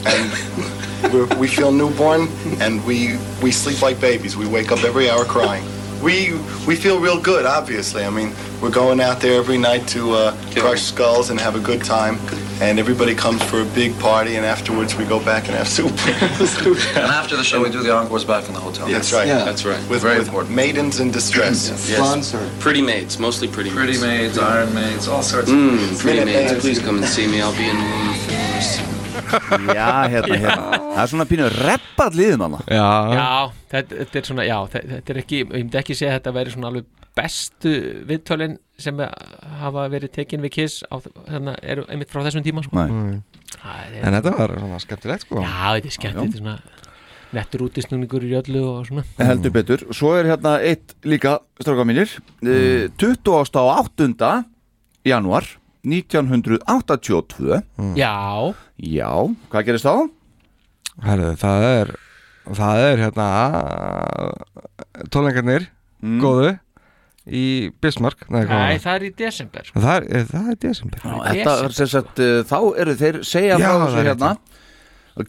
And 0.07 1.13
we're, 1.13 1.47
feel 1.47 1.71
newborn, 1.71 2.29
and 2.59 2.83
we, 2.83 3.19
we 3.43 3.51
sleep 3.51 3.83
like 3.83 4.01
babies. 4.01 4.35
We 4.35 4.47
wake 4.47 4.71
up 4.71 4.83
every 4.83 5.07
hour 5.07 5.23
crying. 5.23 5.63
We, 6.01 6.33
we 6.65 6.75
feel 6.75 6.99
real 6.99 7.21
good, 7.21 7.45
obviously. 7.45 8.03
I 8.03 8.09
mean, 8.09 8.33
we're 8.59 8.71
going 8.71 8.99
out 8.99 9.21
there 9.21 9.37
every 9.37 9.59
night 9.59 9.87
to 9.89 10.13
uh, 10.13 10.37
crush 10.55 10.81
skulls 10.81 11.29
and 11.29 11.39
have 11.39 11.55
a 11.55 11.59
good 11.59 11.83
time. 11.83 12.17
And 12.59 12.79
everybody 12.79 13.13
comes 13.13 13.41
for 13.43 13.61
a 13.61 13.65
big 13.75 13.93
party, 13.99 14.35
and 14.35 14.43
afterwards 14.45 14.95
we 14.97 15.05
go 15.05 15.19
back 15.23 15.45
and 15.47 15.53
have 15.55 15.67
soup. 15.67 15.91
and 16.97 17.05
after 17.05 17.37
the 17.37 17.43
show, 17.43 17.61
we 17.61 17.69
do 17.69 17.83
the 17.83 17.93
encores 17.93 18.25
back 18.25 18.47
in 18.47 18.53
the 18.55 18.59
hotel. 18.59 18.87
That's 18.87 19.13
right. 19.13 19.27
Yeah. 19.27 19.43
That's 19.45 19.63
right. 19.63 19.77
With, 19.89 20.01
Very 20.01 20.17
with 20.17 20.27
important. 20.27 20.55
maidens 20.55 20.99
in 20.99 21.11
distress. 21.11 21.69
Blondes 21.95 22.33
or 22.33 22.41
Pretty 22.59 22.81
maids, 22.81 23.19
mostly 23.19 23.47
pretty 23.47 23.69
maids. 23.69 23.99
Pretty 23.99 24.01
maids, 24.01 24.37
iron 24.39 24.73
maids, 24.73 25.07
all 25.07 25.21
sorts 25.21 25.51
of 25.51 25.55
Mm, 25.55 25.99
pretty 26.01 26.19
Minute 26.19 26.33
maids, 26.33 26.51
maids. 26.53 26.63
please 26.65 26.79
come 26.79 26.97
and 26.97 27.05
see 27.05 27.27
me. 27.27 27.41
I'll 27.41 27.53
be 27.55 27.69
in 27.69 27.77
the 27.77 27.83
room 27.83 28.13
for 28.25 28.33
hours. 28.33 28.69
Já, 29.77 30.07
hérna, 30.09 30.35
hérna 30.37 30.77
Það 30.93 31.01
er 31.03 31.07
svona 31.11 31.25
pínu 31.29 31.47
reppað 31.53 32.15
liðum 32.19 32.43
hana 32.45 32.59
Já, 32.69 32.89
Já, 33.17 33.25
þetta, 33.73 33.97
þetta 34.01 34.19
er 34.21 34.27
svona, 34.29 34.43
já, 34.47 34.57
þetta, 34.73 34.89
þetta 34.95 35.13
er 35.13 35.19
ekki, 35.21 35.39
ég 35.41 35.49
myndi 35.51 35.77
ekki 35.81 35.97
segja 35.97 36.11
að 36.13 36.19
þetta 36.19 36.33
væri 36.37 36.53
svona 36.53 36.69
alveg 36.71 36.85
bestu 37.17 37.71
viðtölin 38.09 38.57
sem 38.77 38.99
hafa 39.61 39.87
verið 39.89 40.11
tekin 40.19 40.43
við 40.45 40.51
Kiss 40.59 40.83
á, 40.85 40.95
hérna, 41.31 41.55
eru 41.65 41.85
einmitt 41.89 42.11
frá 42.13 42.21
þessum 42.27 42.43
tíma 42.45 42.61
sko. 42.65 42.77
Nei. 42.77 43.21
Það 43.57 43.77
er, 43.87 44.01
en 44.05 44.17
þetta 44.19 44.33
var 44.37 44.53
svona 44.59 44.79
skemmtilegt 44.83 45.23
sko 45.25 45.41
Já, 45.41 45.53
þetta 45.77 45.89
er 45.89 45.95
skemmt, 45.95 46.17
þetta 46.19 46.37
er 46.37 46.41
svona 46.43 46.57
nettur 47.37 47.63
útisnúningur 47.65 48.23
í 48.27 48.33
öllu 48.39 48.61
og 48.69 48.85
svona 48.87 49.03
Heldur 49.19 49.53
betur 49.55 49.85
Svo 49.95 50.13
er 50.15 50.29
hérna 50.29 50.53
eitt 50.63 50.93
líka, 51.07 51.37
stráka 51.59 51.83
mínir 51.87 52.11
mm. 52.43 52.93
28. 53.01 54.29
januar 55.07 55.47
1982 55.87 57.61
Já, 57.97 58.53
Já, 58.77 59.11
hvað 59.51 59.67
gerist 59.71 59.87
þá? 59.87 59.95
Herðu, 61.07 61.31
það 61.41 61.65
er 61.71 61.87
það 62.57 62.83
er 62.85 63.03
hérna 63.05 63.27
tónleikarnir 65.13 65.67
Mm. 65.97 66.19
góðu 66.21 66.49
í 67.27 67.71
Bismarck 67.83 68.27
Nei, 68.29 68.43
Nei, 68.45 68.77
það? 68.77 68.83
það 68.85 68.93
er 68.95 69.05
í 69.07 69.11
desember 69.23 69.67
sko. 69.67 69.81
það 69.83 69.95
er, 69.97 70.07
er, 70.19 70.29
það 70.31 70.51
er 70.53 70.59
desember 70.67 71.01
Já, 71.03 71.15
Þetta 71.27 71.55
er 71.65 71.75
sem 71.77 71.89
sagt, 71.93 72.21
uh, 72.23 72.37
þá 72.47 72.57
eru 72.83 72.95
þeir 73.01 73.19
segja 73.27 73.57
Já, 73.57 73.65
frá 73.65 73.73
það 73.73 73.85
þessu 73.87 73.99
er 74.03 74.09
hérna 74.11 74.31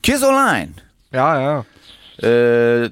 Kiss 0.05 0.26
Online 0.28 0.86
Já, 1.14 1.26
já, 1.40 1.55
uh, 2.28 2.88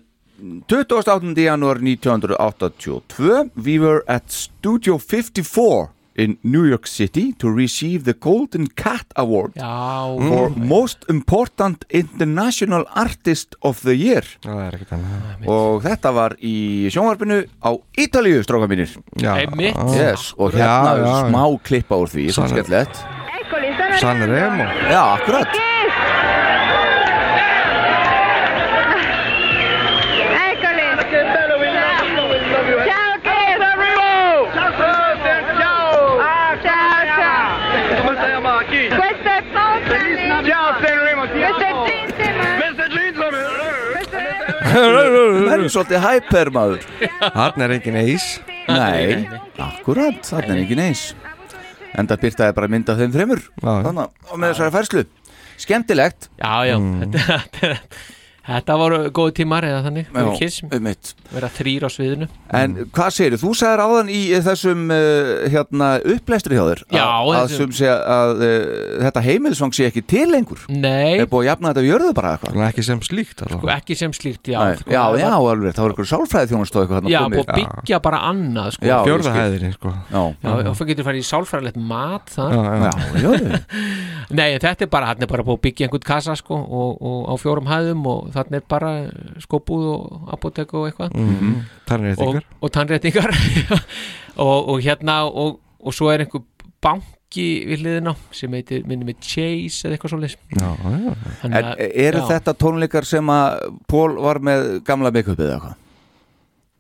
28. 0.69 1.33
janúar 1.41 1.79
1982 1.81 3.51
We 3.57 3.79
were 3.81 4.03
at 4.09 4.31
Studio 4.33 4.99
54 4.99 5.96
in 6.17 6.39
New 6.43 6.65
York 6.65 6.87
City 6.87 7.33
to 7.39 7.51
receive 7.53 8.05
the 8.05 8.15
Golden 8.15 8.67
Cat 8.69 9.07
Award 9.17 9.53
Já, 9.55 10.17
for 10.29 10.51
Most 10.57 11.05
Important 11.13 11.85
International 11.91 12.85
Artist 12.95 13.55
of 13.63 13.83
the 13.83 13.95
Year. 13.95 14.25
Það 14.45 14.63
er 14.67 14.79
ekkert 14.79 14.95
annað. 14.97 15.47
Og 15.53 15.83
þetta 15.85 16.13
var 16.17 16.37
í 16.41 16.57
sjónvarpinu 16.93 17.43
á 17.61 17.71
Ítalíu, 18.01 18.41
stráka 18.47 18.69
mínir. 18.73 18.97
Yes, 19.21 20.33
og 20.39 20.57
hérna 20.57 20.67
Já, 20.67 20.97
er 20.97 21.05
já, 21.05 21.17
smá 21.29 21.45
klippa 21.63 22.01
úr 22.01 22.09
því, 22.11 22.29
Sann- 24.01 24.27
Remo 24.29 24.65
Já, 24.91 25.03
akkurat 25.17 25.76
è... 44.77 45.07
Verður 45.47 45.71
svolítið 45.75 46.05
hæper 46.05 46.53
maður. 46.55 46.87
Hann 47.37 47.67
er 47.67 47.77
engin 47.79 48.01
eis. 48.03 48.29
Nei, 48.67 49.27
akkurat, 49.63 50.19
þarna 50.27 50.57
er 50.57 50.61
ekki 50.65 50.75
neins 50.75 51.03
Enda 51.97 52.17
byrtaði 52.19 52.55
bara 52.57 52.69
mynd 52.73 52.89
af 52.91 52.99
þeim 52.99 53.13
þreymur 53.15 53.43
Já. 53.63 53.71
Þannig 53.87 54.01
að 54.03 54.41
með 54.43 54.51
þessari 54.53 54.75
færslu. 54.75 55.03
Skemmtilegt. 55.57 56.27
Já, 56.43 56.55
já 56.69 56.75
þetta, 56.77 57.37
þetta, 57.47 57.71
þetta 58.47 58.77
voru 58.79 58.99
góði 59.15 59.35
tímar 59.41 59.65
eða 59.67 59.81
þannig 59.87 60.11
vera 61.35 61.49
þrýr 61.57 61.87
á 61.87 61.91
sviðinu. 61.91 62.29
En 62.55 62.77
hvað 62.95 63.11
segir 63.17 63.37
þú? 63.43 63.51
sagðir 63.59 63.83
áðan 63.83 64.11
í 64.15 64.21
þessum 64.47 64.85
uh, 64.95 65.31
hérna, 65.51 65.89
upplæstri 66.15 66.55
hjá 66.59 66.63
þér 66.69 66.83
Já, 66.95 67.03
að, 67.03 67.31
að, 67.33 67.41
þessu- 67.43 67.59
sum 67.63 67.73
sé 67.75 67.89
að 67.91 68.45
uh, 68.47 68.57
þetta 69.07 69.25
heimilsvang 69.27 69.75
sé 69.77 69.89
ekki 69.91 70.05
til 70.07 70.27
lengur. 70.31 70.63
Nei, 70.71 71.19
er 71.19 71.27
búið 71.31 71.47
að 71.47 71.51
jafna 71.51 71.73
þetta 71.73 71.85
við 71.87 71.91
jörðu 71.91 72.13
bara 72.21 72.35
eitthvað 72.37 72.61
er 72.63 72.69
ekki 72.71 72.87
sem 72.87 73.03
slíkt 73.07 73.43
sko, 73.47 73.71
ekki 73.77 73.99
sem 73.99 74.15
slíkt, 74.17 74.53
já. 74.53 74.61
Nei, 74.63 74.77
sko, 74.81 74.91
já, 74.95 75.03
já, 75.19 75.31
var- 75.35 75.57
alveg, 75.57 75.75
það 75.77 75.83
var 75.87 75.95
eitthvað 75.97 76.11
sálfræði 76.13 76.53
þarna 77.01 77.11
Já, 77.13 77.19
komið. 77.25 77.37
búið 77.41 77.51
að 77.51 77.61
byggja 77.61 78.01
bara 78.07 78.21
annað 78.31 78.71
sko. 78.77 78.87
Já, 78.87 78.95
ég 78.97 79.07
Fjórða 79.11 79.27
skil. 79.27 79.41
hæðinni 79.41 79.73
sko. 79.75 79.93
Já, 80.13 80.23
Já, 80.47 80.51
og 80.71 80.77
það 80.79 80.91
getur 80.93 81.07
farið 81.11 81.23
í 81.25 81.29
sálfræðilegt 81.33 81.81
mat 81.91 82.33
þar. 82.37 82.55
Já, 82.57 82.63
já. 82.67 82.91
já, 83.17 83.35
já, 83.43 83.61
Nei, 84.37 84.49
þetta 84.59 84.87
er 84.87 84.91
bara, 84.91 85.07
hann 85.13 85.23
er 85.23 85.31
bara 85.31 85.45
búið 85.47 85.59
að 85.61 85.65
byggja 85.69 85.87
einhvern 85.87 86.07
kassa 86.07 86.35
sko, 86.39 86.57
og, 86.59 86.97
og 86.99 87.29
á 87.31 87.35
fjórum 87.39 87.69
hæðum 87.71 88.07
og 88.11 88.25
þannig 88.37 88.61
er 88.61 88.67
bara 88.71 88.93
skópúð 89.43 89.87
og 89.93 90.33
apotek 90.37 90.75
og 90.77 90.89
eitthvað 90.91 91.17
mm. 91.17 91.55
og, 91.55 91.87
Tannréttingar 91.91 92.47
og 92.61 92.73
tannréttingar 92.77 93.37
og, 94.37 94.59
og 94.75 94.85
hérna 94.85 95.23
og, 95.29 95.59
og 95.81 95.97
svo 95.97 96.13
er 96.13 96.25
einhver 96.25 96.45
banki 96.85 97.47
við 97.67 97.83
hliðina 97.83 98.15
sem 98.35 98.53
heitir, 98.57 98.85
minnum 98.89 99.11
með 99.11 99.25
Chase 99.27 99.89
eða 99.89 99.97
eitthvað 99.97 100.37
En 101.45 101.57
að- 101.57 101.83
eru 101.83 102.23
já. 102.23 102.29
þetta 102.31 102.55
tónleikar 102.61 103.09
sem 103.09 103.33
að 103.33 103.75
Pól 103.89 104.17
var 104.23 104.41
með 104.41 104.81
gamla 104.87 105.13
make-upið 105.15 105.49
eða 105.49 105.59
eitthvað? 105.59 105.83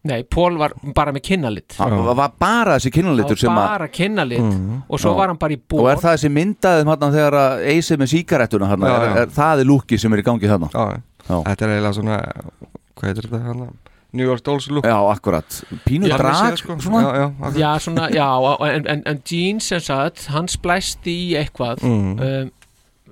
Nei, 0.07 0.23
Pól 0.31 0.55
var 0.61 0.75
bara 0.95 1.13
með 1.15 1.25
kynnalit 1.31 1.75
Það 1.77 2.15
var 2.15 2.35
bara 2.39 2.77
þessi 2.77 2.93
kynnulitur 2.95 3.35
Það 3.35 3.43
sem 3.43 3.57
var 3.57 3.65
að 3.65 3.73
bara 3.73 3.89
kynnalit 3.97 4.45
og 4.87 5.01
svo 5.03 5.13
Já. 5.13 5.17
var 5.19 5.33
hann 5.33 5.41
bara 5.41 5.57
í 5.57 5.59
Og 5.59 5.67
ból 5.73 5.91
er 5.91 6.03
það 6.03 6.17
þessi 6.17 6.31
myndaðum 6.37 6.93
hann 6.93 7.17
þegar 7.17 7.39
að 7.41 7.65
eisið 7.73 8.03
með 8.03 8.13
síkarettuna 8.13 8.71
hann, 8.71 8.87
Já, 8.87 8.95
er, 8.95 9.07
já. 9.09 9.21
er 9.25 9.35
það 9.41 9.63
er 9.63 9.71
lúki 9.73 9.99
sem 9.99 10.15
er 10.15 10.23
í 10.23 10.27
gangi 10.27 10.51
þarna? 10.53 10.71
Já, 10.71 10.85
Já. 10.95 11.03
Þetta 11.29 11.66
er 11.66 11.74
eiginlega 11.74 11.93
svona 11.99 12.16
Hvað 12.97 13.11
heitir 13.11 13.27
þetta 13.29 13.43
hann? 13.45 13.64
New 14.16 14.24
York 14.24 14.43
Dolls 14.47 14.70
look 14.70 14.87
Já, 14.87 14.97
akkurat. 15.12 15.57
Pínu 15.85 16.09
Já, 16.09 16.16
drag, 16.16 16.57
sko. 16.57 16.77
svona? 16.81 17.01
Já, 17.03 17.16
já, 17.18 17.27
akkurat. 17.27 17.57
Já, 17.61 17.70
svona, 17.85 18.05
já, 18.14 18.29
en, 18.70 18.87
en, 18.89 19.03
en 19.07 19.18
Gene 19.29 19.61
sem 19.61 19.81
sagt, 19.81 20.27
hann 20.33 20.49
splæsti 20.49 21.12
í 21.12 21.35
eitthvað 21.37 21.83
Mm. 21.83 22.20
um, 22.20 22.51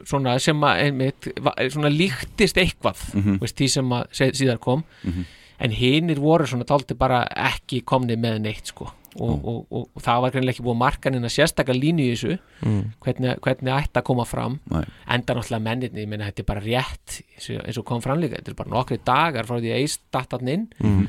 svona 0.04 0.38
sem 0.40 0.56
að 0.64 0.80
einmitt, 0.86 1.28
svona 1.70 1.90
líktist 1.92 2.56
eitthvað, 2.56 2.96
Mhm. 3.14 3.38
veist, 3.40 3.56
því 3.56 3.68
sem 3.70 3.90
að 3.90 4.04
síðar 4.32 4.58
kom 4.60 4.84
Mhm. 5.04 5.24
en 5.60 5.70
hinnir 5.70 6.18
voru 6.18 6.46
svona 6.46 6.64
dálítið 6.64 6.98
bara 6.98 7.26
ekki 7.36 7.82
komni 7.84 8.16
með 8.16 8.40
neitt 8.40 8.66
sko 8.72 8.88
og, 9.20 9.44
og, 9.44 9.66
og, 9.70 9.88
og 9.94 10.02
það 10.02 10.20
var 10.24 10.30
greinlega 10.34 10.54
ekki 10.56 10.64
búið 10.66 10.74
að 10.74 10.80
marka 10.82 11.10
neina 11.14 11.28
sérstakar 11.30 11.76
línu 11.78 12.02
í 12.02 12.12
þessu 12.14 12.38
Mm. 12.64 12.82
hvernig, 13.04 13.38
hvernig 13.44 13.72
ætti 13.76 14.00
að 14.00 14.04
koma 14.08 14.24
fram 14.24 14.58
Nei. 14.70 14.84
enda 15.08 15.34
náttúrulega 15.34 15.62
menninni, 15.62 16.00
ég 16.04 16.08
meina 16.08 16.24
þetta 16.30 16.40
er 16.40 16.48
bara 16.48 16.60
rétt 16.64 17.20
eins 17.36 17.78
og- 17.78 17.84
kom 17.84 18.00
fram 18.00 18.18
líka, 18.18 18.38
þetta 18.40 18.48
er 18.50 18.54
bara 18.54 18.70
nokkri 18.70 18.98
dagar 19.04 19.44
frá 19.44 19.58
því 19.60 19.70
að 19.74 19.80
eist 19.82 20.00
datt 20.10 20.32
hann 20.32 20.48
inn 20.48 20.68
Mhm. 20.80 21.06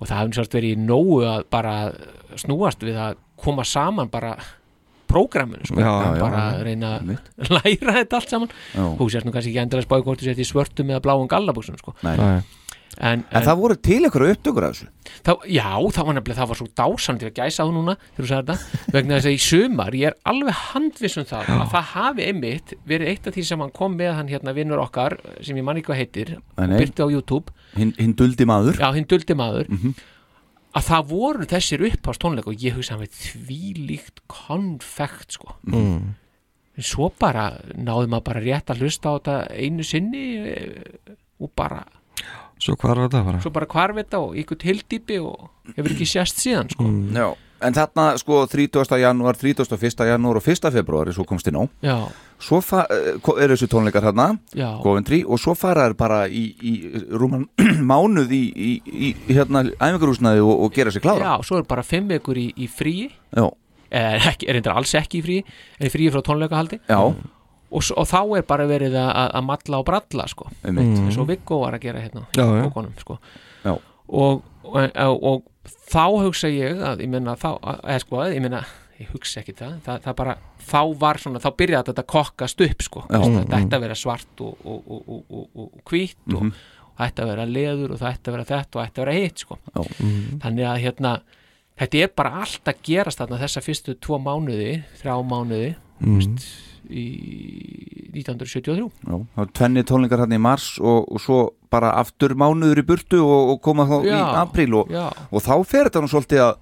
og 0.00 0.08
það 0.08 0.18
hefði 0.18 0.34
svolítið 0.40 0.58
verið 0.60 0.76
í 0.76 0.86
nógu 0.86 1.20
að 1.24 1.44
bara 1.50 1.92
snúast 2.36 2.80
við 2.82 2.96
að 2.96 3.16
koma 3.36 3.62
saman 3.64 4.08
bara 4.10 4.36
prógraminu 5.06 5.64
sko, 5.64 5.78
Já, 5.78 5.86
já, 6.16 6.20
bara 6.20 6.42
já, 6.58 6.62
reyna 6.66 6.98
að 6.98 7.50
læra 7.54 7.92
þetta 8.02 8.16
allt 8.18 8.28
saman 8.28 8.48
Já. 8.74 8.82
þú 8.98 9.06
sést 9.12 9.24
nú 9.24 9.32
kannski 9.32 9.52
ekki 9.54 9.62
endilega 9.62 9.86
spáði 9.86 10.02
hvort 10.08 10.18
þú 10.20 10.26
sért 10.26 10.42
í 10.42 10.46
svörtum 10.50 10.90
eða 10.90 11.00
bláum 11.04 11.28
gallabuxum 11.30 11.78
sko. 11.78 11.94
Nei. 12.02 12.16
Nei. 12.16 12.40
En, 12.98 13.24
En 13.30 13.44
það 13.44 13.58
voru 13.60 13.76
til 13.76 13.98
ykkur 14.08 14.24
upptökur 14.30 14.66
af 14.66 14.74
þessu? 14.76 14.88
Það, 15.26 15.44
já, 15.52 15.66
það 15.96 16.06
var 16.08 16.16
nefnilega, 16.16 16.38
það 16.40 16.50
var 16.50 16.58
svo 16.60 16.66
dásandi 16.80 17.28
að 17.28 17.36
gæsa 17.40 17.66
á 17.66 17.68
núna 17.70 17.94
þegar 18.00 18.18
þú 18.24 18.28
sagði 18.30 18.56
þetta 18.56 18.92
vegna 18.96 19.18
þess 19.18 19.28
að 19.30 19.36
í 19.36 19.40
sumar 19.46 19.96
ég 19.98 20.10
er 20.10 20.16
alveg 20.32 20.58
handviss 20.72 21.20
um 21.20 21.28
það 21.28 21.50
að 21.56 21.64
það 21.74 21.86
hafi 21.92 22.26
einmitt 22.30 22.74
verið 22.88 23.12
eitt 23.12 23.26
af 23.30 23.36
því 23.36 23.44
sem 23.50 23.64
hann 23.64 23.72
kom 23.76 23.96
með 24.00 24.12
hann 24.18 24.32
hérna 24.32 24.54
vinnur 24.56 24.82
okkar 24.82 25.16
sem 25.44 25.56
ég 25.60 25.66
man 25.66 25.80
ekki 25.80 25.90
hvað 25.92 26.00
heitir 26.02 26.34
byrti 26.56 27.04
á 27.04 27.08
YouTube. 27.12 27.54
Hinn 27.76 27.94
hin 28.00 28.14
duldi 28.18 28.46
maður. 28.48 28.78
Já, 28.80 28.88
hinn 28.96 29.08
duldi 29.10 29.36
maður. 29.38 29.70
Mhm. 29.72 29.96
að 30.76 30.84
það 30.90 31.06
voru 31.08 31.46
þessir 31.48 31.84
uppást 31.88 32.20
tónleik 32.20 32.46
og 32.50 32.60
ég 32.60 32.74
hugsa 32.76 32.92
hann 32.96 33.06
við 33.06 33.14
þvílíkt 33.16 34.18
konfekt 34.28 35.32
sko. 35.38 35.54
Mm. 35.64 36.14
en 36.76 36.84
svo 36.84 37.08
bara 37.18 37.46
náði 37.72 38.10
maður 38.12 38.26
bara 38.26 38.42
rétt 38.44 38.68
að 38.74 38.82
hlusta 38.84 39.08
á 39.08 39.16
þetta 39.16 39.36
einu 39.56 39.86
sinni 39.88 40.24
eh, 40.52 41.14
og 41.40 41.48
bara 41.56 41.86
Svo 42.66 42.76
hvar 42.82 42.98
var 42.98 43.10
það 43.14 43.24
bara? 43.30 43.40
svo 43.44 43.50
bara 43.54 43.66
hvarfita 43.70 44.18
og 44.22 44.36
ykkur 44.42 44.58
tildýpi 44.66 45.18
og 45.22 45.50
hefur 45.76 45.94
ekki 45.96 46.06
sést 46.10 46.40
síðan 46.42 46.70
sko. 46.72 46.86
Já, 47.14 47.26
en 47.66 47.72
þarna 47.76 48.06
sko 48.20 48.40
30. 48.52 48.98
janúar, 49.00 49.38
31. 49.38 50.04
janúar 50.10 50.40
og 50.40 50.48
1. 50.52 50.70
februari 50.74 51.14
svo 51.16 51.24
komst 51.28 51.46
inn 51.48 51.56
á 51.56 51.64
Já. 51.82 51.96
Svo 52.42 52.58
fa- 52.60 52.84
eh, 52.92 53.14
eru 53.40 53.54
þessu 53.56 53.68
tónleikar 53.72 54.04
þarna 54.10 54.26
Já. 54.52 54.74
Coventry 54.82 55.22
og 55.24 55.38
svo 55.40 55.54
fara 55.56 55.86
þær 55.88 55.94
bara 55.96 56.18
í, 56.28 56.42
í 56.60 56.74
rúman 57.16 57.46
mánuð 57.90 58.34
í, 58.36 58.42
í, 58.52 58.72
í 58.84 59.14
hérna 59.32 59.62
æfingarhúsnaði 59.78 60.42
og, 60.44 60.66
og 60.66 60.74
gera 60.76 60.90
sér 60.92 61.00
klára 61.06 61.24
Já, 61.32 61.36
svo 61.48 61.62
er 61.62 61.64
bara 61.70 61.82
fimm 61.86 62.10
vikur 62.12 62.36
í, 62.36 62.50
í 62.60 62.68
fríi 62.68 63.08
Já. 63.32 63.46
er, 63.90 64.20
ekki, 64.32 64.50
er 64.50 64.58
reyndar 64.58 64.76
alls 64.76 64.92
ekki 65.00 65.22
í 65.22 65.24
fríi 65.24 65.40
er 65.80 65.88
í 65.88 65.94
fríi 65.94 66.12
frá 66.12 66.20
tónleikahaldi 66.28 66.82
Já. 66.90 67.00
Og, 67.76 67.84
og 68.00 68.06
þá 68.08 68.20
er 68.40 68.46
bara 68.48 68.66
verið 68.70 68.96
að, 68.96 69.10
að- 69.22 69.34
að 69.40 69.44
matla 69.50 69.80
og 69.82 69.86
bralla 69.90 70.26
sko. 70.32 70.48
Eins 70.64 71.18
og 71.20 71.28
Viggo 71.28 71.60
var 71.64 71.76
að 71.76 71.84
gera 71.86 72.00
hérna 72.04 72.24
Já, 72.36 72.44
já. 72.46 72.64
bókunum, 72.66 72.94
sko. 73.02 73.18
Já. 73.66 73.74
og, 74.08 74.42
og, 74.64 74.90
og, 74.96 75.22
og 75.22 75.70
þá 75.90 76.04
hugsa 76.24 76.48
ég 76.52 76.80
að 76.82 77.04
ég 77.04 77.10
meina 77.12 77.36
þá, 77.38 77.50
eða 77.84 78.00
sko, 78.04 78.20
ég 78.32 78.40
meina 78.44 78.64
ég 78.96 79.10
hugsa 79.12 79.42
ekki 79.42 79.52
það, 79.58 79.74
það, 79.84 79.98
það 80.06 80.14
bara 80.22 80.34
þá 80.70 80.78
var 81.02 81.18
svona, 81.20 81.40
þá 81.44 81.50
byrjaði 81.60 81.90
þetta 81.90 82.02
að 82.06 82.10
kokkast 82.14 82.62
upp 82.64 82.82
sko, 82.86 83.02
Já. 83.10 83.18
Þú 83.18 83.20
veist, 83.20 83.34
Mm, 83.36 83.42
þetta 83.42 83.58
ætti 83.60 83.76
að 83.76 83.82
vera 83.84 83.96
svart 84.00 84.40
og, 84.40 84.54
og, 84.64 84.86
og, 84.88 85.02
og, 85.08 85.24
og, 85.30 85.48
og 85.66 85.90
hvít 85.90 86.16
Mhm. 86.32 86.36
og, 86.36 86.62
og 86.96 87.02
ætti 87.04 87.22
að 87.22 87.28
vera 87.34 87.44
leður 87.46 87.92
og 87.92 87.98
það 88.00 88.14
ætti 88.14 88.30
að 88.30 88.36
vera 88.38 88.46
þetta 88.54 88.78
og 88.80 88.86
ætti 88.86 89.00
að 89.00 89.04
vera 89.04 89.18
hitt 89.20 89.38
sko. 89.44 89.58
Mhm. 89.76 90.38
þannig 90.46 90.64
að 90.70 90.80
hérna 90.86 91.12
þetta 91.76 92.00
er 92.06 92.08
bara 92.16 92.30
allt 92.40 92.64
að 92.72 92.80
gerast 92.88 93.18
þarna 93.20 93.38
þessa 93.42 93.60
fyrstu 93.66 93.94
tvo 94.00 94.16
mánuði, 94.18 94.82
þrjá 95.02 95.16
mánuði 95.28 95.74
Mhm. 96.00 96.16
veist, 96.16 96.46
í 96.90 97.06
1973 98.14 98.76
Já, 98.76 98.86
það 99.06 99.40
var 99.40 99.50
tvenni 99.58 99.82
tónleikar 99.86 100.22
hérna 100.24 100.38
í 100.38 100.42
mars 100.46 100.68
og, 100.80 101.06
og 101.12 101.20
svo 101.22 101.38
bara 101.72 101.90
aftur 102.00 102.34
mánuður 102.38 102.80
í 102.82 102.86
burtu 102.86 103.20
og, 103.24 103.52
og 103.54 103.60
koma 103.64 103.86
þá 103.90 103.96
í 104.06 104.10
Já, 104.12 104.22
apríl 104.44 104.74
og, 104.80 104.90
já. 104.94 105.06
og 105.30 105.42
þá 105.44 105.52
fer 105.66 105.88
þetta 105.90 106.02
nú 106.04 106.10
svolítið 106.12 106.42
að, 106.46 106.58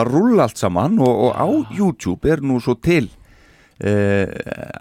að 0.00 0.10
rúlla 0.12 0.46
allt 0.46 0.60
saman 0.62 0.98
og, 1.02 1.14
og 1.28 1.32
á 1.36 1.46
YouTube 1.76 2.30
er 2.32 2.44
nú 2.44 2.60
svo 2.62 2.76
til 2.78 3.08
eh, 3.80 4.28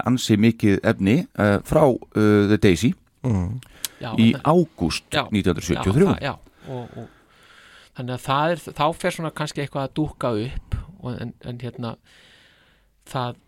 ansi 0.06 0.38
mikið 0.40 0.80
efni 0.88 1.18
eh, 1.26 1.58
frá 1.68 1.84
uh, 1.90 2.00
The 2.52 2.60
Daisy 2.62 2.94
Mm. 3.26 3.56
Í 4.22 4.26
ágúst 4.46 5.08
Já, 5.10 5.24
1973 5.34 6.04
já, 6.06 6.10
það- 6.12 6.20
já, 6.22 6.34
og, 6.70 6.98
og, 7.02 7.08
þannig 7.98 8.14
að 8.14 8.20
það 8.28 8.52
er 8.54 8.60
þá 8.78 8.84
fer 9.02 9.16
svona 9.16 9.32
kannski 9.34 9.64
eitthvað 9.64 9.88
að 9.88 9.94
dúka 9.98 10.30
upp 10.44 10.76
og, 11.00 11.16
en, 11.24 11.32
en 11.50 11.58
hérna 11.64 11.94
það 13.10 13.40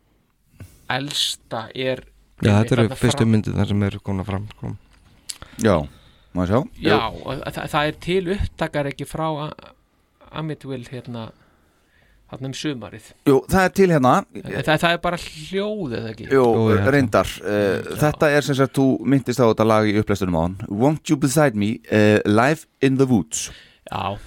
elsta 0.89 1.67
er 1.75 2.03
Já, 2.37 2.51
þetta 2.61 2.75
eru 2.77 2.95
fyrstu 2.99 3.25
myndið 3.25 3.55
þar 3.57 3.71
sem 3.71 3.83
eru 3.87 3.99
komna 4.05 4.23
fram 4.27 4.43
sko. 4.51 4.75
Já, 5.63 5.73
maður 6.37 6.51
sjá. 6.51 6.59
Já, 6.85 6.99
það, 7.55 7.67
það 7.73 7.87
er 7.89 7.97
til 8.05 8.21
upptakar 8.35 8.89
ekki 8.91 9.07
frá 9.09 9.25
A- 9.47 9.73
Amityville 10.37 10.91
hérna 10.91 11.23
þarna 12.29 12.49
um 12.51 12.55
sumarið. 12.59 13.09
Jú, 13.25 13.39
það 13.49 13.63
er 13.63 13.73
til 13.79 13.89
hérna. 13.95 14.13
Það, 14.35 14.71
það 14.83 14.89
er 14.91 15.01
bara 15.07 15.19
hljóð 15.23 15.97
eða 15.97 16.11
ekki? 16.13 16.29
Jú, 16.35 16.45
reyndar. 16.91 17.33
Uh, 17.41 17.91
Þetta 18.03 18.29
er 18.35 18.45
sem 18.45 18.57
sagt, 18.59 18.75
þú 18.77 18.87
myndist 19.07 19.39
á 19.41 19.47
þetta 19.47 19.65
lag 19.71 19.87
í 19.89 19.95
upplæstunum 20.01 20.37
á 20.37 20.41
hann 20.43 20.57
Won't 20.67 21.09
You 21.09 21.17
Beside 21.23 21.55
Me, 21.57 21.77
uh, 21.87 22.19
Live 22.27 22.67
in 22.83 22.99
the 23.01 23.07
Woods. 23.09 23.47
Já 23.89 24.19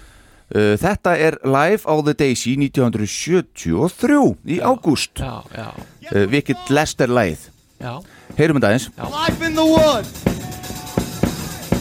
uh, 0.55 0.75
Þetta 0.81 1.17
er 1.19 1.39
live 1.45 1.85
á 1.87 1.95
The 2.05 2.15
Daisy 2.15 2.57
1973 2.59 4.21
í 4.47 4.61
ágúst 4.61 5.21
Já, 5.21 5.43
já 5.55 5.69
uh, 5.71 6.27
Vikið 6.31 6.73
Lester 6.75 7.11
lagið 7.11 7.49
Já 7.81 8.01
Heyrum 8.39 8.61
þetta 8.61 8.75
eins 8.75 8.91
Life 8.97 9.47
in 9.47 9.55
the 9.55 9.65
woods. 9.67 10.31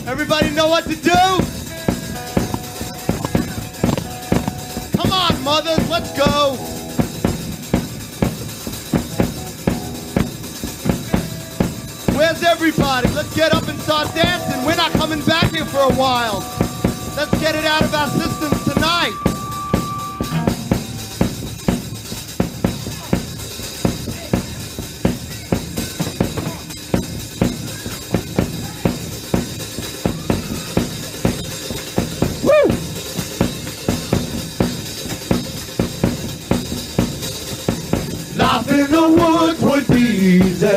Everybody 0.10 0.50
know 0.50 0.68
what 0.68 0.86
to 0.86 0.96
do? 0.96 1.22
Come 4.98 5.12
on, 5.12 5.44
mothers, 5.44 5.88
let's 5.88 6.12
go. 6.18 6.58
Where's 12.18 12.42
everybody? 12.44 13.08
Let's 13.10 13.34
get 13.36 13.54
up 13.54 13.68
and 13.68 13.80
start 13.80 14.14
dancing. 14.16 14.66
We're 14.66 14.76
not 14.76 14.92
coming 14.94 15.22
back 15.26 15.52
here 15.52 15.66
for 15.66 15.80
a 15.80 15.94
while. 15.94 16.42
Let's 17.20 17.38
get 17.42 17.54
it 17.54 17.66
out 17.66 17.84
of 17.84 17.94
our 17.94 18.08
systems 18.08 18.64
tonight. 18.64 19.12
In 38.70 38.92
the 38.92 39.10
woods 39.10 39.62
would 39.62 39.88
be 39.88 40.40
easy. 40.40 40.68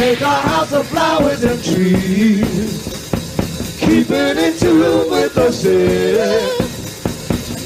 Make 0.00 0.20
a 0.22 0.24
house 0.24 0.72
of 0.72 0.86
flowers 0.88 1.44
and 1.44 1.62
trees. 1.62 2.92
Keeping 3.78 4.38
in 4.38 4.58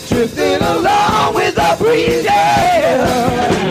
Drifting 0.08 0.62
along 0.62 1.34
with 1.34 1.54
the 1.56 1.76
breeze, 1.78 2.24
yeah. 2.24 3.65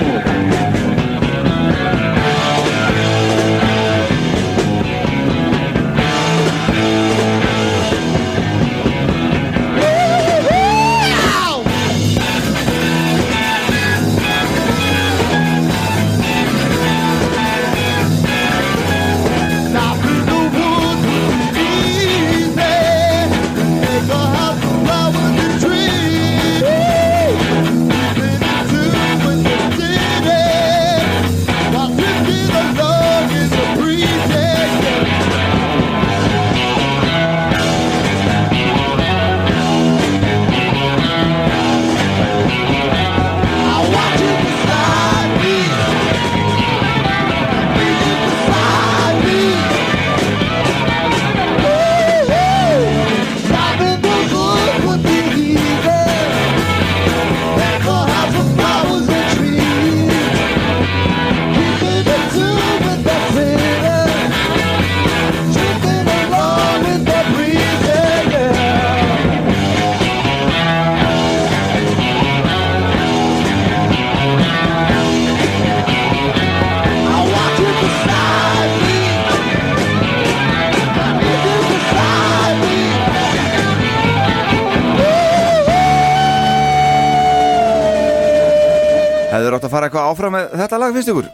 Fara 89.70 89.88
eitthvað 89.90 90.10
áfram 90.12 90.34
með 90.38 90.56
þetta 90.62 90.80
lag 90.82 90.94
finnst 90.96 91.10
ykkur? 91.14 91.28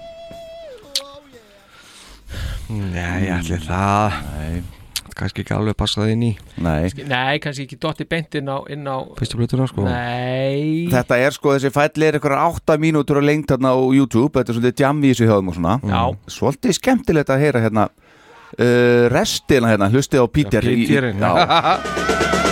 Nei, 2.71 3.25
ég 3.27 3.33
ætli 3.35 3.57
það. 3.65 4.21
Nei. 4.37 4.61
Kannski 5.21 5.43
ekki 5.43 5.53
alveg 5.53 5.75
passa 5.77 6.01
það 6.01 6.11
inn 6.13 6.21
í. 6.23 6.29
Nei. 6.63 6.87
Nei, 7.09 7.39
kannski 7.43 7.65
ekki 7.67 7.77
dotti 7.83 8.05
beint 8.09 8.37
inn 8.39 8.47
á, 8.47 8.57
inn 8.71 8.87
á 8.87 8.95
Fyrstu 9.19 9.37
blötuna 9.37 9.67
sko. 9.69 9.83
Nei. 9.85 10.87
Þetta 10.89 11.17
er 11.19 11.35
sko 11.35 11.51
þessi 11.57 11.71
fælli 11.75 12.07
er 12.07 12.17
eitthvað 12.17 12.39
8 12.45 12.77
mínútur 12.81 13.19
á 13.19 13.23
lengt 13.27 13.51
hérna 13.51 13.73
á 13.75 13.79
YouTube. 13.91 14.31
Þetta 14.39 14.53
er 14.55 14.57
svolítið 14.57 14.85
jam 14.85 15.03
í 15.03 15.11
þessu 15.11 15.27
hjáðum 15.27 15.51
og 15.51 15.57
svona. 15.59 15.75
Já. 15.83 16.01
Svolítið 16.37 16.77
skemmtilegt 16.79 17.33
að 17.35 17.43
heyra 17.43 17.63
hérna 17.67 17.85
uh, 17.91 19.03
Restina 19.11 19.73
hérna, 19.75 19.91
hlustið 19.91 20.23
á 20.23 20.27
Peter 20.31 20.63
í- 20.71 20.77
í- 20.79 20.87
Peterinn, 20.87 21.19
Já, 21.19 21.31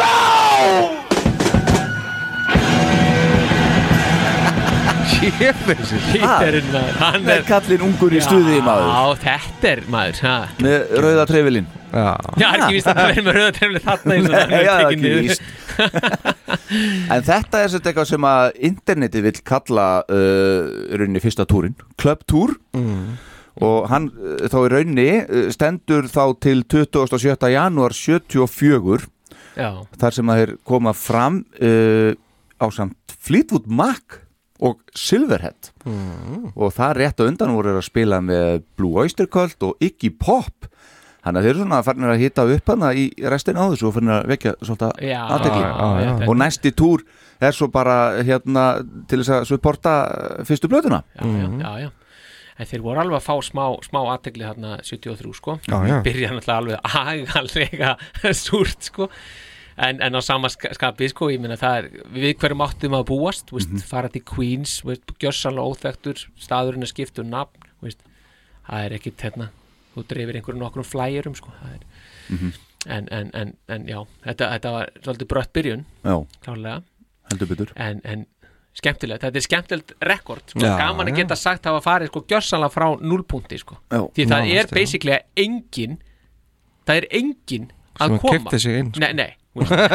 roll! 0.00 0.92
Sjöfessi 5.14 5.98
Píterinn 6.12 6.68
maður 6.72 6.98
Hann 7.00 7.24
Með 7.26 7.42
kallinn 7.48 7.84
ungur 7.86 8.14
í 8.16 8.20
stuði, 8.24 8.58
maður. 8.64 8.88
Já, 8.90 9.24
þetta 9.24 9.70
er 9.70 9.82
maður 9.92 10.20
ha. 10.24 10.34
með 10.64 10.94
rauða 11.04 11.26
trefilinn 11.30 11.68
Já, 11.94 12.06
Já, 12.40 12.46
er 12.48 12.62
ekki 12.64 12.76
víst 12.78 12.88
að 12.90 12.98
það 12.98 13.08
verður 13.10 13.26
með 13.28 13.36
rauða 13.38 13.52
trefli 13.58 13.82
þarna 13.84 14.16
eins 14.16 14.26
og 14.26 14.34
það 14.34 14.48
Nei, 14.50 14.56
er 14.56 14.64
já, 14.66 14.74
ekki 14.88 15.12
víst 15.20 15.42
En 17.14 17.22
þetta 17.28 17.60
er 17.60 17.70
svolítið 17.70 17.90
eitthvað 17.92 18.10
sem 18.10 18.26
að 18.30 18.58
internetið 18.70 19.26
vill 19.28 19.38
kalla 19.46 19.86
uh, 20.06 20.72
í 20.90 20.98
rauninni 21.00 21.22
fyrsta 21.22 21.46
túrin, 21.50 21.76
Club 22.00 22.26
Tour 22.30 22.54
og 23.62 23.84
hann 23.90 24.08
uh, 24.10 24.46
þá 24.50 24.56
í 24.64 24.70
rauninni 24.72 25.08
uh, 25.22 25.48
stendur 25.54 26.08
þá 26.10 26.22
til 26.42 26.64
27. 26.66 27.50
janúar 27.54 27.94
74 27.94 29.06
Já, 29.54 29.70
þar 30.00 30.16
sem 30.18 30.30
að 30.32 30.40
þeir 30.40 30.52
koma 30.66 30.92
fram 30.98 31.40
uh, 31.62 32.12
á 32.58 32.66
samt 32.74 33.16
Fleetwood 33.24 33.66
Mac 33.70 34.20
og 34.64 34.80
Silverhead. 34.96 35.72
Og 36.54 36.70
það 36.74 36.94
rétt 37.00 37.20
á 37.20 37.26
undan 37.26 37.54
voru 37.56 37.74
að 37.74 37.86
spila 37.88 38.20
með 38.24 38.62
Blue 38.78 39.02
Oyster 39.02 39.28
Cult 39.30 39.66
og 39.66 39.82
Iggy 39.82 40.12
Pop. 40.14 40.68
Þannig 41.24 41.40
að 41.40 41.46
þeir 41.46 41.52
eru 41.54 41.62
svona 41.62 41.82
farin 41.86 42.06
að 42.12 42.22
hitta 42.22 42.44
upp 42.54 42.70
hana 42.70 42.92
í 43.00 43.04
restin 43.32 43.56
á 43.56 43.64
þessu 43.64 43.88
og 43.88 43.94
farin 43.96 44.12
að 44.12 44.26
vekja 44.34 44.54
svolítið 44.60 45.04
já. 46.04 46.28
og 46.28 46.34
næsti 46.36 46.72
túr 46.76 47.04
er 47.40 47.56
svo 47.56 47.70
bara 47.72 47.96
hérna 48.20 48.64
til 49.08 49.22
þess 49.22 49.32
að 49.32 49.46
supporta 49.48 49.94
fyrstu 50.44 50.68
blötuna 50.68 51.00
já, 51.16 51.24
já, 51.24 51.48
já, 51.64 51.72
já. 51.86 51.88
En 52.58 52.66
þeir 52.70 52.82
voru 52.84 53.00
alveg 53.02 53.18
að 53.18 53.24
fá 53.26 53.34
smá, 53.42 53.64
smá 53.82 54.00
aðtegli 54.14 54.44
hérna 54.46 54.76
73 54.86 55.32
sko 55.34 55.56
Já, 55.66 55.78
já. 55.88 55.96
Byrja 56.06 56.30
náttúrulega 56.30 56.58
alveg 56.60 57.34
agalega 57.40 57.96
súrt 58.46 58.82
sko 58.90 59.08
En, 59.76 59.98
en 60.06 60.14
á 60.14 60.20
sama 60.22 60.46
ska- 60.48 60.70
skapi 60.76 61.08
sko, 61.10 61.26
er 61.80 61.88
við 62.14 62.36
hverjum 62.38 62.60
áttum 62.62 62.94
að 62.94 63.08
búast 63.10 63.50
mm 63.50 63.72
Mhm. 63.74 63.82
fara 63.90 64.08
til 64.08 64.22
Queens, 64.22 64.84
gjössanlega 65.18 65.66
óþektur 65.66 66.20
staðurinn 66.38 66.82
er 66.86 66.92
skipt 66.92 67.18
um 67.18 67.26
nafn 67.32 67.58
veist, 67.82 67.98
það 68.68 68.84
er 68.86 68.94
ekkit 69.00 69.24
hérna 69.26 69.48
þú 69.96 70.04
dreifir 70.06 70.36
einhverjum 70.38 70.62
nokkrum 70.62 70.86
flæjurum 70.86 71.34
sko, 71.34 71.50
það 71.58 71.74
er, 71.74 71.82
Mhm. 72.30 72.52
en, 72.86 73.08
en, 73.10 73.30
en, 73.34 73.52
en 73.68 73.86
já 73.90 73.98
þetta, 74.24 74.48
þetta 74.54 74.70
var 74.76 74.90
svolítið 75.02 75.28
brött 75.34 75.52
byrjun 75.52 75.84
Já. 76.04 76.24
en, 77.76 78.00
en 78.04 78.26
skemmtilegt, 78.74 79.22
þetta 79.22 79.40
er 79.40 79.46
skemmtilegt 79.46 79.94
rekord 80.08 80.50
sko, 80.50 80.64
gaman 80.64 81.10
að 81.10 81.20
geta 81.20 81.38
sagt 81.38 81.66
að 81.66 81.76
hafa 81.76 81.84
farið 81.84 82.10
sko 82.10 82.24
gjörsanlega 82.32 82.74
frá 82.74 82.86
nullpunkti 82.98 83.60
sko. 83.60 83.78
Já. 83.92 84.02
því 84.16 84.26
það 84.32 84.50
er 84.56 84.68
basically 84.74 85.18
engin 85.44 85.96
það 86.84 87.00
er 87.00 87.08
engin 87.20 87.70
að 88.02 88.18
koma. 88.24 88.58
inn, 88.58 88.90
sko. 88.90 89.04
nei, 89.04 89.12
nei, 89.14 89.30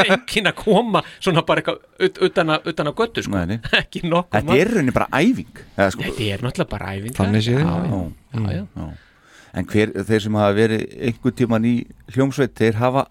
engin 0.06 0.50
að 0.50 0.56
koma 0.62 1.04
svona 1.20 1.44
bara 1.48 1.64
eitthvað 1.64 2.08
ut, 2.08 2.24
utan, 2.30 2.56
að, 2.56 2.72
utan 2.72 2.92
að 2.92 2.98
göttu 3.02 3.26
sko. 3.28 3.44
Nei, 3.44 3.60
ekki 3.82 4.06
nokkuð 4.08 4.40
Þetta 4.40 4.58
er 4.64 4.74
rauninni 4.74 4.96
bara 4.96 5.10
æfing 5.20 5.62
eða, 5.76 5.92
sko, 5.96 6.08
þetta 6.08 6.32
er 6.32 6.48
náttúrulega 6.48 6.74
bara 6.78 6.96
æfing. 6.96 7.16
Þannig 7.20 7.48
séð. 7.50 8.90
En 9.60 9.66
hver, 9.66 9.92
þeir 10.06 10.22
sem 10.22 10.36
hafa 10.38 10.54
verið 10.54 10.84
einhver 11.10 11.34
tíman 11.34 11.64
í 11.66 11.76
hljómsveit 12.14 12.52
þeir 12.56 12.76
hafa 12.78 13.08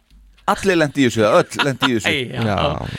allir 0.52 0.78
lendi 0.80 1.04
í 1.04 1.08
þessu 1.08 1.24
öll 1.28 1.64
lendi 1.66 1.88
í 1.88 1.96
þessu 1.98 2.12
Já. 2.32 2.42
Já, 2.48 2.56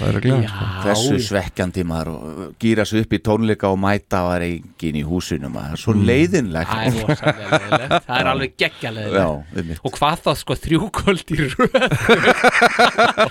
örugglega, 0.08 0.50
sko. 0.52 0.68
Þessu 0.86 1.16
Já. 1.18 1.24
svekkjandi 1.28 1.84
maður 1.90 2.12
og 2.14 2.54
gýra 2.62 2.86
sig 2.90 3.04
upp 3.06 3.16
í 3.18 3.22
tónleika 3.26 3.72
og 3.74 3.80
mæta 3.84 4.22
og 4.26 4.30
það 4.32 4.36
er 4.40 4.46
engin 4.50 5.00
í 5.00 5.04
húsinu 5.08 5.52
maður, 5.54 5.82
svo 5.84 5.96
leiðinlegt 5.98 6.70
Það 6.70 6.86
er 6.86 7.00
rosalega 7.10 7.60
leiðilegt. 7.64 8.08
Það 8.10 8.20
er 8.22 8.32
alveg 8.34 8.56
geggjalega 8.64 9.24
Já, 9.24 9.28
einmitt. 9.60 9.82
Og 9.86 9.98
hvað 10.00 10.24
þá 10.28 10.32
sko 10.44 10.60
þrjúkvöld 10.64 11.36
í 11.36 11.42
röð 11.44 11.76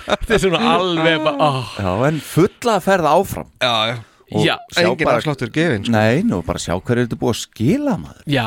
Þetta 0.09 0.35
er 0.35 0.43
svona 0.43 0.61
alveg 0.75 1.23
bara, 1.25 1.49
oh. 1.49 1.73
Já, 1.79 1.91
en 2.09 2.21
fulla 2.23 2.77
að 2.79 2.85
ferða 2.89 3.15
áfram 3.19 3.51
Já, 3.63 3.73
já 3.93 3.97
Já, 4.29 4.53
sjá 4.69 4.83
engin 4.85 5.07
bara- 5.07 5.17
afsláttur 5.17 5.49
gefinn, 5.49 5.87
sko. 5.87 5.93
Nei, 5.95 6.19
nú 6.21 6.43
bara 6.45 6.59
sjá 6.61 6.75
hverju 6.77 7.07
þetta 7.07 7.17
búið 7.17 7.31
að 7.33 7.39
skila 7.47 7.95
maður 7.97 8.27
Já, 8.29 8.45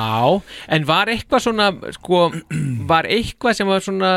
en 0.76 0.84
var 0.86 1.10
eitthvað 1.10 1.42
svona 1.48 1.66
sko, 1.96 2.20
var 2.92 3.08
eitthvað 3.10 3.56
sem 3.58 3.66
var 3.72 3.82
svona 3.82 4.12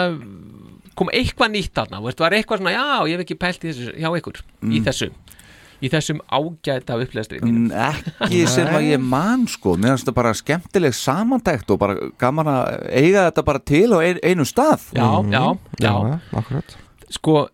kom 0.95 1.09
eitthvað 1.13 1.51
nýtt 1.55 1.73
þarna, 1.75 2.01
veist, 2.05 2.19
var 2.23 2.31
eitthvað 2.37 2.61
svona, 2.61 2.71
já, 2.75 2.85
ég 3.09 3.17
hef 3.17 3.23
ekki 3.25 3.37
pælt 3.41 3.63
í 3.65 3.71
þessu 3.73 3.95
hjá 3.99 4.09
ykkur, 4.19 4.41
í 4.63 4.79
Mm. 4.79 4.85
þessu 4.87 5.09
í 5.83 5.89
þessum 5.91 6.21
ágæta 6.31 6.95
upplæstri 7.03 7.41
Mm, 7.43 7.67
Ekki 7.75 8.45
sem 8.47 8.67
að 8.71 8.85
ég 8.93 9.01
man 9.03 9.43
sko. 9.45 9.73
Mér 9.75 9.91
finnst 9.91 10.05
þetta 10.07 10.15
bara 10.15 10.31
skemmtileg 10.33 10.93
samantækt 10.95 11.69
og 11.75 11.79
bara 11.81 11.97
gaman 12.17 12.47
að 12.47 12.87
eiga 12.95 13.25
þetta 13.29 13.43
bara 13.45 13.59
til 13.59 13.91
á 13.91 13.99
ein, 13.99 14.19
einu 14.23 14.45
stað. 14.47 14.87
Já, 14.95 15.09
já, 15.29 15.43
já, 15.83 15.91
Já, 15.91 16.19
akkurat. 16.39 16.77
Sko 17.11 17.49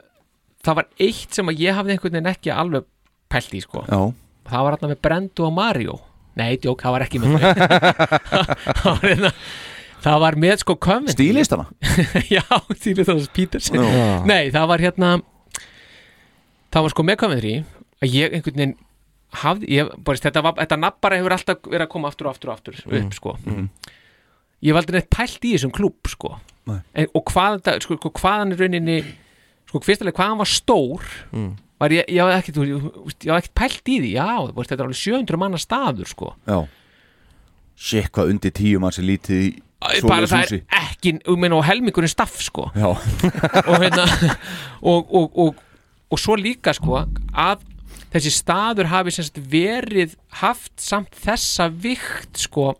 það 0.63 0.75
var 0.75 0.87
eitt 1.01 1.33
sem 1.33 1.49
að 1.49 1.59
ég 1.65 1.73
hafði 1.75 1.95
einhvern 1.97 2.13
veginn 2.13 2.29
ekki 2.35 2.53
alveg 2.53 2.85
pælt 3.27 3.57
í, 3.57 3.61
sko. 3.65 3.83
Já. 3.89 4.13
það 4.51 4.63
var 4.67 4.77
hérna 4.77 4.91
með 4.93 5.01
Brendu 5.01 5.43
og 5.49 5.53
Mario. 5.57 5.99
Nei, 6.37 6.55
djók, 6.61 6.79
það 6.85 6.91
var 6.95 7.01
ekki 7.07 7.19
með 7.19 7.41
þau. 7.41 7.51
Það 8.81 8.85
var 8.85 9.09
hérna 9.09 9.31
Það 10.01 10.19
var 10.23 10.37
með 10.41 10.55
sko 10.63 10.75
Coventry 10.81 11.13
Stílistana? 11.13 11.65
Já, 12.35 12.41
Stílistana 12.79 13.25
Peterson 13.35 13.83
Já. 13.85 14.05
Nei, 14.25 14.49
það 14.53 14.67
var 14.71 14.81
hérna 14.85 15.11
Það 16.71 16.85
var 16.87 16.93
sko 16.95 17.05
með 17.05 17.19
Coventry 17.21 17.55
að 18.01 18.15
ég 18.17 18.33
einhvern 18.37 18.57
veginn 18.57 18.77
hafði, 19.41 19.67
ég, 19.77 19.89
bara, 20.03 20.19
þetta, 20.19 20.41
þetta 20.57 20.77
nafn 20.81 20.97
bara 21.05 21.17
hefur 21.19 21.35
alltaf 21.37 21.59
verið 21.69 21.85
að 21.85 21.91
koma 21.93 22.09
aftur 22.11 22.27
og 22.27 22.33
aftur 22.35 22.49
og 22.51 22.55
aftur 22.57 22.79
upp 22.81 22.95
Mm, 22.97 23.11
sko 23.15 23.35
mm. 23.45 23.67
Ég 24.61 24.75
var 24.75 24.83
aldrei 24.83 24.97
neitt 24.99 25.11
pælt 25.13 25.45
í 25.47 25.53
þessum 25.55 25.71
klúb 25.73 26.09
sko 26.11 26.33
en, 26.69 27.07
og 27.17 27.23
hvað, 27.31 27.61
sko, 27.85 27.95
sko, 28.01 28.11
hvaðan 28.21 28.51
er 28.55 28.59
rauninni 28.65 28.97
sko 29.69 29.81
fyrstulega 29.85 30.17
hvaðan 30.19 30.41
var 30.41 30.49
stór 30.51 31.07
Mm. 31.31 31.53
var 31.81 31.93
ég, 31.95 32.09
ég 32.11 32.21
hafði 32.21 32.37
ekkert 32.41 32.59
ég 32.61 33.31
hafði 33.31 33.37
ekkert 33.39 33.55
pælt 33.61 33.89
í 33.93 33.99
því, 34.03 34.11
já, 34.17 34.27
veist, 34.51 34.69
þetta 34.73 34.81
er 34.83 34.87
alveg 34.89 35.01
700 35.05 35.39
manna 35.45 35.61
staður 35.61 36.11
sko 36.11 36.33
Já 36.49 36.59
Sér 37.81 38.09
hvað 38.13 38.33
undir 38.35 38.51
tíu 38.53 38.81
mann 38.83 38.93
sem 38.93 39.07
lítið 39.07 39.61
bara 40.05 40.29
það 40.29 40.43
er 40.45 40.63
ekki, 40.81 41.15
um 41.31 41.45
og 41.57 41.63
helmingurinn 41.65 42.11
staff 42.11 42.41
sko. 42.45 42.67
Og 43.71 43.77
hérna 43.81 44.05
og, 44.81 45.07
og, 45.09 45.37
og, 45.37 45.55
og 46.11 46.19
svo 46.21 46.35
líka 46.37 46.73
sko 46.77 47.01
að 47.33 47.63
þessi 48.11 48.33
staður 48.35 48.89
hafi 48.91 49.13
semst 49.15 49.39
verið 49.51 50.17
haft 50.41 50.73
samt 50.81 51.15
þessa 51.23 51.69
vikt 51.71 52.41
sko 52.45 52.73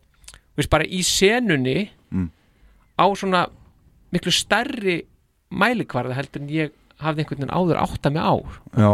veist, 0.57 0.69
bara 0.71 0.85
í 0.85 1.01
senunni 1.05 1.89
Mm. 2.11 2.27
á 2.99 3.07
svona 3.15 3.45
miklu 4.11 4.33
stærri 4.35 4.97
mælikvarða 5.47 6.17
heldur 6.17 6.41
en 6.43 6.49
ég 6.51 6.73
hafði 6.99 7.23
einhvern 7.23 7.39
veginn 7.45 7.53
áður 7.55 7.79
átta 7.79 8.11
mig 8.11 8.19
á. 8.19 8.35
Já. 8.75 8.91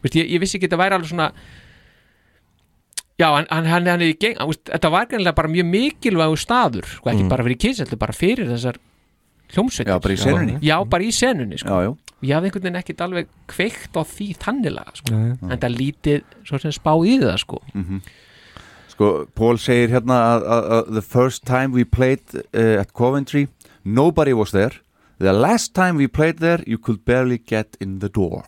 Veist, 0.00 0.16
ég, 0.16 0.30
ég 0.32 0.40
vissi 0.40 0.56
ekki 0.56 0.64
að 0.64 0.70
þetta 0.72 0.78
væri 0.80 0.96
alveg 0.96 1.10
svona 1.12 1.26
já, 3.18 3.28
hann, 3.34 3.46
hann, 3.50 3.66
hann, 3.66 3.86
hann 3.86 4.04
geng, 4.20 4.36
veist, 4.46 4.64
þetta 4.70 4.90
var 4.94 5.06
greinlega 5.10 5.34
bara 5.34 5.48
mjög 5.52 5.66
mikilvægur 5.72 6.38
staður 6.38 6.86
sko, 6.86 7.10
ekki 7.10 7.24
Mm. 7.24 7.28
bara 7.32 7.44
fyrir 7.44 7.58
kiss, 7.58 7.80
heldur 7.82 7.98
bara 7.98 8.12
fyrir 8.14 8.46
þessar 8.52 8.76
hljómsveitir 9.54 9.92
Já, 9.94 9.98
bara 10.00 10.14
í 10.14 10.18
senunni. 10.22 10.58
já, 10.62 10.76
bara 10.84 11.02
í 11.04 11.10
senunni 11.12 11.58
sko. 11.58 11.68
Já, 11.68 11.82
já 11.88 11.96
ég 12.28 12.34
hafði 12.34 12.48
einhvern 12.50 12.62
veginn 12.66 12.78
ekkert 12.82 13.00
alveg 13.06 13.28
kveikt 13.46 13.94
á 13.94 14.02
því 14.02 14.26
þannilega 14.42 14.94
sko. 14.98 15.12
Já, 15.14 15.36
já. 15.38 15.50
en 15.52 15.58
það 15.62 15.76
lítið 15.78 16.22
svo 16.44 16.58
sem 16.58 16.72
spá 16.74 16.92
í 17.06 17.18
það 17.22 17.36
sko. 17.44 17.60
Mhm. 17.74 18.00
Sko, 18.88 19.26
Paul 19.34 19.56
segir 19.62 19.92
hérna 19.94 20.16
að, 20.34 20.46
að, 20.56 20.64
að 20.78 20.92
the 20.94 21.02
first 21.02 21.44
time 21.46 21.70
we 21.72 21.84
played 21.84 22.20
uh, 22.34 22.80
at 22.80 22.92
Coventry 22.92 23.46
nobody 23.84 24.32
was 24.34 24.50
there 24.50 24.74
the 25.20 25.32
last 25.32 25.72
time 25.74 25.96
we 25.96 26.08
played 26.08 26.38
there 26.38 26.62
you 26.66 26.78
could 26.78 27.04
barely 27.04 27.38
get 27.38 27.76
in 27.80 28.00
the 28.00 28.08
door 28.08 28.42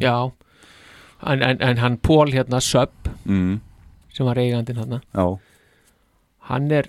já 0.00 0.32
en, 1.22 1.42
en, 1.42 1.56
en 1.62 1.76
hann 1.78 1.96
Pól 1.98 2.32
hérna 2.34 2.60
Sub 2.60 2.90
mm. 3.24 3.60
Sem 4.16 4.26
var 4.28 4.40
eigandinn 4.40 4.80
hann 4.80 4.96
Já. 5.00 5.26
Hann 6.50 6.70
er 6.72 6.88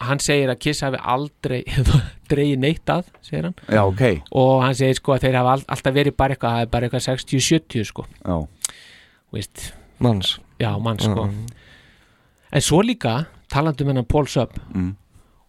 hann 0.00 0.20
segir 0.22 0.50
að 0.52 0.60
Kiss 0.62 0.80
hafi 0.86 0.98
aldrei 1.02 1.64
dreigið 2.30 2.60
neitt 2.62 2.90
að, 2.92 3.08
segir 3.26 3.48
hann. 3.48 3.56
Já, 3.66 3.80
ok. 3.82 4.02
og 4.38 4.60
hann 4.62 4.76
segir 4.78 4.94
sko 5.00 5.16
að 5.16 5.24
þeir 5.26 5.38
hafa 5.40 5.54
all, 5.56 5.64
alltaf 5.74 5.96
verið 5.96 6.14
bara 6.20 6.36
eitthvað, 6.36 6.54
það 6.54 6.66
er 6.66 6.70
bara 6.74 6.86
eitthvað 6.88 7.06
60-70 7.08 7.88
sko. 7.90 8.04
Já. 8.22 8.36
Veist, 9.34 9.64
Manns. 9.98 10.36
Já, 10.62 10.70
manns 10.78 11.02
sko. 11.08 11.24
Mm. 11.26 11.46
en 12.54 12.62
svo 12.64 12.78
líka 12.86 13.16
talandi 13.50 13.82
um 13.84 13.90
hennan 13.90 14.06
Paul 14.08 14.26
Sub 14.30 14.54
Mm. 14.74 14.92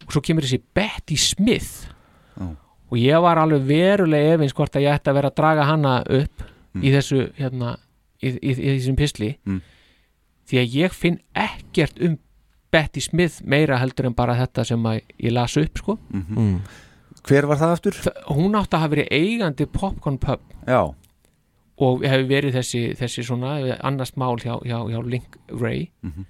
og 0.08 0.12
svo 0.16 0.22
kemur 0.26 0.42
þessi 0.44 0.60
Betty 0.76 1.16
Smith. 1.22 1.86
Já. 2.40 2.48
og 2.90 2.98
ég 2.98 3.22
var 3.22 3.38
alveg 3.38 3.68
verulega 3.70 4.34
efins 4.34 4.54
hvort 4.58 4.74
að 4.76 4.88
ég 4.88 4.96
ætti 4.98 5.12
að 5.12 5.20
vera 5.20 5.30
að 5.30 5.36
draga 5.38 5.64
hana 5.70 5.94
upp 6.10 6.44
í 6.82 6.90
þessu 6.96 7.28
hérna 7.38 7.76
í, 8.24 8.32
í, 8.34 8.50
í 8.58 8.72
þessum 8.80 8.98
pisli 8.98 9.36
Mm. 9.46 9.62
Því 10.50 10.62
að 10.64 10.76
ég 10.84 10.92
finn 10.98 11.20
ekkert 11.36 12.02
um 12.02 12.18
Betty 12.72 13.02
Smith 13.02 13.42
meira 13.44 13.78
heldur 13.82 14.06
en 14.10 14.14
bara 14.18 14.36
þetta 14.38 14.66
sem 14.66 14.84
að 14.86 15.02
ég 15.20 15.32
las 15.34 15.58
upp 15.58 15.78
sko 15.78 15.98
Mhm. 16.14 16.60
Hver 17.28 17.46
var 17.48 17.58
það 17.58 17.74
aftur? 17.76 17.96
hún 18.32 18.56
átti 18.56 18.76
að 18.78 18.80
hafa 18.80 18.96
verið 18.96 19.10
eigandi 19.12 19.66
Popcorn 19.66 20.18
Pub 20.18 20.40
Já. 20.68 20.94
og 21.80 22.02
hefur 22.04 22.28
verið 22.30 22.54
þessi, 22.56 22.96
þessi 22.98 23.24
svona 23.28 23.78
annars 23.84 24.14
mál 24.16 24.38
hjá, 24.40 24.56
hjá, 24.64 24.78
hjá 24.90 25.04
Link 25.10 25.38
Ray 25.50 25.90
Mhm. 26.04 26.26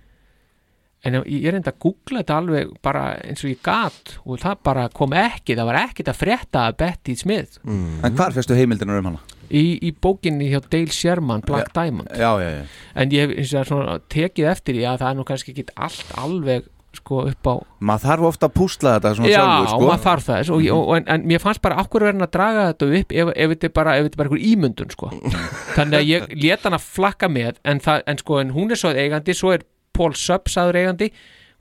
en 1.05 1.13
ég 1.13 1.25
ég 1.43 1.51
reyndi 1.53 1.69
að 1.71 1.79
googla 1.79 2.23
þetta 2.23 2.37
alveg 2.41 2.73
bara 2.81 3.03
eins 3.23 3.43
og 3.43 3.49
ég 3.51 3.61
gat 3.63 4.17
og 4.25 4.39
það 4.39 4.57
bara 4.63 4.89
kom 4.89 5.11
ekki, 5.11 5.55
það 5.55 5.65
var 5.65 5.75
ekkit 5.87 6.07
að 6.11 6.17
frétta 6.19 6.67
að 6.67 6.77
Betty 6.77 7.15
Smith 7.15 7.59
En 7.65 8.15
hvar 8.15 8.31
fyrstu 8.31 8.55
heimildinu 8.55 8.97
um 8.97 9.05
hana? 9.05 9.19
Í, 9.49 9.63
í 9.85 9.93
bókinni 10.01 10.49
hjá 10.51 10.59
Dale 10.65 10.95
Sherman 10.95 11.45
Black 11.45 11.71
Já, 11.71 11.81
Diamond 11.81 12.11
já, 12.13 12.31
já, 12.41 12.49
já. 12.57 12.65
en 12.95 13.15
ég 13.15 13.37
hef 13.39 13.71
tekið 14.13 14.51
eftir 14.51 14.77
því 14.77 14.89
að 14.89 14.99
það 15.03 15.09
er 15.11 15.17
nú 15.19 15.25
kannski 15.29 15.55
ekki 15.55 15.65
allt 15.75 16.13
alveg 16.19 16.69
sko 16.95 17.23
upp 17.29 17.49
á 17.49 17.55
Maður 17.85 18.05
þarf 18.07 18.27
ofta 18.29 18.47
að 18.49 18.55
púsla 18.57 18.93
þetta 18.97 19.11
Já, 19.13 19.33
sjálfur 19.33 19.67
sko. 19.69 19.81
maður 19.85 20.03
þarf 20.05 20.27
þess 20.29 20.51
og, 20.53 20.63
og, 20.63 20.79
og, 20.79 20.93
en, 20.97 21.09
en 21.13 21.25
mér 21.29 21.43
fannst 21.43 21.61
bara 21.65 21.81
okkur 21.83 22.05
verðin 22.07 22.25
að 22.25 22.31
draga 22.33 22.63
þetta 22.71 22.89
upp 22.99 23.13
ef, 23.13 23.33
ef 23.35 23.53
þetta 23.53 23.69
er 23.69 23.75
bara, 23.75 23.97
er 23.97 24.07
einhver 24.09 24.45
ímyndun 24.51 24.93
sko. 24.95 25.11
þannig 25.77 25.99
að 25.99 26.07
ég 26.09 26.33
let 26.45 26.65
hann 26.65 26.77
að 26.77 26.87
flakka 26.87 27.29
með 27.31 27.59
en, 27.63 27.83
það, 27.85 28.01
en 28.09 28.23
sko, 28.23 28.39
en 28.41 28.55
hún 28.55 28.73
er 28.73 28.81
svo 28.81 28.93
eigandi 28.95 29.37
svo 29.37 29.53
er 29.53 29.67
Paul 29.95 30.15
Subs 30.17 30.57
aður 30.57 30.81
eigandi 30.81 31.11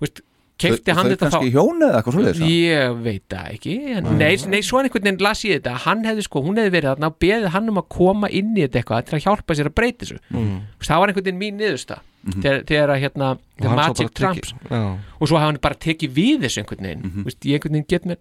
veist, 0.01 0.24
keifti 0.59 0.90
Þau- 0.90 0.96
hann 0.98 1.06
þetta 1.12 1.28
kannski 1.30 1.50
hjón 1.54 1.82
eða 1.86 1.98
eitthvað 2.00 2.14
svoleiðis, 2.16 2.40
eða? 2.42 2.48
ég 2.50 3.02
veit 3.04 3.24
það 3.30 3.50
ekki 3.54 3.74
en, 3.96 4.09
nei, 4.18 4.36
nei, 4.50 4.61
svo 4.66 4.80
einhvern 4.82 5.04
veginn 5.06 5.20
las 5.22 5.42
ég 5.46 5.61
þetta 5.61 5.74
hann 5.84 6.02
hefði 6.04 6.24
sko, 6.26 6.42
hún 6.42 6.56
hefði 6.59 6.72
verið 6.74 6.88
þarna 6.92 7.06
og 7.12 7.18
beðið 7.22 7.48
hann 7.54 7.68
um 7.68 7.78
að 7.78 7.88
koma 7.94 8.28
inn 8.30 8.50
í 8.56 8.64
þetta 8.66 8.80
eitthvað 8.82 9.04
til 9.06 9.18
að 9.18 9.24
hjálpa 9.28 9.54
sér 9.59 9.70
að 9.70 9.74
breyta 9.78 10.04
þessu 10.04 10.18
Mm. 10.34 10.61
Það 10.82 10.98
var 10.98 11.09
einhvern 11.12 11.24
veginn 11.28 11.38
mín 11.44 11.59
niðursta 11.62 11.98
Mhm. 12.28 12.42
þegar, 12.42 12.64
þegar 12.66 12.88
að 12.90 13.00
hérna 13.04 13.28
Magic 13.62 14.11
já. 14.18 14.98
og 15.20 15.28
svo 15.28 15.36
hafa 15.38 15.46
hann 15.46 15.59
bara 15.62 15.74
tekið 15.74 16.11
við 16.12 16.40
þessu 16.42 16.59
einhvern 16.64 16.82
veginn 16.82 17.02
Mhm. 17.06 17.24
Vist, 17.24 17.40
ég 17.46 17.54
einhvern 17.61 17.72
veginn 17.78 17.86
get 17.88 18.04
mér 18.04 18.16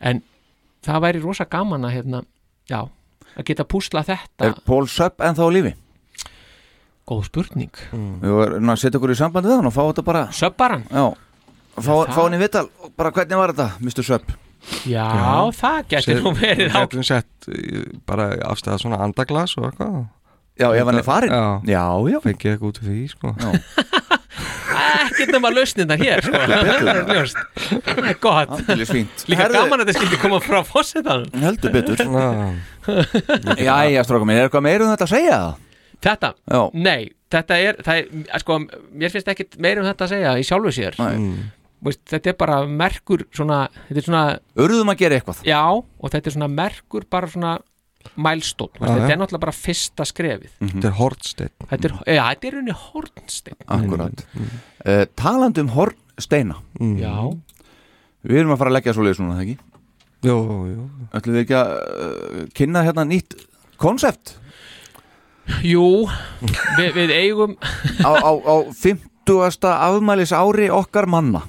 en 0.00 0.22
það 0.82 1.00
væri 1.06 1.22
rosa 1.22 1.44
gaman 1.46 1.82
að 1.86 1.92
hérna, 1.94 2.24
já, 2.68 2.88
að 3.38 3.44
geta 3.44 3.64
púsla 3.64 4.02
þetta 4.04 4.44
Er 4.50 4.54
Paul 4.66 4.86
Sub 4.88 5.16
ennþá 5.18 5.46
á 5.46 5.50
lífi? 5.54 5.74
góð 7.08 7.24
spurning 7.30 7.70
Við 8.20 8.34
varum 8.36 8.68
að 8.74 8.80
setja 8.82 8.98
okkur 9.00 9.14
í 9.14 9.16
sambandi 9.16 9.48
hann 9.54 9.66
og 9.66 9.72
fá 9.72 9.82
þetta 9.88 10.04
bara 10.04 10.26
Sub 10.32 10.56
bara 10.60 10.80
Já, 10.90 11.14
fá, 11.84 11.94
Það- 11.94 12.12
fá 12.16 12.20
hann 12.24 12.36
í 12.36 12.42
vital 12.42 12.66
og 12.84 12.92
bara 12.98 13.10
hvernig 13.16 13.40
var 13.40 13.52
þetta, 13.54 13.68
Mr. 13.80 14.04
Sub? 14.10 14.36
já, 14.90 15.06
það 15.54 15.82
getur 15.88 16.22
nú 16.24 16.32
verið 16.36 16.72
á 16.74 16.80
Getum 16.82 17.04
sett 17.06 17.46
eh, 17.48 17.84
bara 18.06 18.32
afstæða 18.50 18.80
svona 18.82 18.98
andaglas 19.06 19.54
og 19.58 19.68
eitthvað 19.70 20.06
Já, 20.58 20.72
ef 20.74 20.88
hann 20.90 20.98
er 20.98 21.04
farinn? 21.06 21.30
Já, 21.30 21.60
já, 21.70 21.82
já. 22.10 22.18
Fengið 22.24 22.50
eitthvað 22.56 22.70
út 22.72 22.78
af 22.82 22.86
því, 22.88 23.02
sko 23.12 23.34
ekkert 25.08 25.30
nema 25.34 25.50
lausnina 25.54 25.96
hér 25.98 26.22
sko. 26.26 26.34
það 26.34 26.70
er 26.92 27.12
ljóst 27.14 27.38
það 27.86 28.08
er 28.10 28.18
gott 28.22 28.52
Aldeilis 28.56 28.90
fínt. 28.92 29.22
líka 29.30 29.44
Herðu- 29.44 29.60
gaman 29.62 29.82
að 29.84 29.88
þetta 29.88 29.98
skildi 30.00 30.18
koma 30.22 30.40
frá 30.44 30.58
fósettan 30.66 31.24
Heldur 31.42 31.74
betur 31.74 32.02
Jæja, 33.58 34.04
stráka 34.06 34.26
mér, 34.28 34.42
er 34.42 34.48
eitthvað 34.48 34.64
meira 34.66 34.84
um 34.86 34.92
þetta 34.94 35.06
að 35.08 35.12
segja 35.14 35.38
það? 35.38 35.64
Þetta? 36.08 36.28
Já. 36.54 36.60
Nei, 36.78 37.08
þetta 37.34 37.56
er, 37.68 37.78
það 37.86 38.02
er 38.34 38.42
sko, 38.44 38.58
mér 39.02 39.10
finnst 39.14 39.30
ekkit 39.32 39.56
meira 39.62 39.82
um 39.82 39.88
þetta 39.90 40.06
að 40.06 40.12
segja 40.14 40.34
í 40.38 40.44
sjálfu 40.46 40.74
sér 40.76 40.98
Nei. 41.00 41.16
Veist, 41.84 42.02
þetta 42.10 42.32
er 42.32 42.36
bara 42.40 42.58
merkur 42.66 43.22
svona, 43.34 43.64
þetta 43.88 44.00
er 44.00 44.06
svona 44.08 44.22
Urðum 44.58 44.92
að 44.92 45.02
gera 45.02 45.18
eitthvað. 45.18 45.42
Já, 45.46 45.62
og 45.70 46.14
þetta 46.14 46.30
er 46.30 46.34
svona 46.34 46.50
merkur 46.50 47.06
bara 47.10 47.30
svona 47.30 47.52
mælstótt, 48.18 48.78
Já, 48.78 48.86
þetta 48.86 49.04
já. 49.04 49.12
er 49.12 49.20
náttúrulega 49.20 49.44
bara 49.44 49.54
fyrsta 49.54 50.06
skrefið. 50.08 50.52
Þetta 50.62 50.88
er 50.88 50.96
hortsteinn 50.98 51.68
Þetta 51.70 51.88
er, 51.90 51.94
já, 52.16 52.22
þetta 52.32 52.48
er 52.50 52.58
unni 52.62 52.76
hornsteinn. 52.82 53.60
Akkurat. 53.78 54.24
Uh, 54.38 55.04
Talandi 55.18 55.64
um 55.66 55.72
hornsteina. 55.74 56.58
Já. 56.98 57.14
Við 58.28 58.42
erum 58.42 58.54
að 58.54 58.62
fara 58.62 58.72
að 58.72 58.78
leggja 58.78 58.94
svo 58.96 59.06
leiðis 59.06 59.22
núna, 59.22 59.38
það 59.38 59.46
ekki? 59.46 59.68
Jú, 60.26 60.36
jú 60.66 60.84
Ætlum 61.14 61.36
við 61.36 61.44
ekki 61.44 61.54
að 61.54 61.72
uh, 61.78 62.38
kynna 62.58 62.82
hérna 62.82 63.04
nýtt 63.06 63.36
konsept 63.78 64.34
Jú, 65.64 66.08
við, 66.76 66.88
við 66.96 67.12
eigum 67.14 67.54
á, 68.04 68.10
á, 68.18 68.30
á 68.34 68.54
50. 69.28 69.68
afmælis 69.88 70.32
ári 70.32 70.68
okkar 70.70 71.06
manna 71.06 71.42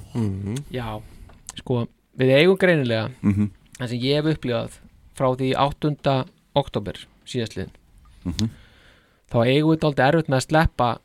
Já, 0.70 1.00
sko, 1.56 1.86
við 2.18 2.34
eigum 2.38 2.56
greinilega 2.58 3.10
Mhm. 3.22 3.50
það 3.78 3.88
sem 3.88 3.98
ég 3.98 4.14
hef 4.22 4.36
upplifað 4.36 4.70
frá 5.16 5.36
því 5.36 5.54
8. 5.56 6.26
oktober 6.56 6.94
síðastliðin 7.26 7.70
Mhm. 8.24 8.50
þá 9.30 9.36
eigum 9.46 9.70
við 9.74 9.80
dálítið 9.80 10.06
erfitt 10.08 10.28
með 10.28 10.36
að 10.36 10.46
sleppa 10.48 10.98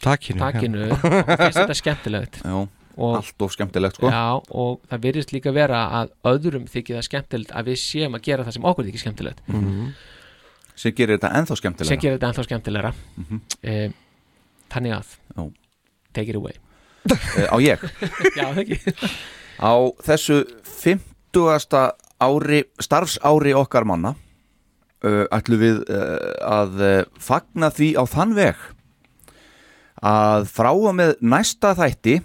Takinu, 0.00 0.38
takinu 0.38 0.78
já. 0.88 0.92
og 0.92 1.38
finnst 1.38 1.58
þetta 1.58 1.74
skemmtilegt 1.74 2.42
Já, 2.44 2.68
og, 2.98 3.16
allt 3.16 3.42
of 3.42 3.52
skemmtilegt 3.52 3.94
sko 3.98 4.10
Já, 4.10 4.40
og 4.50 4.80
það 4.90 5.00
virðist 5.02 5.32
líka 5.34 5.52
vera 5.52 5.80
að 5.90 6.10
öðrum 6.24 6.68
þykir 6.70 6.96
það 7.00 7.08
skemmtilegt 7.08 7.50
að 7.52 7.64
við 7.72 7.76
séum 7.82 8.14
að 8.14 8.22
gera 8.22 8.44
það 8.44 8.52
sem 8.52 8.62
okkur 8.64 8.84
þykir 8.86 9.02
skemmtilegt 9.02 9.40
Mhm. 9.48 9.92
sem 10.78 10.92
gerir 10.92 11.18
þetta 11.18 11.32
ennþá 11.34 11.56
skemmtilega 11.58 11.88
sem 11.88 11.98
gerir 11.98 12.18
þetta 12.18 12.28
ennþá 12.30 12.44
skemmtilegra 12.46 12.92
Mhm. 13.18 13.40
eh, 13.64 13.90
þannig 14.70 14.92
að 14.94 15.16
Já. 15.36 15.50
Take 16.18 16.34
it 16.34 16.38
away 16.38 16.56
uh, 17.08 17.54
Á 17.54 17.56
ég? 17.62 17.84
Já, 18.38 18.50
ekki 18.52 18.80
Á 19.58 19.72
þessu 20.06 20.42
50. 20.62 21.78
ári 22.22 22.62
starfsári 22.82 23.54
okkar 23.58 23.86
manna 23.86 24.14
uh, 25.06 25.24
ætlum 25.34 25.62
við 25.62 25.84
uh, 25.86 26.34
að 26.42 26.82
fagna 27.22 27.70
því 27.74 27.92
á 27.98 28.02
þann 28.10 28.34
veg 28.38 28.66
að 29.98 30.46
frá 30.50 30.70
og 30.70 30.94
með 30.94 31.16
næsta 31.26 31.72
þætti 31.78 32.20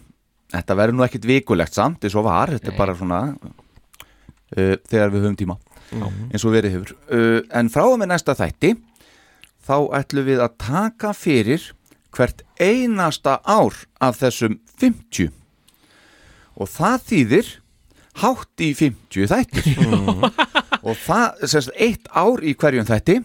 þetta 0.54 0.78
verður 0.78 0.98
nú 0.98 1.06
ekkit 1.08 1.28
vikulegt 1.30 1.74
samt 1.78 2.06
eins 2.06 2.16
og 2.18 2.28
var, 2.28 2.54
þetta 2.54 2.70
er 2.72 2.78
bara 2.78 2.96
svona 2.98 3.22
uh, 3.34 4.76
þegar 4.90 5.14
við 5.14 5.26
höfum 5.26 5.40
tíma 5.40 5.60
eins 5.94 6.46
og 6.46 6.54
verið 6.54 6.78
hefur 6.78 6.96
uh, 7.14 7.40
en 7.54 7.72
frá 7.74 7.86
og 7.88 7.98
með 8.02 8.14
næsta 8.14 8.38
þætti 8.38 8.76
þá 9.64 9.76
ætlum 10.00 10.28
við 10.28 10.44
að 10.44 10.58
taka 10.62 11.14
fyrir 11.18 11.72
hvert 12.14 12.44
einasta 12.62 13.40
ár 13.44 13.76
af 14.04 14.20
þessum 14.22 14.60
50 14.80 15.32
og 16.54 16.70
það 16.70 17.06
þýðir 17.10 17.52
hátt 18.22 18.62
í 18.62 18.74
50 18.78 19.32
þættir. 19.32 19.88
Og 20.84 21.00
það 21.00 21.48
sérst 21.50 21.74
eitt 21.82 22.10
ár 22.12 22.44
í 22.44 22.54
hverjum 22.60 22.86
þætti. 22.86 23.22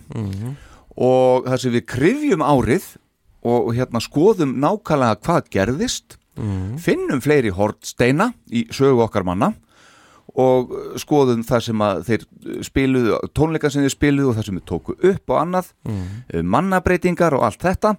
Og 0.99 1.49
það 1.49 1.61
sem 1.63 1.75
við 1.75 1.87
krifjum 1.91 2.45
árið 2.47 2.87
og 3.49 3.73
hérna 3.77 4.01
skoðum 4.03 4.57
nákvæmlega 4.63 5.21
hvað 5.23 5.53
gerðist 5.53 6.19
finnum 6.79 7.23
fleiri 7.23 7.51
hortsteina 7.51 8.31
í 8.55 8.67
sögu 8.75 9.03
okkar 9.03 9.27
manna 9.27 9.53
og 10.39 10.71
skoðum 11.01 11.41
það 11.47 11.63
sem 11.67 11.83
að 11.83 12.03
þeir 12.07 12.25
spiluðu, 12.67 13.17
tónleika 13.35 13.71
sem 13.73 13.83
þeir 13.83 13.95
spiluðu 13.95 14.31
og 14.31 14.37
það 14.37 14.47
sem 14.47 14.59
þeir 14.59 14.67
tóku 14.71 14.95
upp 14.95 15.33
og 15.33 15.39
annað 15.41 15.71
mm. 15.89 16.45
mannabreitingar 16.47 17.35
og 17.35 17.47
allt 17.49 17.65
þetta 17.65 17.95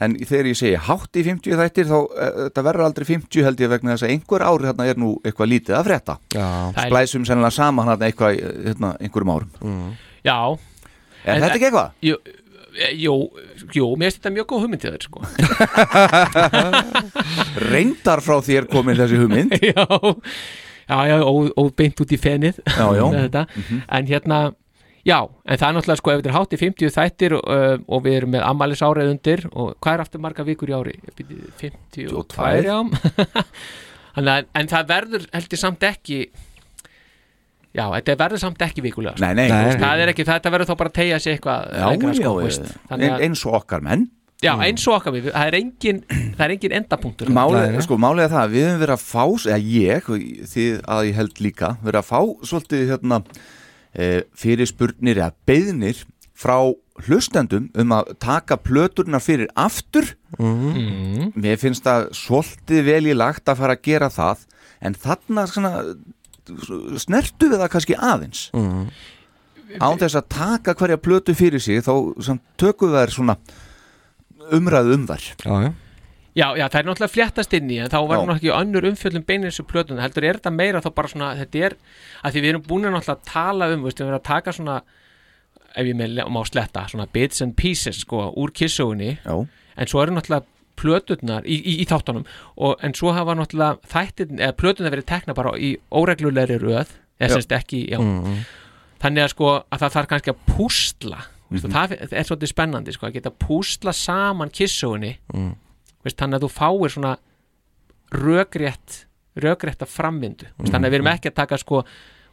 en 0.00 0.14
þegar 0.20 0.46
ég 0.52 0.58
segi 0.60 0.78
hátt 0.88 1.16
í 1.18 1.24
50 1.26 1.56
þættir 1.58 1.88
þá 1.90 1.96
uh, 1.98 2.08
þetta 2.46 2.64
verður 2.68 2.84
aldrei 2.88 3.06
50 3.08 3.46
held 3.48 3.62
ég 3.64 3.70
vegna 3.72 3.94
þess 3.96 4.06
að 4.06 4.12
einhver 4.14 4.44
ári 4.46 4.68
hérna 4.70 4.86
er 4.92 5.00
nú 5.00 5.14
eitthvað 5.26 5.50
lítið 5.54 5.78
að 5.78 5.88
frétta 5.88 6.18
Já. 6.36 6.48
splæsum 6.84 7.24
sennilega 7.28 7.56
saman 7.56 7.88
hérna 7.92 8.10
eitthvað 8.10 8.36
í, 8.36 8.42
hérna, 8.68 8.92
einhverjum 9.00 9.32
árum 9.34 9.50
Já 10.26 10.38
Er 11.28 11.42
þetta 11.42 11.56
ekki 11.58 11.66
eitthvað? 11.68 11.88
Jú, 12.06 12.14
eh, 12.78 12.92
jú, 13.02 13.14
jú 13.74 13.88
mér 13.98 14.06
finnst 14.12 14.20
þetta 14.22 14.34
mjög 14.36 14.46
góð 14.52 14.62
hugmynd 14.64 14.84
til 14.84 14.92
þér 14.94 15.04
sko 15.08 15.18
Reyndar 17.72 18.22
frá 18.24 18.38
þér 18.44 18.68
komin 18.70 18.96
þessi 18.98 19.18
hugmynd 19.22 19.58
Já, 20.88 21.02
já, 21.04 21.16
já 21.18 21.26
og, 21.28 21.50
og 21.60 21.72
beint 21.76 22.00
út 22.00 22.12
í 22.14 22.16
fenið 22.16 22.62
Já, 22.64 22.86
já. 22.96 23.04
þetta. 23.12 23.42
Mhm. 23.60 23.80
En 23.98 24.06
hérna 24.08 24.38
Já, 25.08 25.18
en 25.24 25.56
það 25.56 25.68
er 25.68 25.76
náttúrulega 25.78 26.00
sko 26.02 26.12
ef 26.12 26.18
þetta 26.20 26.28
er 26.30 26.36
hátt 26.36 26.54
í 26.54 26.58
50 26.60 26.92
þættir 26.98 27.34
uh, 27.38 27.78
og 27.88 28.02
við 28.04 28.16
erum 28.18 28.34
með 28.34 28.42
ammælis 28.44 28.82
árið 28.84 29.12
undir 29.14 29.44
og 29.54 29.70
hvað 29.80 29.94
er 29.94 30.02
aftur 30.04 30.22
marga 30.24 30.44
vikur 30.44 30.68
í 30.68 30.76
ári? 30.76 30.96
52 31.62 32.04
já 32.66 32.76
Þannig 34.18 34.32
að, 34.34 34.46
en 34.58 34.70
það 34.72 34.86
verður 34.90 35.26
held 35.32 35.54
ég 35.54 35.60
samt 35.62 35.88
ekki 35.88 36.20
Já, 37.76 37.84
þetta 37.92 38.14
verður 38.18 38.40
samt 38.40 38.62
ekki 38.64 38.82
vikulega 38.82 39.18
sko. 39.18 39.26
Nei, 39.28 39.36
nei. 39.36 39.50
Nei. 39.52 39.74
Það 39.78 40.00
er 40.02 40.10
ekki, 40.12 40.24
þetta 40.26 40.52
verður 40.54 40.70
þá 40.70 40.76
bara 40.80 40.90
að 40.90 40.96
tegja 40.98 41.18
sig 41.22 41.36
eitthvað 41.36 41.66
Já, 41.68 41.84
lengra, 41.92 42.14
já, 42.14 42.20
sko, 42.20 42.32
já. 42.48 42.78
Þannig 42.90 43.10
ein, 43.12 43.20
eins 43.28 43.44
og 43.46 43.58
okkar 43.60 43.84
menn 43.84 44.06
Já, 44.38 44.52
eins 44.62 44.84
og 44.86 44.94
okkar 44.94 45.14
við, 45.16 45.28
það 45.34 45.48
er 45.50 45.56
engin 45.58 46.00
það 46.08 46.42
er 46.44 46.54
engin 46.54 46.74
endapunktur 46.78 47.30
Málið, 47.34 47.78
sko, 47.84 47.98
málið 48.00 48.24
er 48.26 48.34
það 48.34 48.42
að 48.44 48.52
við 48.54 48.66
höfum 48.68 48.82
verið 48.84 48.94
að 48.94 49.06
fá 49.08 49.24
eða 49.52 49.58
ég, 49.72 50.10
og 50.12 50.26
þið 50.52 50.76
að 50.94 51.08
ég 51.08 51.16
held 51.18 51.40
líka 51.42 51.70
verið 51.82 52.00
að 52.02 52.08
fá 52.08 52.20
svolítið 52.50 52.92
hérna 52.92 53.20
fyrir 53.94 54.66
spurnir 54.68 55.16
eða 55.16 55.32
beðnir 55.46 56.04
frá 56.38 56.72
hlustendum 57.06 57.68
um 57.78 57.92
að 57.94 58.12
taka 58.22 58.56
plöturnar 58.56 59.20
fyrir 59.22 59.48
aftur 59.56 60.14
Mhm. 60.38 61.32
mér 61.34 61.56
finnst 61.58 61.84
það 61.84 62.10
svolítið 62.12 62.84
vel 62.84 63.04
í 63.06 63.14
lagt 63.16 63.44
að 63.48 63.56
fara 63.56 63.74
að 63.76 63.82
gera 63.82 64.08
það 64.08 64.38
en 64.82 64.94
þarna 64.94 65.46
svona 65.48 65.72
snertu 66.98 67.48
við 67.50 67.58
það 67.62 67.70
kannski 67.72 67.96
aðeins 67.96 68.50
Mhm. 68.54 68.90
án 69.80 69.98
þess 69.98 70.14
að 70.16 70.28
taka 70.28 70.74
hverja 70.74 70.96
plötu 70.96 71.34
fyrir 71.34 71.60
sig 71.60 71.82
þá 71.82 72.38
tökum 72.56 72.90
við 72.92 73.06
þær 73.06 73.10
svona 73.12 73.36
umræðu 74.52 74.94
um 74.94 75.06
þær 75.06 75.22
já, 75.44 75.62
já. 75.64 75.72
Já, 76.38 76.46
já, 76.54 76.64
það 76.70 76.78
er 76.80 76.86
náttúrulega 76.88 77.14
fléttast 77.16 77.54
inn 77.58 77.70
í 77.74 77.78
en 77.82 77.90
þá 77.90 77.98
Já. 77.98 78.18
nú 78.28 78.34
ekki 78.36 78.50
önnur 78.54 78.86
umfjöllum 78.92 79.24
beinir 79.26 79.50
þessu 79.50 79.64
plötun 79.66 79.98
heldur 80.02 80.26
er 80.28 80.38
þetta 80.38 80.52
meira 80.54 80.82
þá 80.84 80.90
bara 80.94 81.08
svona 81.10 81.30
þetta 81.40 81.62
er, 81.66 81.74
að 82.22 82.32
því 82.36 82.42
við 82.44 82.50
erum 82.52 82.66
búin 82.68 82.86
að 82.86 82.94
náttúrulega 82.94 83.32
tala 83.32 83.68
um, 83.74 83.82
veist, 83.88 83.98
við 83.98 84.06
erum 84.06 84.18
að 84.20 84.26
taka 84.28 84.52
svona 84.54 84.76
ef 85.78 85.86
ég 85.88 85.96
með 85.98 86.20
má 86.32 86.38
sletta, 86.46 86.84
svona 86.92 87.06
bits 87.12 87.42
and 87.44 87.56
pieces 87.58 88.00
sko, 88.04 88.28
úr 88.38 88.52
kissugunni 88.54 89.16
en 89.76 89.86
svo 89.90 90.02
eru 90.04 90.14
náttúrulega 90.16 90.46
plöturnar 90.78 91.42
í, 91.48 91.56
í, 91.58 91.72
í 91.82 91.86
þáttunum 91.90 92.22
og, 92.56 92.76
en 92.86 92.94
svo 92.94 93.10
hafa 93.16 93.34
náttúrulega 93.34 93.80
þættin, 93.90 94.38
eða 94.38 94.54
plöturnar 94.60 94.94
verið 94.94 95.08
tekna 95.10 95.34
bara 95.34 95.56
í 95.58 95.72
óreglulegri 95.90 96.60
röð 96.62 96.92
eða 97.18 97.34
semst 97.34 97.50
ekki, 97.56 97.82
já 97.90 97.98
Mhm. 97.98 98.44
þannig 99.02 99.24
að 99.26 99.32
sko 99.34 99.48
að 99.72 99.78
það 99.82 99.92
þarf 99.96 100.08
kannski 100.12 100.30
að 100.34 100.44
púsla 100.54 101.18
mm 101.50 101.56
Mhm. 101.58 101.70
það 101.72 101.92
er 102.12 102.24
svolítið 102.28 102.50
spennandi 102.52 102.92
sko, 102.92 103.06
að 103.08 103.12
geta 103.18 103.30
púsla 103.30 103.92
saman 103.94 104.50
kissugunni 104.50 105.16
Mm. 105.34 105.54
Veist, 106.04 106.16
þannig 106.18 106.38
að 106.40 106.46
þú 106.46 106.50
fáir 106.58 106.94
svona 106.94 107.16
rökrétt 108.12 109.04
rökrétta 109.38 109.86
framvindu 109.86 110.46
mm 110.48 110.64
Mhm. 110.64 110.70
þannig 110.72 110.86
að 110.86 110.90
við 110.92 110.98
erum 111.00 111.12
ekki 111.14 111.30
að 111.30 111.34
taka 111.34 111.58
sko 111.58 111.84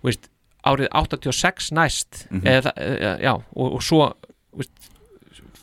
veist, 0.03 0.29
árið 0.65 0.87
86 0.91 1.71
næst 1.71 2.25
Mhm. 2.31 2.41
eða, 2.45 2.71
eða, 2.77 3.19
já, 3.21 3.33
og, 3.55 3.73
og 3.75 3.81
svo 3.83 4.13
veist, 4.57 4.71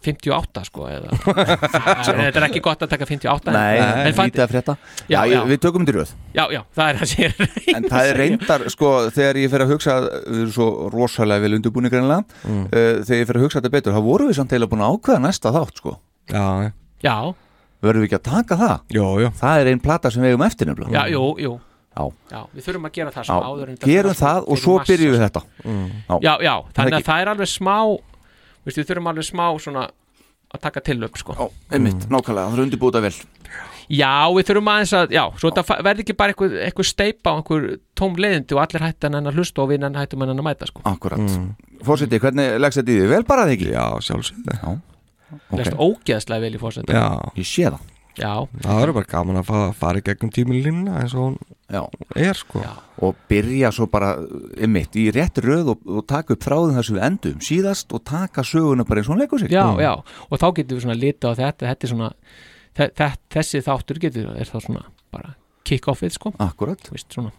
58 0.03 0.64
sko 0.66 0.86
eða, 0.90 1.11
þetta 1.22 2.36
er 2.40 2.46
ekki 2.48 2.61
gott 2.62 2.80
að 2.82 2.88
taka 2.90 3.07
58 3.07 3.53
Nei, 3.55 3.78
en, 3.78 4.14
frétta 4.50 4.76
Já, 5.09 5.22
Já, 5.22 5.30
já. 5.30 5.44
við 5.46 5.59
tökum 5.62 5.84
þetta 5.86 5.92
í 5.92 5.96
röð 6.00 6.11
já, 6.34 6.44
já, 6.50 6.62
það 6.74 6.88
er 6.88 6.96
það 6.98 7.12
er 7.22 7.76
En 7.76 7.84
það 7.84 8.07
er 8.11 8.16
reyndar, 8.18 8.64
sko, 8.74 8.90
þegar 9.14 9.36
ég 9.42 9.50
fer 9.53 9.62
að 9.62 9.70
hugsa 9.74 9.94
við 10.26 10.40
erum 10.42 10.53
svo 10.57 10.68
rosalega 10.90 11.40
vel 11.46 11.55
undirbúni 11.59 11.90
greinlega 11.90 12.24
Mm. 12.42 12.64
uh, 12.66 13.03
þegar 13.07 13.20
ég 13.22 13.26
fer 13.30 13.38
að 13.38 13.42
hugsa 13.46 13.61
þetta 13.62 13.70
betur 13.76 13.94
þá 13.94 14.03
vorum 14.03 14.28
við 14.28 14.34
samt 14.40 14.50
eiginlega 14.53 14.70
búin 14.74 14.82
að 14.86 14.94
ákveða 14.98 15.22
næsta 15.26 15.55
þátt, 15.55 15.76
sko 15.82 15.98
Já, 16.30 16.72
já 17.03 17.16
Verðum 17.82 18.04
við 18.04 18.08
ekki 18.08 18.18
að 18.20 18.24
taka 18.30 18.58
það? 18.60 18.74
Jó, 18.94 19.06
jó 19.24 19.28
Það 19.42 19.60
er 19.64 19.70
einn 19.72 19.80
plata 19.82 20.10
sem 20.14 20.22
við 20.22 20.32
eigum 20.34 20.44
eftir 20.46 20.70
nefnilega 20.70 21.02
já, 21.10 21.22
jú, 21.42 21.54
Já. 21.92 22.04
já, 22.32 22.38
við 22.56 22.64
þurfum 22.64 22.86
að 22.88 22.92
gera 22.96 23.10
það 23.12 23.24
Já, 23.26 23.28
sem 23.28 23.48
áður 23.48 23.72
gerum 23.84 24.14
það 24.16 24.46
og 24.48 24.60
svo 24.62 24.76
massa, 24.78 24.92
byrjum 24.92 25.12
við 25.16 25.24
þetta 25.26 25.42
Mm. 25.62 25.88
já, 26.24 26.32
já, 26.40 26.54
þannig 26.78 26.94
að 26.96 27.04
það 27.10 27.20
er 27.24 27.30
alveg 27.32 27.50
smá 27.52 27.76
við 28.64 28.78
þurfum 28.78 29.10
alveg 29.12 29.26
smá 29.28 29.44
svona 29.60 29.82
að 30.52 30.60
taka 30.60 30.80
til 30.84 30.98
upp 31.04 31.16
sko. 31.20 31.32
Já, 31.36 31.46
einmitt, 31.76 32.06
nákvæmlega, 32.12 32.48
það 32.48 32.58
er 32.58 32.64
undirbúið 32.66 32.96
að 33.00 33.06
vel 33.08 33.14
Já, 33.92 34.12
við 34.32 34.46
þurfum 34.48 34.70
aðeins 34.72 34.92
að, 34.96 35.12
já, 35.12 35.22
svo 35.40 35.50
þetta 35.52 35.76
verði 35.84 36.04
ekki 36.06 36.16
bara 36.16 36.32
eitthvað, 36.32 36.54
eitthvað 36.64 36.88
steipa 36.88 37.32
á 37.32 37.36
einhver 37.36 37.66
tóm 37.98 38.14
leiðindi 38.16 38.56
og 38.56 38.62
allir 38.62 38.84
hætti 38.86 39.10
hann 39.10 39.26
að 39.28 39.36
hlusta 39.36 39.62
og 39.64 39.68
við 39.72 39.82
hann 39.84 39.98
hættum 40.00 40.22
hann 40.24 40.32
að 40.38 40.46
mæta 40.46 40.68
sko. 40.70 40.84
Akkurat 40.88 41.36
Fórseti, 41.82 42.20
hvernig 42.22 42.56
leggst 42.62 42.78
þetta 42.80 42.94
í 42.94 42.98
því? 43.02 43.08
Vel 43.10 43.24
bara 43.28 43.44
það 43.44 43.54
ekki? 43.58 43.68
Já, 43.74 43.84
sjálfsögðu 44.06 44.80
Já, 45.32 45.56
Leggst 45.58 45.78
ógeðslega 45.80 46.44
vel 46.44 46.54
í 46.54 46.60
fórseti 46.60 46.92
Já. 46.96 47.06
Ég 47.38 47.48
sé 47.48 47.66
það. 47.70 47.88
Já, 48.12 48.32
Það 48.60 48.82
er 48.82 48.90
bara 48.92 49.08
gaman 49.08 49.38
að 49.40 49.46
fara, 49.48 49.68
fara 49.72 50.00
í 50.02 50.04
gegnum 50.04 50.30
tímilínuna 50.36 50.98
eins 51.00 51.14
og 51.16 51.22
hún 51.30 51.36
Já. 51.72 51.82
er 52.20 52.36
sko. 52.36 52.60
Já. 52.60 52.72
og 53.02 53.16
byrja 53.30 53.70
svo 53.72 53.86
bara 53.88 54.10
einmitt 54.60 54.92
í 55.00 55.06
rétt 55.16 55.40
röð 55.40 55.70
og, 55.72 55.86
og 55.88 56.04
taka 56.06 56.34
upp 56.36 56.44
þráðum 56.44 56.76
þar 56.76 56.84
sem 56.84 56.98
við 56.98 57.06
endum 57.08 57.40
síðast 57.40 57.94
og 57.96 58.04
taka 58.04 58.44
söguna 58.44 58.84
bara 58.84 59.00
eins 59.00 59.08
og 59.08 59.14
hún 59.16 59.22
leikur 59.24 59.40
sig. 59.40 59.48
Já, 59.50 59.64
já, 59.80 59.94
og 60.28 60.38
þá 60.38 60.46
getum 60.58 60.76
við 60.76 60.84
svona 60.84 60.98
litið 61.00 61.24
á 61.24 61.32
þetta, 61.40 61.70
þetta 61.72 61.88
er 61.88 61.92
svona 61.94 62.10
þe 62.76 62.88
þe 63.00 63.08
þessi 63.32 63.64
þáttur 63.64 64.02
getur, 64.04 64.28
er 64.36 64.52
þá 64.52 64.58
svona 64.60 64.84
bara 65.12 65.34
kick-offið 65.64 66.12
sko. 66.18 66.34
Akkurat 66.42 66.92
Vist, 66.92 67.08
svona. 67.16 67.32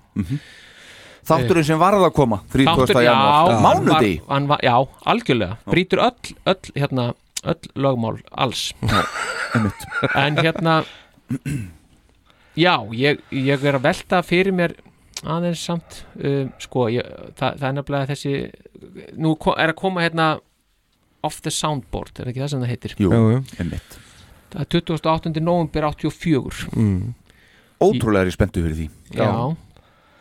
Þátturinn 1.24 1.64
sem 1.70 1.80
varð 1.80 2.04
að 2.10 2.14
koma 2.18 2.42
30. 2.52 2.68
Þáttur- 2.68 3.04
janúar. 3.06 4.48
Var- 4.50 4.64
Já, 4.66 4.76
algjörlega, 5.06 5.58
brýtur 5.70 6.02
öll, 6.04 6.34
öll 6.46 6.74
hérna, 6.76 7.14
öll 7.44 7.70
lögmál 7.76 8.20
alls. 8.32 8.72
En 10.16 10.38
hérna 10.38 10.84
já, 12.56 12.76
ég, 12.92 13.22
ég 13.30 13.66
er 13.66 13.78
að 13.78 13.86
velta 13.88 14.22
fyrir 14.26 14.56
mér 14.56 14.76
aðeins 15.24 15.64
samt 15.64 16.02
um, 16.20 16.50
sko, 16.62 16.88
ég, 16.92 17.08
það, 17.40 17.60
það 17.62 17.68
er 17.70 17.76
nefnilega 17.78 18.10
þessi 18.12 18.34
nú 19.24 19.36
er 19.56 19.72
að 19.72 19.80
koma 19.80 20.04
hérna 20.04 20.30
off 21.24 21.40
the 21.46 21.54
soundboard, 21.54 22.18
er 22.20 22.32
ekki 22.32 22.44
það 22.44 22.52
sem 22.52 22.64
það 22.64 22.74
heitir? 22.74 22.96
Jú, 23.00 23.12
einmitt. 23.62 24.00
Það 24.54 24.64
er 24.66 24.72
28. 25.00 25.34
november 25.42 25.88
84 25.94 26.68
mm. 26.76 27.14
Ótrúlega 27.84 28.26
er 28.26 28.32
ég 28.32 28.36
spenntu 28.36 28.64
fyrir 28.64 28.80
því. 28.80 28.88
Já, 29.18 29.30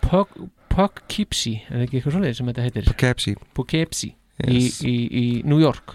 Pug, 0.02 0.30
Poughkeepsie 0.72 1.62
er 1.68 1.84
ekki 1.84 1.98
eitthvað 1.98 2.16
svoleiðis 2.16 2.40
sem 2.40 2.48
þetta 2.52 2.66
heitir? 2.68 3.42
Poughkeepsie 3.56 4.16
Yes. 4.42 4.80
í, 4.82 4.88
í, 4.88 4.94
í 5.12 5.24
New 5.46 5.60
York 5.60 5.94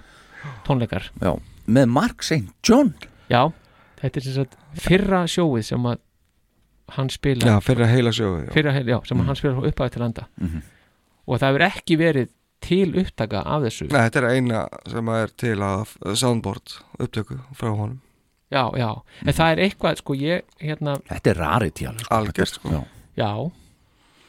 tónleikar 0.67 1.09
Já, 1.21 1.33
með 1.67 1.89
Mark 1.97 2.23
St. 2.23 2.51
John 2.67 2.93
Já, 3.31 3.41
þetta 4.01 4.17
er 4.21 4.27
sem 4.27 4.33
sagt 4.41 4.57
fyrra 4.87 5.23
sjóið 5.27 5.65
sem 5.71 5.87
að 5.91 5.99
hann 6.97 7.09
spila 7.11 7.49
Já, 7.51 7.57
fyrra 7.63 7.87
heila 7.91 8.11
sjóðu 8.15 8.45
já. 8.47 8.51
fyrra 8.55 8.71
heila, 8.77 8.91
já, 8.95 8.99
sem 9.09 9.19
að 9.21 9.25
hann 9.31 9.35
spila 9.41 9.55
frá 9.57 9.69
upphæði 9.71 9.95
til 9.97 10.05
enda 10.07 10.27
Mhm. 10.39 10.61
og 11.27 11.39
það 11.39 11.47
hefur 11.51 11.65
ekki 11.67 11.97
verið 11.99 12.29
til 12.61 12.93
upptaka 13.03 13.41
af 13.45 13.61
þessu 13.67 13.87
Nei, 13.91 14.01
þetta 14.09 14.21
er 14.23 14.29
eina 14.35 14.61
sem 14.89 15.09
er 15.09 15.27
til 15.37 15.55
að 15.61 15.95
soundboard 16.15 16.77
upptöku 16.99 17.39
frá 17.53 17.69
honum 17.75 17.99
Já, 18.49 18.63
já, 18.79 18.93
en 19.27 19.33
það 19.35 19.51
er 19.51 19.59
eitthvað 19.65 19.97
sko 19.99 20.13
ég, 20.15 20.41
hérna, 20.63 20.93
Þetta 21.09 21.29
er 21.33 21.35
rarity 21.35 21.85
alveg 21.85 21.99
sko. 22.05 22.15
Algjört, 22.15 22.53
sko. 22.55 22.69
Já. 22.71 22.83
já 23.19 23.51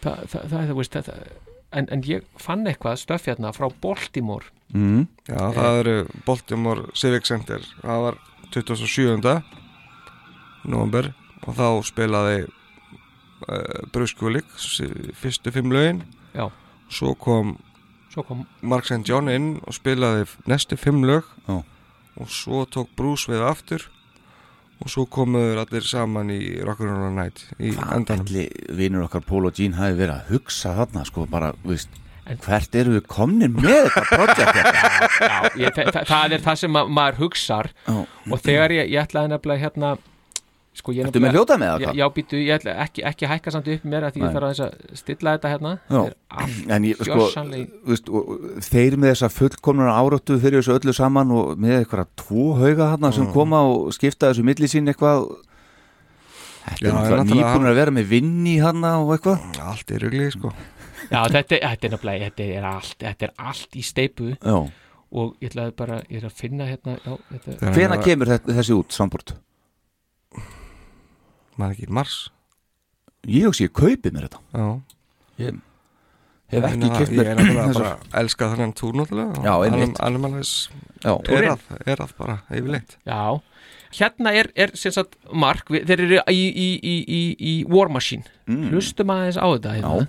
það, 0.02 0.16
það, 0.26 0.42
það, 0.50 0.66
það, 0.66 0.74
veist, 0.80 0.96
það 0.98 1.20
en, 1.78 1.88
en 1.94 2.02
ég 2.02 2.24
fann 2.42 2.66
eitthvað 2.66 2.98
stöff 2.98 3.28
hérna 3.30 3.52
frá 3.54 3.68
Baltimore 3.80 4.50
mm. 4.74 5.06
Já, 5.28 5.40
það 5.56 5.80
eru 5.82 5.96
Baltimore 6.26 6.92
Civic 6.96 7.28
Center 7.28 7.64
það 7.82 8.04
var 8.06 8.20
27. 8.54 9.34
november 10.68 11.12
og 11.46 11.56
þá 11.56 11.66
spilaði 11.86 12.38
uh, 12.44 13.88
Bruce 13.92 14.16
Kulik 14.18 14.48
fyrstu 15.18 15.52
fimm 15.54 15.72
lögin 15.74 16.02
Já. 16.34 16.48
svo 16.90 17.14
kom, 17.14 17.56
kom 18.14 18.46
Mark 18.60 18.88
St. 18.88 19.04
John 19.08 19.30
inn 19.32 19.58
og 19.64 19.76
spilaði 19.76 20.26
næstu 20.48 20.78
fimm 20.80 21.04
lög 21.08 21.28
Já. 21.46 21.62
og 22.18 22.32
svo 22.32 22.64
tók 22.66 22.92
Bruce 22.96 23.30
við 23.30 23.44
aftur 23.46 23.88
og 24.78 24.90
svo 24.92 25.04
komuður 25.10 25.64
allir 25.64 25.86
saman 25.86 26.30
í 26.30 26.40
Rock'n'Roll 26.62 27.14
Night 27.16 27.48
í 27.58 27.72
Hvað 27.74 27.94
endanum 27.96 28.28
ætli 28.28 28.44
vinur 28.78 29.08
okkar 29.08 29.24
Paul 29.26 29.48
og 29.48 29.58
Jean 29.58 29.74
hafi 29.78 29.98
verið 29.98 30.14
að 30.14 30.28
hugsa 30.34 30.74
þarna 30.78 31.04
sko 31.08 31.26
bara, 31.30 31.52
veist 32.28 32.44
hvert 32.48 32.78
eru 32.82 32.94
við 32.98 33.08
komnir 33.10 33.50
með 33.54 33.88
þetta 33.88 34.04
projekt 34.12 34.44
hérna? 34.58 34.84
Já, 35.18 35.38
ég, 35.64 35.74
þa 35.74 35.88
þa 35.96 36.04
það 36.12 36.36
er 36.36 36.46
það 36.46 36.60
sem 36.62 36.76
ma 36.76 36.84
maður 36.98 37.18
hugsar. 37.24 37.72
Já. 37.86 37.98
og 38.04 38.44
þegar 38.44 38.76
ég, 38.76 38.94
ég 38.94 39.02
ætlaði 39.06 39.32
nefnilega 39.34 39.64
hérna 39.66 39.96
sko 40.78 40.94
ég 40.94 41.08
Ertu 41.08 41.20
með 41.22 41.34
hljóta 41.36 41.56
með 41.58 41.72
það, 41.72 41.84
Já, 41.84 41.90
já 41.98 42.06
býtu, 42.14 42.38
ég 42.38 42.54
ætla 42.58 42.74
ekki, 42.84 43.04
ekki 43.10 43.30
hækka 43.32 43.54
samt 43.54 43.70
upp 43.72 43.88
mér 43.88 44.06
að 44.08 44.14
því 44.14 44.22
Nei. 44.22 44.28
ég 44.28 44.36
þarf 44.36 44.48
að 44.48 44.94
stilla 45.00 45.34
þetta 45.36 45.52
hérna. 45.54 45.72
Já, 45.88 46.00
er 46.44 46.76
en 46.76 46.86
ég, 46.86 47.02
sko, 47.08 47.26
veist, 47.88 48.12
og, 48.12 48.30
og 48.36 48.62
þeir 48.68 48.98
með 49.00 49.14
þessa 49.14 49.30
fullkomnar 49.34 49.92
áráttu 49.94 50.38
fyrir 50.42 50.62
þessu 50.62 50.76
öllu 50.78 50.94
saman 50.96 51.34
og 51.34 51.52
með 51.60 51.80
eitthvað 51.80 52.14
tvo 52.22 52.46
hauga 52.60 52.92
þarna 52.94 53.12
sem 53.18 53.28
koma 53.34 53.64
og 53.72 53.92
skipta 53.96 54.30
þessu 54.30 54.46
milli 54.46 54.70
sín 54.70 54.90
eitthvað. 54.92 55.26
Þetta 56.68 56.84
Já, 56.84 56.88
er 56.88 56.96
náttúrulega 56.98 57.28
nýbúin 57.32 57.70
að 57.70 57.78
vera 57.80 57.94
með 57.98 58.10
vinni 58.12 58.58
þarna 58.62 58.96
og 59.02 59.14
eitthvað. 59.16 59.46
Allt 59.64 59.94
í 59.94 60.02
rugli, 60.04 60.32
sko 60.36 60.52
Já, 61.08 61.20
þetta, 61.32 61.56
er- 61.56 61.62
þetta 61.68 61.86
er 61.88 61.92
nefnilega, 61.96 62.28
þetta 62.28 62.46
er 62.58 62.64
allt 62.68 62.96
þetta 63.04 63.28
er 63.28 63.32
allt 63.50 63.76
í 63.80 63.82
steipu 63.86 64.30
Já. 64.36 64.56
og 65.10 65.36
ég 65.40 65.50
ætlaði 65.52 65.74
bara, 65.78 66.00
ég 66.10 66.20
er 66.22 66.26
að 66.28 66.34
finna 66.42 66.66
hérna 66.68 66.98
já, 67.04 67.14
þetta, 67.32 67.72
Hvena 67.76 67.96
kemur 68.04 68.26
þetta, 68.34 68.56
þessi 68.58 68.76
út, 68.76 68.92
sambúrt? 68.96 69.32
maður 71.58 71.74
ekki, 71.78 71.88
mars 71.98 72.18
Ég 73.28 73.48
hugsi 73.48 73.66
ég 73.66 73.72
kaupi 73.74 74.12
mér 74.14 74.28
þetta 74.28 74.42
Já 74.54 74.66
Ég 75.38 75.56
hef 76.52 76.64
ekki 76.64 76.78
meina, 76.80 76.98
keipt 76.98 77.10
Ég 77.12 77.18
mér 77.18 77.30
er 77.32 77.40
náttúrulega 77.40 77.72
bara 77.78 78.22
elska 78.22 78.50
þannig 78.52 78.76
túr 78.78 78.94
náttúrulega 79.00 79.42
Já, 79.44 79.54
einmitt. 79.66 79.98
Já. 81.04 81.14
er 81.34 81.48
að, 81.54 81.64
er 81.92 82.04
að 82.04 82.14
bara 82.20 82.36
yfirleitt 82.52 82.94
Já, 83.08 83.20
hérna 83.96 84.32
er, 84.36 84.50
er 84.56 84.74
sagt 84.76 85.16
Mark, 85.32 85.70
við, 85.72 85.86
þeir 85.88 86.04
eru 86.06 86.20
í, 86.32 86.42
í, 86.48 86.68
í, 86.82 86.96
í, 87.08 87.22
í 87.38 87.54
War 87.68 87.88
Machine 87.92 88.26
Mm. 88.48 88.70
Hlustum 88.72 89.10
aðeins 89.12 89.36
á 89.36 89.44
þetta 89.44 89.74
hérna. 89.76 90.08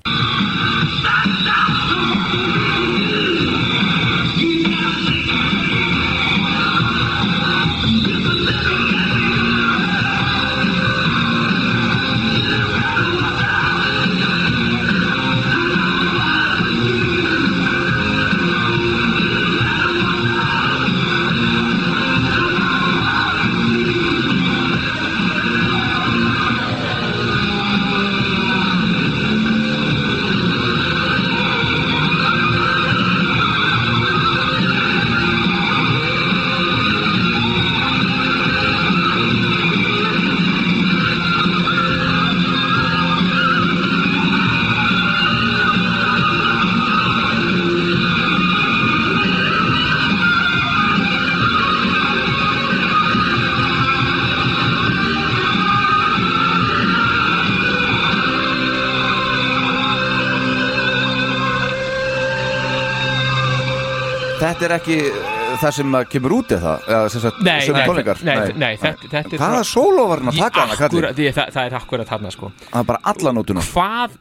Er 64.70 64.76
ekki 64.78 64.98
uh, 65.10 65.58
það 65.64 65.76
sem 65.80 65.98
að 66.00 66.08
kemur 66.14 66.36
út 66.40 66.54
eða 66.56 66.74
sagt, 67.14 67.42
Nei, 67.46 67.58
nei, 67.60 67.86
nei, 68.30 68.38
nei, 68.64 68.72
þetta, 68.82 69.10
þetta 69.12 69.36
er 69.36 69.42
Hvaða 69.44 69.62
sóló 69.68 70.08
var 70.12 70.24
hann 70.24 70.32
að 70.34 70.42
taka 70.44 70.64
hana, 70.66 70.78
kallinn? 70.80 71.06
Akkúrat, 71.10 71.22
ég- 71.26 71.36
það, 71.38 71.52
það 71.58 71.70
er 71.70 71.78
akkurat 71.80 72.12
þarna 72.14 72.34
sko. 72.36 72.52
Það 72.70 72.82
er 72.84 72.90
bara 72.94 73.02
alla 73.14 73.34
nótuna. 73.40 73.66
Hvað 73.74 74.18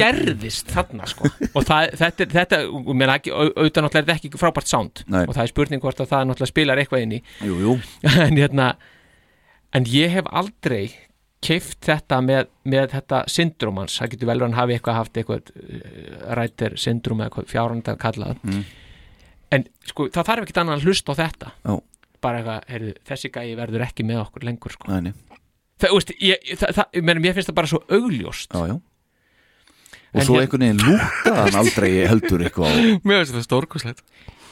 gerðist 0.00 0.72
þarna 0.74 1.06
sko? 1.08 1.30
Og 1.56 1.64
það, 1.68 1.94
þetta, 2.02 2.26
er- 2.26 2.34
þetta 2.34 2.60
og 2.74 2.90
meina, 2.98 3.16
ekki, 3.20 3.32
au- 3.32 3.52
auðvitað 3.54 3.86
náttúrulega 3.86 4.02
er 4.02 4.10
þetta 4.10 4.18
ekki 4.32 4.40
frábært 4.42 4.70
sound. 4.70 5.04
Nei. 5.06 5.22
og 5.24 5.32
það 5.36 5.42
er 5.46 5.52
spurning 5.54 5.84
hvort 5.84 6.02
að 6.04 6.10
það 6.12 6.28
náttúrulega 6.30 6.52
spilar 6.52 6.82
eitthvað 6.82 7.06
inn 7.06 7.16
í. 7.18 7.22
Jú, 7.46 7.58
jú. 7.64 7.76
En 8.26 8.38
hérna 8.40 8.72
en 9.74 9.88
ég 9.90 10.12
hef 10.14 10.28
aldrei 10.30 10.84
keift 11.44 11.82
þetta 11.84 12.20
með, 12.24 12.46
með 12.72 12.86
þetta 12.94 13.18
syndromans, 13.28 13.98
það 14.00 14.14
getur 14.14 14.28
vel 14.30 14.36
að 14.38 14.44
hann 14.46 14.54
hafi 14.56 14.76
eitthvað 14.78 14.94
haft 14.96 15.18
eitthvað 15.20 15.50
uh, 15.52 16.22
rættir 16.38 16.76
syndrom 16.80 17.20
eða 17.20 17.44
fjárhanda 17.50 17.96
kallað. 18.00 18.38
Mm. 18.48 18.62
En 19.54 19.66
sko 19.88 20.08
það 20.14 20.28
þarf 20.30 20.46
ekkert 20.46 20.60
annað 20.62 20.80
að 20.80 20.88
hlusta 20.88 21.14
á 21.14 21.20
þetta. 21.22 21.52
Já. 21.68 21.74
bara 22.24 22.40
eitthvað, 22.40 22.66
heyrðu, 22.72 22.92
þessi 23.10 23.30
gæi 23.34 23.54
verður 23.58 23.82
ekki 23.84 24.04
með 24.08 24.20
okkur 24.24 24.44
lengur 24.48 24.72
sko. 24.74 24.88
Nei. 25.04 25.12
það, 25.76 25.88
þú 25.90 25.98
veist, 25.98 26.12
ég, 26.24 26.50
það, 26.56 26.70
það, 26.78 26.86
ég 26.98 27.04
meina, 27.10 27.20
mér 27.26 27.34
finnst 27.36 27.50
það 27.50 27.58
bara 27.58 27.70
svo 27.74 27.80
augljóst. 27.92 28.54
Já, 28.54 28.62
já. 28.72 28.76
Og 30.14 30.20
En 30.22 30.26
svo 30.28 30.36
hér- 30.38 30.44
einhvern 30.46 30.62
veginn 30.62 30.82
lúkkaði 30.86 31.40
hann 31.42 31.58
aldrei 31.58 31.88
heldur 32.06 32.44
eitthvað 32.46 32.70
á 32.70 32.74
Mér 33.10 33.18
finnst 33.24 33.34
þetta 33.34 33.46
stórkoslegt 33.48 34.02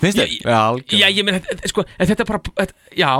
Finnst 0.02 0.18
þér? 0.18 0.30
Já, 0.42 0.58
algjörlega. 0.66 0.98
Já, 0.98 1.08
ég 1.14 1.24
meina, 1.28 1.38
þetta- 1.46 1.68
sko, 1.70 1.84
en 1.86 2.06
þetta 2.10 2.24
er 2.24 2.26
bara, 2.26 2.40
þetta, 2.58 2.74
já. 2.98 3.10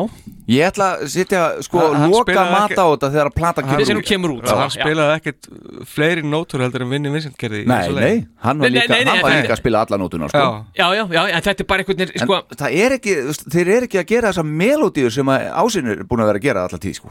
Ég 0.51 0.65
ætla 0.67 0.87
að 0.99 1.03
sitja, 1.13 1.43
sko, 1.63 1.79
Hann- 1.79 1.95
hann 2.03 2.11
loka 2.11 2.33
spilaði 2.33 2.51
mat 2.57 2.71
ekki- 2.73 2.83
á 2.83 2.87
þetta 2.91 3.11
þegar 3.15 3.29
að 3.31 3.35
plata 3.37 3.63
kemur 3.63 3.83
Þegar 3.87 3.99
hún 4.01 4.09
kemur 4.11 4.31
út, 4.35 4.43
Já, 4.43 4.57
hann 4.59 4.73
já. 4.73 4.75
spilaði 4.83 5.13
ekkert 5.21 5.49
fleiri 5.93 6.23
nótur 6.27 6.65
heldur 6.65 6.83
en 6.83 6.91
Vinni 6.91 7.13
Vincent 7.15 7.37
gerði 7.39 7.61
í 7.63 7.67
Nei, 7.71 7.77
þessu 7.87 7.95
lagi. 7.95 8.03
nei, 8.03 8.27
hann 8.43 8.59
var 8.59 8.67
Nei, 8.67 8.71
nei, 8.75 8.81
líka, 8.83 8.91
nei, 8.91 9.05
nei, 9.05 9.13
hann 9.13 9.23
var 9.23 9.31
þetta- 9.31 9.43
líka 9.47 9.55
að 9.55 9.63
spila 9.63 9.79
alla 9.87 9.99
nótuna, 10.03 10.29
sko. 10.29 10.43
Já. 10.43 10.65
Já, 10.75 10.87
já, 10.99 11.05
já, 11.15 11.23
en 11.37 11.43
þetta 11.43 11.61
er 11.61 11.69
bara 11.71 11.79
einhvern 11.85 11.99
veginn, 12.03 12.13
En 12.21 12.27
sko. 12.27 12.43
það 12.57 12.71
er 12.83 12.91
ekki, 12.99 13.13
þú 13.23 13.31
veist, 13.31 13.47
þeir 13.55 13.69
eru 13.77 13.87
ekki 13.87 13.99
að 14.03 14.07
gera 14.13 14.33
þessa 14.33 14.45
melodíu 14.45 15.11
sem 15.11 15.27
að 15.27 15.41
ásynir 15.63 15.99
er 16.01 16.05
búin 16.05 16.21
að 16.21 16.27
vera 16.33 16.39
að 16.39 16.47
gera 16.51 16.67
alltaf 16.67 16.81
tíð, 16.83 16.95
sko. 16.99 17.11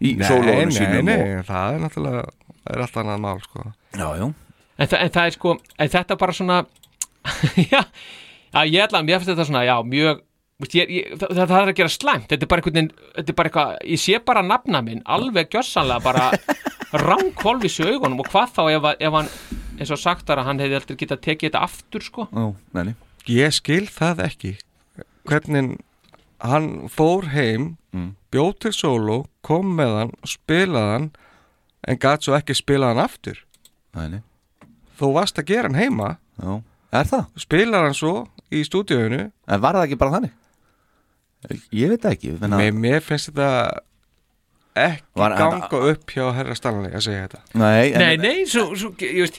Í 0.00 0.16
Nei, 0.16 0.28
nei, 0.40 0.66
sínum 0.72 1.04
nei, 1.04 1.20
og... 1.38 1.44
það 1.44 1.74
er 1.76 1.80
náttúrulega 1.84 2.24
það 2.64 2.72
er 2.76 2.80
allt 2.82 2.96
annað 3.00 3.20
mál 3.20 3.38
sko. 3.44 3.72
Já, 3.96 4.08
já. 4.16 4.26
En, 4.78 4.86
þa 4.88 4.98
en 5.00 5.10
það 5.10 5.26
er 5.26 5.30
sko, 5.36 5.54
en 5.78 5.88
þetta 5.88 6.18
bara 6.18 6.32
svona 6.32 6.66
já, 7.72 7.84
já, 8.56 8.62
ég 8.72 8.86
ætla 8.86 9.02
mér 9.04 9.20
finnst 9.20 9.32
þetta 9.34 9.46
svona, 9.50 9.64
já, 9.68 9.76
mjög 9.84 10.22
ég, 10.72 10.88
ég, 10.96 11.10
það, 11.20 11.34
það 11.42 11.56
er 11.60 11.70
að 11.72 11.76
gera 11.82 11.92
slæmt, 11.92 12.28
þetta 12.32 12.46
er 12.46 12.50
bara 12.52 12.62
einhvern 12.62 12.78
veginn 12.78 12.92
þetta 13.18 13.32
er 13.34 13.36
bara 13.42 13.50
eitthvað, 13.50 13.72
ég 13.92 14.00
sé 14.00 14.20
bara 14.24 14.42
nafna 14.46 14.80
minn 14.86 15.02
alveg 15.04 15.50
gjössanlega 15.52 16.00
bara 16.06 16.30
ránkvolvis 17.06 17.76
í 17.82 17.88
augunum 17.92 18.22
og 18.24 18.30
hvað 18.32 18.54
þá 18.56 18.62
ef, 18.72 18.86
að- 18.88 19.02
ef 19.08 19.16
hann, 19.18 19.28
eins 19.76 19.92
og 19.92 20.00
sagt 20.00 20.30
er 20.32 20.40
að 20.40 20.48
hann 20.48 20.62
hefði 20.64 20.78
aldrei 20.80 20.96
getað 21.02 21.20
tekið 21.26 21.50
þetta 21.50 21.64
aftur, 21.66 22.04
sko. 22.06 22.28
Já, 22.32 22.46
nei, 22.78 22.84
nei 22.92 22.94
Ég 23.26 23.50
skil 23.56 23.88
það 23.90 24.20
ekki. 24.22 24.52
Hvernig 25.26 25.72
hann 26.46 26.68
fór 26.92 27.26
heim 27.34 27.72
Mm. 27.96 28.10
bjóð 28.30 28.58
til 28.60 28.70
sóló, 28.76 29.14
kom 29.42 29.70
með 29.78 29.92
hann 29.96 30.10
og 30.20 30.28
spilaði 30.28 30.90
hann 30.92 31.06
en 31.88 31.96
gat 31.98 32.22
svo 32.26 32.34
ekki 32.36 32.52
spilað 32.54 32.90
hann 32.92 33.00
aftur. 33.06 33.38
Nei, 33.96 34.08
nei. 34.12 34.20
Þú 35.00 35.08
varst 35.14 35.38
að 35.40 35.46
gera 35.48 35.70
hann 35.70 35.78
heima. 35.80 36.10
Já, 36.36 36.58
er 36.92 37.08
það? 37.08 37.24
Spilar 37.40 37.86
hann 37.88 37.96
svo 37.96 38.12
í 38.54 38.62
stúdíóinu 38.66 39.22
En 39.30 39.62
var 39.62 39.78
það 39.78 39.88
ekki 39.88 39.98
bara 40.00 40.16
þannig? 40.18 40.34
Ég 41.76 41.92
veit 41.92 42.06
ekki 42.10 42.32
menna... 42.40 42.58
Mér, 42.60 42.72
mér 42.74 43.04
finnst 43.04 43.30
þetta 43.30 43.82
ekki 44.76 45.04
Var- 45.16 45.36
ganga 45.38 45.80
upp 45.92 46.10
hjá 46.12 46.24
herra 46.36 46.56
Stanley 46.58 46.92
að 46.96 47.04
segja 47.06 47.26
þetta 47.28 47.60
Nei, 47.62 47.92
en, 47.92 48.02
Nei, 48.02 48.16
nei, 48.20 48.46
svo, 48.50 48.68
svo, 48.76 48.90
ég 49.00 49.22
veist, 49.24 49.38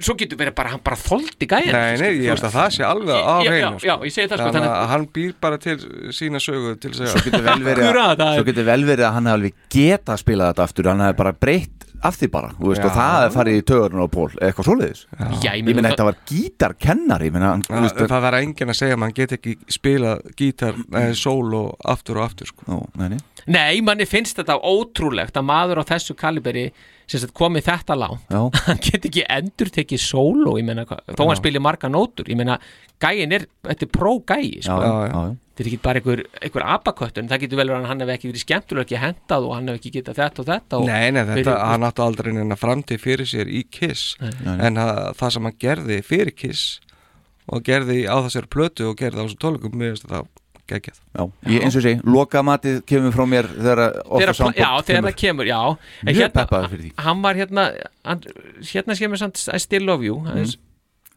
svo 0.00 0.14
getur 0.18 0.38
verið 0.40 0.54
bara, 0.58 0.72
hann 0.74 0.82
bara 0.84 0.98
þoldi 1.00 1.48
gæðin 1.50 1.74
Nei, 1.74 1.96
nei, 2.00 2.10
ég 2.22 2.32
held 2.32 2.46
að 2.48 2.54
það 2.58 2.68
sé 2.76 2.86
alveg 2.88 3.14
á 3.18 3.36
Já, 3.38 3.48
já, 3.48 3.50
hreinu 3.52 3.82
já, 3.88 3.94
ég 4.04 4.14
segi 4.14 4.30
það, 4.30 4.42
sko, 4.42 4.52
Þannig 4.58 4.74
að 4.76 4.86
hann 4.92 5.08
býr 5.18 5.34
bara 5.46 5.58
til 5.64 5.76
sína 6.18 6.42
sögu 6.42 6.76
til 6.78 6.92
að 6.92 7.00
Svo 7.00 7.10
segja 7.10 7.24
getur 7.28 7.46
vel 7.48 7.66
verið 7.66 8.00
að, 8.04 8.24
svo 8.38 8.46
vel 8.70 8.88
verið 8.92 9.08
að 9.08 9.18
hann 9.18 9.30
hefði 9.32 9.38
alveg 9.38 9.60
geta 9.78 10.14
að 10.16 10.22
spila 10.24 10.50
þetta 10.52 10.68
aftur 10.68 10.90
hann 10.92 11.04
hefði 11.06 11.20
bara 11.22 11.34
breytt 11.46 11.88
af 11.98 12.14
því 12.14 12.28
bara 12.30 12.52
þú 12.54 12.68
veist, 12.70 12.82
Já. 12.82 12.86
og 12.86 12.94
það 12.94 13.24
er 13.24 13.32
farið 13.34 13.56
í 13.58 13.62
töðurinn 13.66 14.02
á 14.06 14.08
Pól 14.14 14.28
eitthvað 14.38 14.66
svoleiðis 14.68 15.00
Já, 15.42 15.50
ég 15.58 15.64
það- 15.66 15.88
þetta 15.88 16.06
var 16.08 16.18
gítarkennari 16.30 17.30
hann, 17.34 17.62
Það, 17.66 17.80
veist, 17.82 18.02
það 18.12 18.22
var 18.22 18.36
enginn 18.38 18.70
að 18.72 18.78
segja 18.78 18.94
að 18.94 19.00
mann 19.02 19.14
get 19.16 19.34
ekki 19.38 19.56
spila 19.68 20.12
gítar 20.38 20.78
eða 20.92 21.16
sól 21.18 21.54
og 21.58 21.74
aftur 21.84 22.20
og 22.20 22.28
aftur 22.28 22.46
sko. 22.46 22.62
Ó, 22.70 22.86
nei, 22.98 23.08
nei. 23.08 23.18
Nei, 23.48 23.80
manni 23.82 24.06
finnst 24.06 24.38
þetta 24.38 24.60
ótrúlegt 24.62 25.34
að 25.38 25.48
maður 25.48 25.82
á 25.82 25.84
þessu 25.90 26.14
kaliberi 26.18 26.68
sem 27.08 27.20
sagt 27.22 27.32
komið 27.36 27.64
þetta 27.70 27.96
Já. 27.98 28.40
hann 28.68 28.80
get 28.84 29.06
ekki 29.08 29.22
endur 29.32 29.70
tekið 29.72 30.00
sóló 30.04 30.56
ég 30.60 30.66
meina, 30.68 30.84
hvað- 30.88 31.04
þó 31.16 31.22
hann 31.24 31.36
Já. 31.36 31.40
spili 31.40 31.62
marga 31.64 31.88
nótur 31.88 32.28
ég 32.28 32.36
meina, 32.36 32.58
gæin 33.00 33.32
er, 33.32 33.46
þetta 33.64 33.86
er 33.86 33.92
pró-gæi 33.96 34.50
sko. 34.66 34.76
já, 34.76 34.90
já, 34.92 35.06
já. 35.12 35.22
þetta 35.58 35.64
er 35.64 35.70
ekki 35.70 35.80
bara 35.86 36.00
einhver, 36.02 36.22
einhver 36.42 36.66
abaköttun, 36.74 37.28
það 37.30 37.40
getur 37.44 37.60
vel 37.62 37.68
verið 37.72 37.86
að 37.86 37.88
hann 37.92 38.04
hef 38.04 38.12
ekki 38.14 38.28
verið 38.32 38.44
skemmtulega 38.44 38.84
ekki 38.86 39.00
hendað 39.02 39.46
og 39.48 39.54
hann 39.56 39.70
hef 39.72 39.78
ekki 39.80 39.92
getað 39.96 40.20
þetta 40.20 40.42
og 40.44 40.48
þetta 40.52 40.80
og 40.82 40.86
Nei, 40.90 41.06
nei, 41.10 41.22
þetta, 41.22 41.38
verið- 41.40 41.64
hann 41.72 41.88
átti 41.88 42.04
aldrei 42.04 42.32
neina 42.36 42.58
framtíð 42.60 43.00
fyrir 43.06 43.26
sér 43.32 43.48
í 43.48 43.64
Kiss 43.70 44.04
nei. 44.20 44.58
en 44.68 44.76
að, 44.84 45.00
það 45.22 45.32
sem 45.38 45.48
hann 45.48 45.58
gerði 45.64 45.98
fyrir 46.06 46.34
Kiss 46.36 46.66
og 47.48 47.64
gerði 47.64 48.02
á 48.04 48.16
þessari 48.26 48.52
plötu 48.52 48.90
og 48.90 48.98
gerði 49.00 49.22
á 49.22 49.24
þessu 49.24 49.40
tólukum 49.40 49.72
mér 49.80 49.94
finnst 49.96 50.04
þetta 50.04 50.26
geggjað. 50.68 50.98
Já, 51.16 51.22
ég, 51.52 51.62
eins 51.66 51.76
og 51.78 51.84
sé, 51.84 51.94
loka 52.04 52.42
matið 52.46 52.80
kemur 52.88 53.14
frá 53.16 53.24
mér 53.28 53.48
þegar 53.54 53.82
ofta 54.04 54.50
já, 54.52 54.68
þegar 54.88 55.08
það 55.08 55.16
kemur, 55.22 55.48
já. 55.48 55.60
Mjög 56.08 56.34
peppaður 56.36 56.72
fyrir 56.74 56.84
því. 56.86 56.92
hann 57.06 57.22
var 57.24 57.40
hérna 57.40 57.66
hann, 58.04 58.22
hérna 58.72 58.98
kemur 59.00 59.22
samt 59.22 59.44
I 59.52 59.58
still 59.62 59.88
love 59.88 60.04
you 60.06 60.20
mm. 60.24 60.52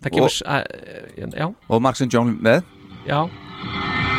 það 0.04 0.16
kemur, 0.18 0.32
Og- 0.32 0.48
að, 0.48 1.36
já, 1.36 1.50
og 1.68 1.82
Mark 1.84 2.00
St. 2.00 2.10
John 2.14 2.38
með. 2.42 2.64
Já 3.08 4.11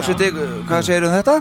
Já, 0.00 0.06
fórseti, 0.06 0.30
hvað 0.68 0.86
segir 0.86 1.04
um 1.04 1.16
þetta? 1.18 1.40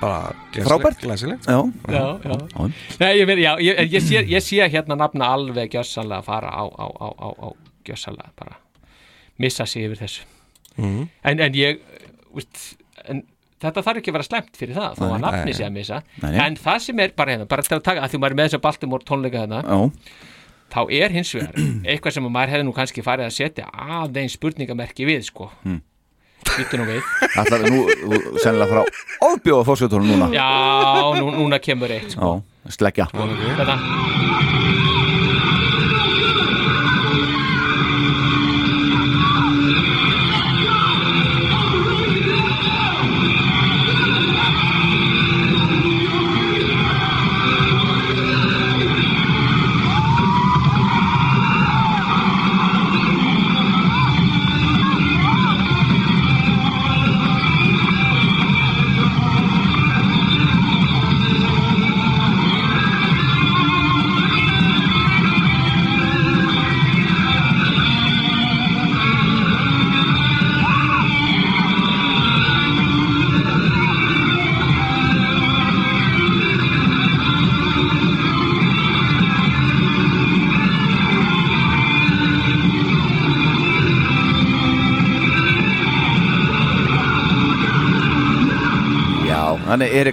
bara 0.00 0.32
Frábært. 0.52 1.00
glæsilegt. 1.00 1.44
Já, 1.46 1.72
já, 1.88 2.20
já. 2.24 2.72
Nei, 3.00 3.20
ég, 3.20 3.28
já, 3.38 3.52
ég, 3.60 3.92
ég, 3.92 4.02
sé, 4.02 4.24
ég 4.24 4.42
sé 4.42 4.68
hérna 4.68 4.96
nafna 4.96 5.28
alveg 5.34 5.70
gjössalega 5.74 6.22
fara 6.24 6.48
á, 6.48 6.64
á, 6.64 6.86
á, 6.88 7.08
á, 7.20 7.28
á 7.36 7.48
gjössalega 7.84 8.32
bara 8.36 8.56
missa 9.38 9.66
sig 9.66 9.84
yfir 9.84 10.00
þessu. 10.00 10.24
Mhm. 10.76 11.08
en, 11.24 11.40
en 11.40 11.52
ég 11.54 11.80
úst, 12.32 12.76
en, 13.04 13.24
þetta 13.60 13.82
þarf 13.82 14.00
ekki 14.00 14.10
að 14.10 14.16
vera 14.16 14.28
slemt 14.28 14.56
fyrir 14.56 14.76
það 14.76 15.00
Nei, 15.00 15.08
að 15.10 15.20
nafni 15.20 15.54
sé 15.54 15.64
að 15.64 15.72
missa. 15.76 16.02
Nei, 16.22 16.34
en 16.38 16.56
það 16.56 16.78
sem 16.80 17.00
er 17.00 17.12
bara 17.16 17.32
hérna, 17.34 17.48
bara 17.48 17.62
til 17.62 17.76
að 17.76 17.82
taka 17.82 18.04
að 18.04 18.10
því 18.12 18.20
maður 18.20 18.30
er 18.30 18.40
með 18.40 18.48
þess 18.48 18.58
að 18.60 18.64
Baltimore 18.68 19.04
tónleika 19.04 19.42
hérna 19.44 19.60
já, 19.64 19.90
þá 20.70 20.80
er 21.00 21.10
hins 21.10 21.34
vegar 21.34 21.54
eitthvað 21.84 22.16
sem 22.16 22.30
maður 22.30 22.54
hefði 22.54 22.68
nú 22.68 22.74
kannski 22.76 23.04
farið 23.04 23.28
að 23.28 23.36
setja 23.36 23.68
aðeins 24.00 24.38
spurningamerki 24.38 25.08
við 25.08 25.26
sko. 25.28 25.50
Hmm. 25.64 25.82
Býttu 26.50 26.80
nú 26.80 26.86
við. 26.88 27.02
Ætlar 27.40 27.64
nú 27.68 27.82
þú 27.88 28.20
sennilega 28.42 28.70
frá 28.70 28.82
ofbjóða 29.30 29.66
fórsetunum 29.68 30.08
núna? 30.12 30.30
Já, 30.34 30.48
nú, 31.20 31.30
núna 31.36 31.60
kemur 31.62 31.92
eitt 31.94 32.16
sko. 32.16 32.40
Sleggja. 32.70 33.08
Þetta 33.12 33.76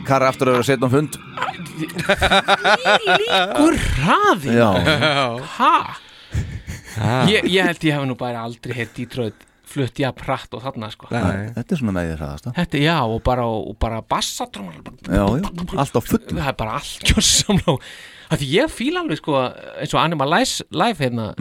Þannig 0.07 0.15
Erik 0.15 0.15
Karr 0.15 0.23
aftur 0.27 0.47
að 0.47 0.55
vera 0.55 0.67
setja 0.67 0.87
um 0.87 0.91
fund. 0.93 1.17
Líkur 3.17 3.75
hraði 3.97 4.55
Já. 4.55 4.69
Ha? 5.57 5.73
Ég, 7.27 7.45
ég 7.51 7.67
held 7.67 7.83
ég 7.85 7.93
hef 7.93 8.07
nú 8.07 8.15
bara 8.17 8.45
aldrei 8.47 8.73
heitt 8.79 8.95
Detroit 8.97 9.43
flutt 9.67 9.99
ég 9.99 10.07
að 10.07 10.15
pratt 10.21 10.53
og 10.55 10.63
þarna 10.63 10.87
sko. 10.89 11.09
Nei, 11.11 11.51
Þetta 11.57 11.75
er 11.75 11.79
svona 11.81 11.93
með 11.97 12.07
þér 12.07 12.21
hraðast 12.21 12.47
Þetta, 12.55 12.79
já, 12.81 12.95
og 13.03 13.19
bara, 13.27 13.43
og 13.51 13.75
bara 13.83 13.99
bassatrómar 14.01 14.79
Já, 14.79 15.25
já, 15.27 15.43
allt 15.75 15.99
á 15.99 16.01
full 16.01 16.23
Það 16.31 16.47
er 16.47 16.57
bara 16.63 16.77
allt 16.79 17.03
kjörsamlá 17.11 17.75
Því 18.31 18.47
ég 18.53 18.71
fíla 18.71 19.03
alveg 19.03 19.19
sko 19.19 19.35
eins 19.43 19.93
og 19.93 20.01
Animal 20.01 20.31
Life, 20.39 21.03
hérna 21.03 21.33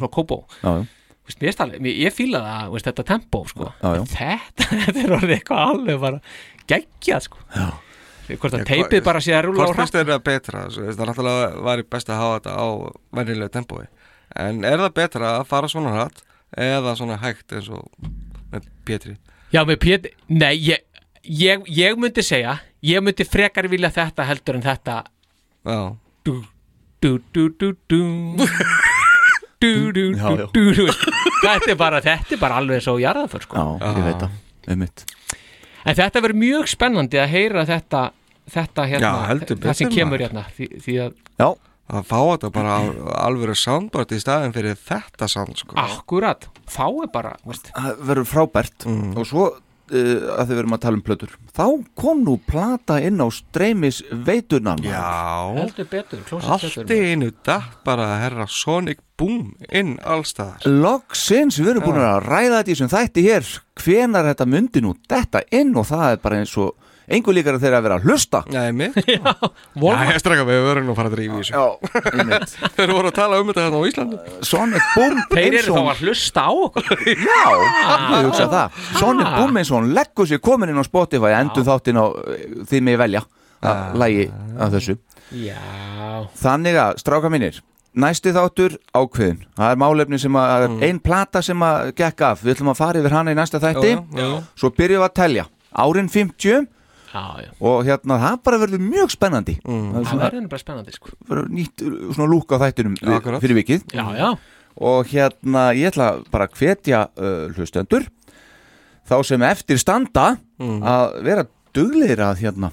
frá 0.00 0.08
Kobo 0.08 0.46
Já, 0.64 0.72
já. 0.80 0.86
Vist, 1.26 1.40
mér 1.42 1.52
stali, 1.56 1.80
mér, 1.82 1.96
ég 2.06 2.14
fíla 2.14 2.38
það, 2.38 2.68
veist, 2.70 2.86
þetta 2.86 3.04
tempo 3.08 3.40
sko. 3.50 3.72
Já, 3.82 3.88
já. 3.98 4.02
Þetta, 4.12 4.66
þetta 4.86 5.00
er 5.02 5.14
orðið 5.16 5.32
eitthvað 5.36 5.62
alveg 5.72 5.96
bara 6.04 6.20
geggjað 6.70 7.24
sko. 7.26 7.40
Hvort 8.26 8.56
að 8.58 8.64
teipið 8.66 9.02
bara 9.06 9.20
sé 9.22 9.34
að 9.36 9.44
rúla 9.46 9.62
á 9.62 9.66
Hvort 9.66 9.76
hratt? 9.76 9.82
finnst 9.84 9.96
þér 9.96 10.08
það 10.10 10.22
betra? 10.26 10.62
Það 10.74 10.88
er 11.02 11.10
náttúrulega 11.10 11.64
væri 11.68 11.84
best 11.94 12.10
að 12.10 12.20
hafa 12.22 12.38
þetta 12.38 12.54
á 12.58 12.66
venjulegu 13.18 13.52
tempói. 13.54 13.84
En 14.46 14.64
er 14.66 14.82
það 14.82 14.94
betra 14.98 15.30
að 15.38 15.46
fara 15.52 15.70
svona 15.70 15.92
hratt 15.94 16.22
eða 16.66 16.96
svona 16.98 17.18
hægt 17.22 17.54
eins 17.56 17.68
og 17.70 17.86
með 18.52 18.66
Pétri? 18.88 19.14
Já, 19.54 19.60
með 19.68 19.78
Pétur, 19.84 20.10
nei, 20.28 20.54
ég, 20.58 20.82
ég, 21.22 21.62
ég 21.70 21.96
myndi 22.02 22.22
segja, 22.26 22.56
ég 22.82 23.02
myndi 23.06 23.24
frekar 23.26 23.68
vilja 23.70 23.92
þetta 23.94 24.26
heldur 24.26 24.58
en 24.58 24.66
þetta. 24.66 24.96
Já. 25.66 25.78
Dú, 26.26 26.40
dú 27.02 27.14
Dú, 29.56 29.90
dú, 29.92 30.02
Já, 30.12 30.28
já. 30.36 30.46
dú, 30.52 30.62
dú, 30.76 30.84
dú 30.84 30.86
Þetta 31.40 31.70
er 31.72 31.78
bara, 31.80 32.00
þetta 32.04 32.34
er 32.36 32.40
bara 32.42 32.58
alveg 32.60 32.82
svo 32.84 32.98
jarðaför 33.00 33.46
sko. 33.46 33.56
Já, 33.56 33.86
ég 33.96 34.04
veit 34.04 34.20
það, 34.20 34.34
einmitt 34.68 35.04
En 35.86 35.94
þetta 35.94 36.22
verður 36.24 36.40
mjög 36.42 36.70
spennandi 36.72 37.20
að 37.22 37.32
heyra 37.36 37.64
þetta, 37.68 38.02
þetta 38.50 38.86
hérna, 38.90 39.14
Já, 39.30 39.54
það 39.54 39.78
sem 39.78 39.94
kemur 39.94 40.24
hérna 40.26 40.46
því, 40.56 40.68
því 40.82 40.98
að 41.06 41.16
Já 41.38 41.48
Að 41.86 42.06
fá 42.08 42.16
þetta 42.18 42.48
bara 42.50 42.76
alvöru 43.22 43.54
soundboard 43.54 44.10
í 44.10 44.18
staðin 44.18 44.54
fyrir 44.56 44.74
þetta 44.88 45.28
sound 45.30 45.54
sko. 45.60 45.76
Akkurat, 45.78 46.48
þá 46.66 46.82
er 47.04 47.10
bara 47.14 47.36
veist, 47.46 47.70
Það 47.76 48.00
verður 48.08 48.26
frábært. 48.26 48.86
Og 49.14 49.28
svo 49.28 49.44
að 49.90 50.48
þið 50.48 50.58
verum 50.58 50.76
að 50.76 50.82
tala 50.82 50.98
um 50.98 51.04
plötur. 51.06 51.34
Þá 51.56 51.66
kom 51.98 52.22
nú 52.26 52.36
plata 52.42 52.98
inn 53.04 53.22
á 53.22 53.28
streymis 53.32 54.02
veitunan 54.26 54.82
Já. 54.84 55.02
Heldur 55.56 55.88
betur, 55.90 56.22
klósið 56.26 56.54
Allt 56.56 56.94
í 56.94 57.00
einu 57.12 57.30
datt 57.46 57.82
bara 57.86 58.10
að 58.14 58.22
herra 58.24 58.48
Sonic 58.50 59.02
Boom 59.16 59.54
inn 59.72 59.94
allstaðar 60.04 60.66
Loksins, 60.68 61.60
við 61.60 61.76
erum 61.76 61.86
búin 61.86 62.02
að 62.02 62.26
ræða 62.26 62.58
þetta 62.58 62.74
í 62.74 62.80
sem 62.80 62.90
þætti 62.92 63.24
hér. 63.24 63.52
Hvenar 63.80 64.28
þetta 64.32 64.48
myndi 64.50 64.82
nú 64.84 64.96
detta 65.08 65.44
inn 65.54 65.72
og 65.76 65.88
það 65.88 66.10
er 66.10 66.20
bara 66.24 66.42
eins 66.42 66.56
og 66.60 66.74
einhver 67.06 67.36
líkar 67.36 67.58
þeirra 67.62 67.80
að 67.80 67.86
vera 67.86 67.98
að 68.00 68.08
hlusta. 68.08 68.42
Nei, 68.52 68.72
mig 68.76 68.96
Já, 69.06 69.20
Já, 69.86 70.02
ég 70.10 70.20
straka 70.22 70.46
við 70.48 70.60
verðum 70.66 70.92
að 70.92 70.98
fara 71.00 71.10
að 71.12 71.16
drífa 71.16 71.36
í 71.38 71.42
þessu. 71.42 71.54
Já, 71.54 71.64
einmitt. 72.12 72.56
Þeir 72.78 72.94
voru 72.96 73.12
að 73.12 73.16
tala 73.20 73.40
um 73.42 73.52
þetta 73.52 73.66
hérna 73.66 73.80
á 73.80 73.88
Íslandi. 73.90 74.20
Sonic 74.50 74.90
Boom 74.96 75.22
Þeir 75.32 75.58
eru 75.60 75.76
þá 75.76 75.80
hún- 75.80 75.92
að 75.92 76.02
hlusta 76.06 76.46
á 76.46 76.50
okkur. 76.50 77.04
Já, 77.30 77.46
ég 78.16 78.28
hugsa 78.30 78.48
það. 78.52 78.82
Sonic 79.00 79.32
Boom 79.38 79.60
eins 79.62 79.72
og 79.72 79.80
hún 79.80 79.94
leggur 79.96 80.30
sér 80.30 80.42
komin 80.44 80.72
inn 80.74 80.82
á 80.82 80.84
Spotify 80.86 81.36
endum 81.38 81.66
þáttinn 81.66 82.02
á 82.02 82.06
því 82.66 82.82
mig 82.88 83.00
velja 83.00 83.24
að 83.66 83.96
lægi 84.02 84.28
af 84.60 84.74
þessu. 84.74 84.98
Já, 85.34 85.58
Þannig 86.38 86.76
að, 86.78 87.00
stráka 87.02 87.30
mínir 87.32 87.56
Næsti 87.96 88.30
þáttur 88.30 88.76
ákveðin 88.94 89.40
Það 89.56 89.72
er 89.72 89.78
málefni 89.80 90.18
sem 90.20 90.36
að, 90.38 90.66
mm. 90.68 90.82
ein 90.84 90.98
plata 91.02 91.40
sem 91.42 91.62
að 91.64 91.90
gekk 91.96 92.24
af. 92.28 92.42
Við 92.44 92.52
ætlum 92.54 92.70
að 92.74 92.80
fara 92.82 93.00
yfir 93.00 93.14
hana 93.16 93.32
í 93.32 93.38
næsta 93.38 93.60
þætti. 93.62 93.92
Já, 93.96 94.02
já, 94.20 94.26
já. 94.26 94.40
Svo 94.60 94.70
byrjum 94.76 95.00
við 95.00 95.06
að 95.06 95.14
telja. 95.16 95.46
Árin 95.76 96.10
50 96.12 96.66
já, 97.16 97.44
já. 97.46 97.50
Og 97.60 97.84
hérna, 97.88 98.18
það 98.22 98.36
bara 98.48 98.58
verður 98.62 98.82
mjög 98.84 99.14
spennandi. 99.16 99.54
Mm. 99.64 99.86
Það 99.94 100.00
er 100.00 100.06
Það 100.10 100.22
verður 100.26 100.48
bara 100.52 100.62
spennandi 100.64 100.92
sko. 100.96 101.14
nýtt 101.56 101.84
svona 102.14 102.28
lúk 102.30 102.52
á 102.52 102.56
við- 102.60 103.16
akkurat. 103.16 103.40
fyrir 103.42 103.58
vikið. 103.62 103.86
Já, 103.92 104.04
já, 104.20 104.28
Og 104.76 105.06
hérna, 105.08 105.62
ég 105.72 105.88
ætla 105.88 106.10
bara 106.30 106.46
að 106.46 106.58
hvetja 106.60 107.06
uh, 107.16 107.48
hlustendur 107.56 108.04
Þá 109.08 109.16
sem 109.24 109.42
eftir 109.42 109.78
standa 109.80 110.36
Mm. 110.58 110.80
Að 110.82 111.22
vera 111.22 111.42
duglegir 111.76 112.20
að 112.24 112.38
hérna 112.40 112.70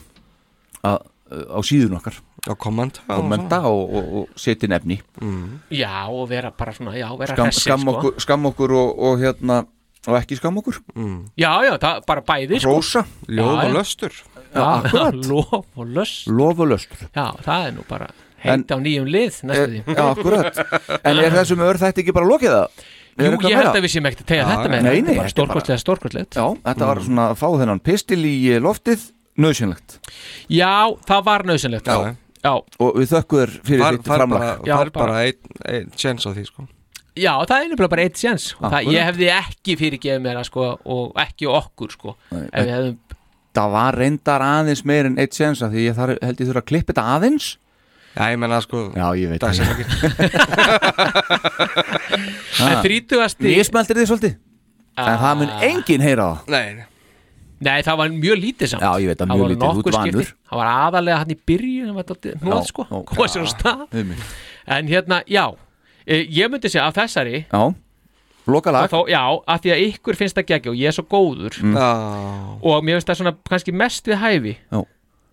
að, 0.84 1.02
uh, 1.32 1.56
Á 1.56 1.60
síðun 1.68 1.98
okkar. 1.98 2.16
Já, 2.48 2.54
kommenta 2.56 3.02
Kommenta 3.08 3.58
og, 3.68 3.92
og, 3.92 4.14
og 4.22 4.30
setja 4.40 4.68
nefni 4.72 5.02
já 5.72 6.08
og 6.12 6.28
vera 6.30 6.52
bara 6.52 6.72
svona, 6.76 6.94
já, 6.96 7.08
vera 7.20 7.36
skam, 7.36 7.46
hressir 7.48 7.62
skam, 7.68 7.80
sko. 7.84 7.92
okkur, 7.98 8.20
skam 8.24 8.46
okkur 8.52 8.72
og, 8.76 9.00
og 9.00 9.20
hérna 9.20 9.58
og 10.08 10.18
ekki 10.20 10.36
skam 10.36 10.58
okkur. 10.60 10.80
Já, 11.40 11.52
já, 11.64 11.78
það 11.80 12.02
bara 12.08 12.22
bæði 12.28 12.60
sko. 12.60 12.74
Rósa, 12.76 13.06
Ljóð 13.28 13.54
Já, 13.56 13.68
og 13.68 13.76
löstur 13.78 14.18
Já, 14.54 14.66
akkurat. 14.80 15.18
lof 15.32 15.66
og 15.78 15.88
löst 15.98 16.28
lof 16.30 16.60
og 16.64 16.70
löstur 16.74 17.06
Já, 17.10 17.26
það 17.46 17.68
er 17.70 17.76
nú 17.78 17.86
bara 17.90 18.10
heint 18.44 18.74
á 18.74 18.78
nýjum 18.78 19.08
lið 19.08 19.40
næstu 19.48 19.70
því. 19.72 19.82
Já, 19.88 20.04
akkurat. 20.10 20.60
En 21.04 21.22
er 21.24 21.36
þessum 21.40 21.64
ör 21.64 21.80
þætti 21.80 22.04
ekki 22.04 22.16
bara 22.16 22.28
lokið 22.30 22.56
það? 22.58 22.84
Jú, 23.14 23.30
ég 23.46 23.58
held 23.60 23.70
að 23.78 23.84
við 23.86 23.92
séum 23.94 24.08
ekkert 24.10 24.24
að 24.26 24.30
tegja 24.34 24.46
þetta 24.50 24.70
með 24.74 24.82
nei, 24.84 24.90
nei, 24.90 25.02
Þetta 25.06 25.14
er 25.14 25.28
er 25.28 25.34
stórkostlegt, 25.36 25.82
stórkostlegt. 25.84 26.38
Já, 26.40 26.46
þetta 26.66 26.88
var 26.90 27.02
svona 27.06 27.28
að 27.32 27.38
fá 27.40 27.48
þennan 27.62 27.82
pistil 27.86 28.20
í 28.26 28.34
eh, 28.52 28.62
loftið. 28.64 29.04
Nöðsynlegt 29.34 29.96
Já, 30.54 30.94
það 31.10 31.24
var 31.26 31.44
nöðsynlegt 31.50 31.88
Já. 31.90 32.14
Já, 32.44 32.52
og 32.54 32.98
við 33.00 33.08
þökkum 33.14 33.54
fyrir 33.64 33.96
þitt 33.96 34.10
framlag 34.10 34.42
bara, 34.44 34.56
Já, 34.68 34.74
far 34.78 34.92
bara- 34.98 35.22
einn 35.24 35.62
ein 35.72 35.92
chance 35.96 36.28
á 36.28 36.36
því 36.36 36.44
sko. 36.50 36.66
Já 37.16 37.32
það 37.46 37.56
er 37.56 37.68
nefnilega 37.72 37.94
bara 37.94 38.04
eitt 38.04 38.20
séns. 38.20 38.50
Það, 38.58 38.68
Akkurat. 38.68 38.94
Ég 38.94 39.08
hefði 39.08 39.30
ekki 39.38 39.76
fyrirgefið 39.80 40.22
mér 40.26 40.40
að 40.42 40.48
sko 40.50 40.66
og 40.98 41.20
ekki 41.24 41.48
okkur 41.50 41.94
sko 41.94 42.16
Nei, 42.34 42.44
ef 42.52 42.66
við 42.68 42.74
hefðum 42.76 42.98
Það 43.54 43.74
var 43.76 43.98
reyndar 44.02 44.42
aðeins 44.46 44.82
meir 44.90 45.06
en 45.10 45.20
eitt 45.22 45.36
sens 45.38 45.62
af 45.62 45.74
Því 45.74 45.84
ég 45.90 45.98
þar, 45.98 46.16
held 46.26 46.40
ég 46.42 46.48
þurfa 46.50 46.64
að 46.64 46.70
klippa 46.72 46.94
þetta 46.94 47.04
aðeins. 47.18 47.50
Já, 48.14 48.24
ég 48.30 48.40
menna 48.42 48.60
sko 48.62 48.80
Já, 48.94 49.06
ég 49.18 49.30
veit 49.32 49.42
Það 49.42 49.50
það. 49.58 49.70
er 52.70 52.82
þrítugasti 52.86 53.50
Mísmeltir 53.50 53.98
þið 53.98 54.10
svolítið? 54.12 54.36
En 55.02 55.16
það 55.24 55.40
mun 55.40 55.54
enginn 55.66 56.04
heyra 56.06 56.28
það 56.30 56.52
Nei, 56.54 56.68
nei. 56.78 56.86
Nei, 57.64 57.80
það 57.86 58.00
var 58.02 58.12
mjög 58.12 58.40
lítið 58.42 58.70
samt. 58.74 58.84
Já, 58.84 58.92
ég 59.00 59.08
veit 59.14 59.22
að 59.24 59.30
mjög 59.32 59.52
lítið, 59.54 59.78
þú 59.78 59.84
ert 59.88 59.96
vanur. 59.96 60.32
Það 60.50 60.60
var 60.60 60.70
aðalega 60.74 61.20
hann 61.22 61.32
í 61.32 61.38
byrjun 61.48 61.92
Já, 61.94 62.58
sko 62.68 62.86
já. 62.90 62.98
Koma 63.08 63.28
sér 63.32 63.46
á 63.46 63.48
stað. 63.54 63.84
En 64.74 64.90
hérna, 64.92 65.22
já 65.30 65.46
eh, 66.06 66.26
Ég 66.28 66.52
myndi 66.52 66.72
segja 66.72 66.90
af 66.90 66.98
þessari 66.98 67.46
Já, 67.46 67.62
loka 68.48 68.74
lag 68.76 68.90
Þá, 68.92 69.00
já, 69.12 69.22
að 69.48 69.64
því 69.64 69.74
að 69.76 69.84
ykkur 69.88 70.20
finnst 70.20 70.38
það 70.38 70.48
geggja 70.52 70.72
og 70.74 70.80
ég 70.80 70.92
er 70.92 70.96
svo 70.98 71.06
góður. 71.10 71.58
Já, 71.62 71.90
og 72.60 72.84
mér 72.84 73.00
finnst 73.00 73.12
það 73.12 73.20
svona 73.22 73.36
kannski 73.50 73.76
mest 73.84 74.08
við 74.10 74.22
hæfi. 74.24 74.56
Já. 74.72 74.80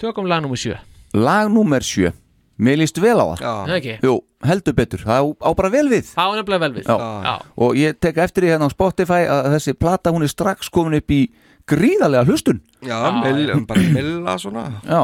Tökum 0.00 0.28
lag 0.30 0.42
nummer 0.44 0.56
7 0.60 0.76
Lag 1.18 1.50
númer 1.52 1.84
7 1.84 2.12
Mér 2.60 2.76
líst 2.76 2.98
vel 3.00 3.16
á 3.16 3.24
það. 3.40 3.70
Ekki? 3.78 3.92
Jú, 4.04 4.18
heldur 4.44 4.74
betur, 4.76 5.00
það 5.00 5.16
á, 5.16 5.24
á 5.48 5.50
bara 5.56 5.70
vel 5.72 5.86
við. 5.88 6.10
Það 6.12 6.26
var 6.28 6.40
nefnilega 6.40 6.62
vel 6.66 6.74
við. 6.76 6.90
Já. 6.90 7.06
Já. 7.24 7.34
Og 7.64 7.78
ég 7.80 7.96
tek 8.04 8.18
eftir 8.20 8.44
því 8.44 8.50
hérna 8.52 8.68
á 8.68 8.74
Spotify 8.74 9.20
að 9.32 9.48
þessi 9.54 9.74
plata 9.80 10.12
hún 10.12 10.26
er 10.26 10.32
strax 10.32 10.68
komin 10.68 10.98
upp 11.00 11.14
í 11.16 11.22
gríðarlega 11.70 12.28
hlustun. 12.28 12.60
Já, 12.84 12.98
mill, 13.16 13.64
bara 13.64 13.86
milla 13.96 14.36
svona. 14.42 14.66
Já, 14.84 15.00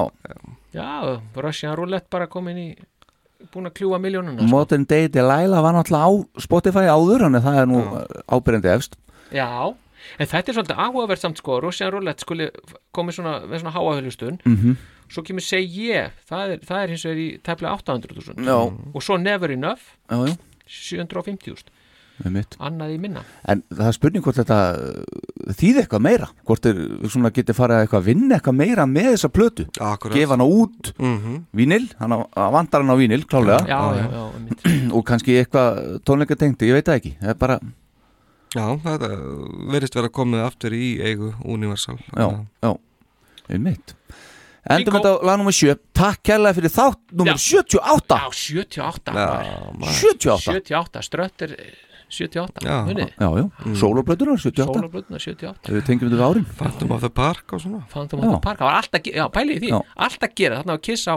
Já, 0.77 1.21
Russian 1.41 1.77
Roulette 1.79 2.13
bara 2.13 2.27
komin 2.29 2.59
í 2.61 2.69
búin 3.57 3.71
að 3.71 3.77
kljúa 3.81 4.01
miljónuna 4.03 4.39
sko. 4.43 4.51
Modern 4.53 4.87
Day 4.89 5.09
Delilah 5.13 5.65
var 5.65 5.77
náttúrulega 5.77 6.07
á 6.09 6.13
Spotify 6.47 6.87
áður 6.93 7.27
að 7.31 7.41
það 7.47 7.61
er 7.63 7.71
nú 7.71 7.83
ábyrjandi 8.37 8.73
efst. 8.75 8.99
Já, 9.35 9.51
en 10.17 10.31
þetta 10.31 10.53
er 10.53 10.59
svolítið 10.59 10.83
áhugavert 10.87 11.25
samt 11.25 11.41
sko. 11.43 11.59
Russian 11.65 11.93
Roulette 11.95 12.23
skuli 12.27 12.51
komið 12.95 13.19
svona 13.19 13.39
með 13.47 13.65
svona 13.65 13.75
háahulustun 13.79 14.39
mm 14.45 14.77
Svo 15.07 15.23
kemur 15.23 15.45
seg 15.45 15.71
ég 15.71 16.15
það 16.27 16.53
er, 16.57 16.63
það 16.67 16.81
er 16.83 16.91
hins 16.91 17.05
vegar 17.07 17.19
í 17.23 17.27
tæplega 17.47 17.77
800.000 17.79 18.43
Já. 18.43 18.57
Og 18.91 19.05
svo 19.07 19.15
Never 19.23 19.53
Enough 19.55 19.85
Já, 20.11 20.17
já, 20.27 20.33
750.000 20.67 21.05
með 21.31 21.37
mitt 21.39 21.76
Annað 22.25 22.95
í 22.95 22.99
minna. 23.01 23.23
En 23.47 23.63
það 23.69 23.87
er 23.91 23.97
spurning 23.97 24.25
hvort 24.25 24.39
þetta 24.41 24.59
uh, 24.81 25.55
þýði 25.59 25.83
eitthvað 25.83 26.05
meira? 26.07 26.29
Hvort 26.49 26.69
er 26.71 26.79
svona 27.13 27.31
getið 27.37 27.59
farið 27.59 27.83
eitthvað 27.85 28.01
að 28.03 28.07
vinna 28.09 28.39
eitthvað 28.39 28.57
meira 28.63 28.87
með 28.89 29.09
þessa 29.15 29.31
plötu? 29.37 29.67
Akkurat. 29.81 30.17
Gefa 30.17 30.37
hana 30.39 30.47
út, 30.49 30.93
Mhm. 30.99 31.35
vínil 31.55 31.89
Hann 31.99 32.17
vandar 32.35 32.81
hann 32.85 32.93
á 32.93 32.97
vínil, 32.97 33.25
klálega 33.29 33.67
Já, 33.69 33.81
já, 33.97 34.07
já. 34.11 34.93
Og 34.97 35.05
kannski 35.05 35.37
eitthvað 35.43 36.01
tónleika 36.09 36.37
tengdi, 36.41 36.71
ég 36.71 36.79
veit 36.81 36.89
það 36.89 37.01
ekki. 37.03 37.13
Það 37.21 37.35
er 37.35 37.41
bara, 37.45 37.59
Já, 38.57 38.65
þetta 38.81 39.09
verðist 39.75 39.95
vera 39.99 40.09
komið 40.09 40.45
aftur 40.47 40.73
í 40.73 40.95
eigu 41.05 41.35
Universal. 41.45 41.99
Já, 42.17 42.31
já. 42.65 42.71
Einmitt. 43.53 43.93
Endum 44.67 44.97
þetta 44.97 45.11
á 45.15 45.23
lag 45.23 45.37
nummer 45.39 45.55
7 45.55 45.77
Takk 45.95 46.23
kærlega 46.27 46.57
fyrir 46.57 46.73
þátt 46.75 47.13
nummer 47.15 47.37
78 47.39 48.17
Já, 48.19 48.25
78 48.35 49.13
Já, 49.15 49.27
maður. 49.29 49.77
maður. 49.79 49.93
78 50.01 50.43
78, 50.43 51.03
ströttir 51.07 51.53
78 52.09 52.63
Já. 52.63 52.77
munið 52.87 53.09
Já, 53.19 53.27
já, 53.27 53.45
mm. 53.45 53.77
sóloplötunar 53.81 54.39
78 54.39 54.79
Sólablöðuna 54.79 55.19
78 55.23 55.73
Við 55.75 55.87
tengjum 55.89 56.13
þetta 56.13 56.29
árin 56.31 56.45
Phantom 56.59 56.93
of 56.95 57.01
the 57.03 57.11
Park 57.11 57.57
og 57.57 57.63
svona 57.65 57.81
Phantom 57.91 58.23
of 58.23 58.37
the 58.37 58.43
Park, 58.45 58.61
það 58.61 58.71
var 58.71 58.79
alltaf, 58.81 59.09
já, 59.11 59.25
pælið 59.35 59.57
í 59.57 59.63
því 59.65 59.73
Já. 59.73 59.79
alltaf 60.07 60.37
gera, 60.39 60.61
þarna 60.61 60.77
var 60.77 60.85
kiss 60.87 61.09
á 61.11 61.15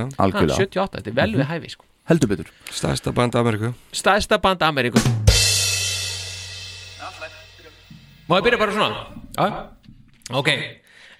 já. 0.00 0.06
Algjörlega. 0.24 0.56
78, 0.56 0.96
þetta 0.96 1.12
er 1.12 1.18
vel 1.20 1.34
við 1.36 1.50
hæfi 1.52 1.74
sko. 1.74 1.84
Heldur 2.04 2.28
betur 2.28 2.48
Stærsta 2.68 3.12
band 3.16 3.36
Ameríku 3.40 3.70
Stæðsta 3.92 4.36
band 4.40 4.64
Ameríku 4.64 5.00
Má 8.24 8.38
ég 8.40 8.44
byrja 8.44 8.60
bara 8.60 8.72
svona? 8.72 9.06
Já 9.36 9.46
Ok 10.36 10.50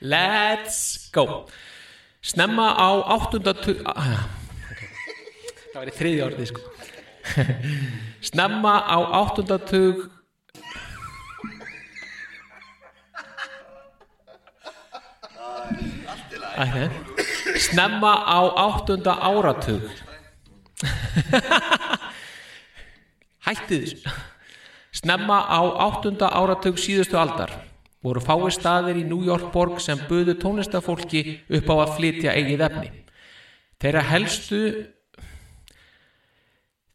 Let's 0.04 1.08
go 1.12 1.46
Snemma 2.24 2.72
á 2.76 2.88
áttunda 3.16 3.52
tug 3.56 3.80
ah, 3.88 4.28
okay. 4.72 4.88
Það 5.72 5.80
var 5.80 5.88
í 5.88 5.96
þriði 5.96 6.22
orðið 6.28 6.52
sko 6.52 6.68
Snemma 8.28 8.74
á 8.84 8.98
áttunda 9.20 9.58
tug 9.58 10.10
okay. 16.58 16.88
Snemma 17.58 18.14
á 18.24 18.38
áttunda 18.66 19.12
áratug 19.18 19.82
Hættið 23.46 24.04
Snemma 24.92 25.38
á 25.48 25.60
áttunda 25.88 26.28
áratug 26.32 26.78
síðustu 26.78 27.18
aldar 27.18 27.50
voru 28.04 28.20
fái 28.20 28.50
staðir 28.52 28.98
í 29.00 29.06
New 29.08 29.24
York 29.24 29.48
borg 29.52 29.80
sem 29.80 30.00
buðu 30.08 30.36
tónlistafólki 30.36 31.40
upp 31.48 31.70
á 31.72 31.74
að 31.86 31.94
flytja 31.96 32.34
eigið 32.36 32.64
efni. 32.66 32.90
Þeirra 33.80 34.02
helstu 34.10 34.60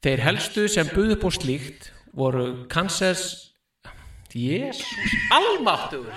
þeir 0.04 0.24
helstu 0.24 0.68
sem 0.72 0.88
buðu 0.94 1.18
upp 1.18 1.26
á 1.28 1.32
slíkt 1.36 1.90
voru 2.16 2.66
Kansas 2.72 3.54
Jésús, 4.30 4.86
almáttur 5.34 6.12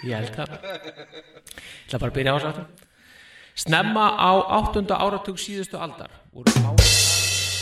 Ég 0.00 0.14
held 0.16 0.30
það. 0.32 0.52
Ég 0.64 1.90
ætla 1.90 1.98
bara 2.00 2.08
að 2.08 2.14
byrja 2.16 2.32
á 2.32 2.36
þessu 2.38 2.48
aftur. 2.50 2.86
Snemma 3.60 4.06
á 4.16 4.32
áttunda 4.56 4.96
áratug 4.96 5.36
síðustu 5.36 5.76
aldar 5.76 6.14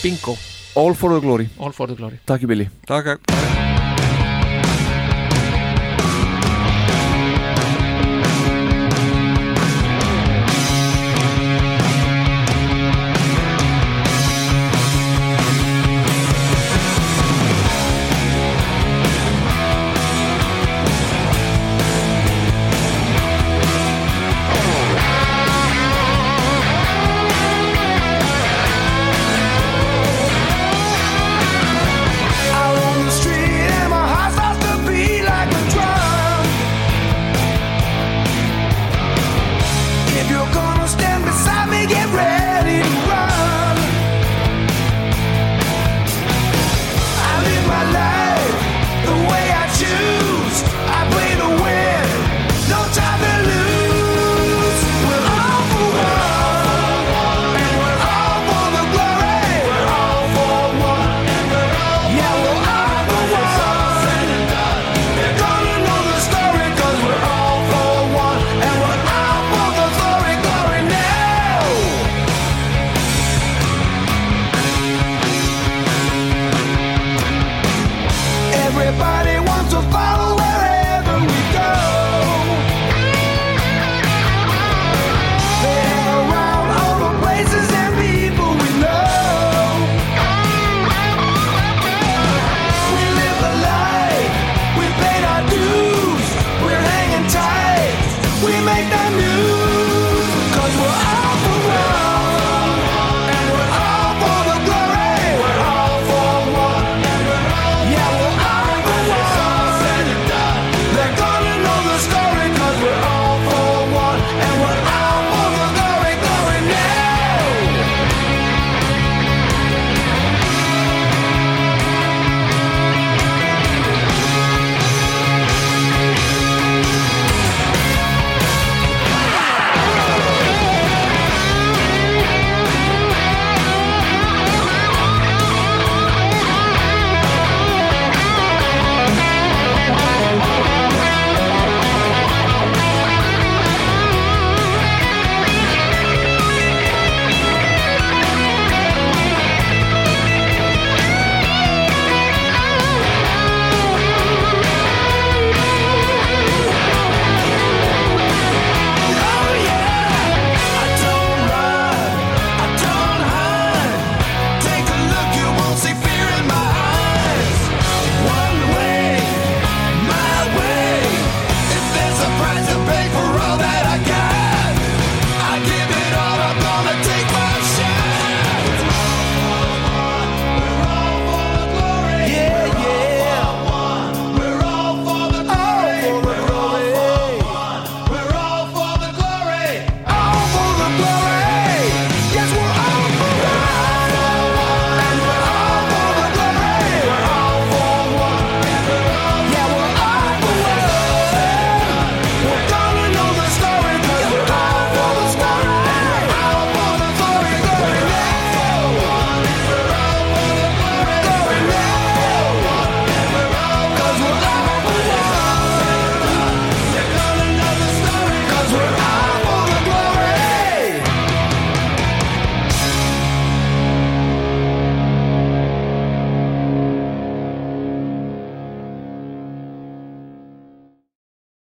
Bingo. 0.04 0.36
All 0.78 0.94
for 0.94 1.16
the 1.16 1.20
glory. 1.24 1.48
All 1.58 1.74
for 1.74 1.90
the 1.90 1.98
glory. 1.98 2.22
Takk 2.28 2.46
í 2.46 2.52
Billy 2.52 2.70
Takk 2.86 3.67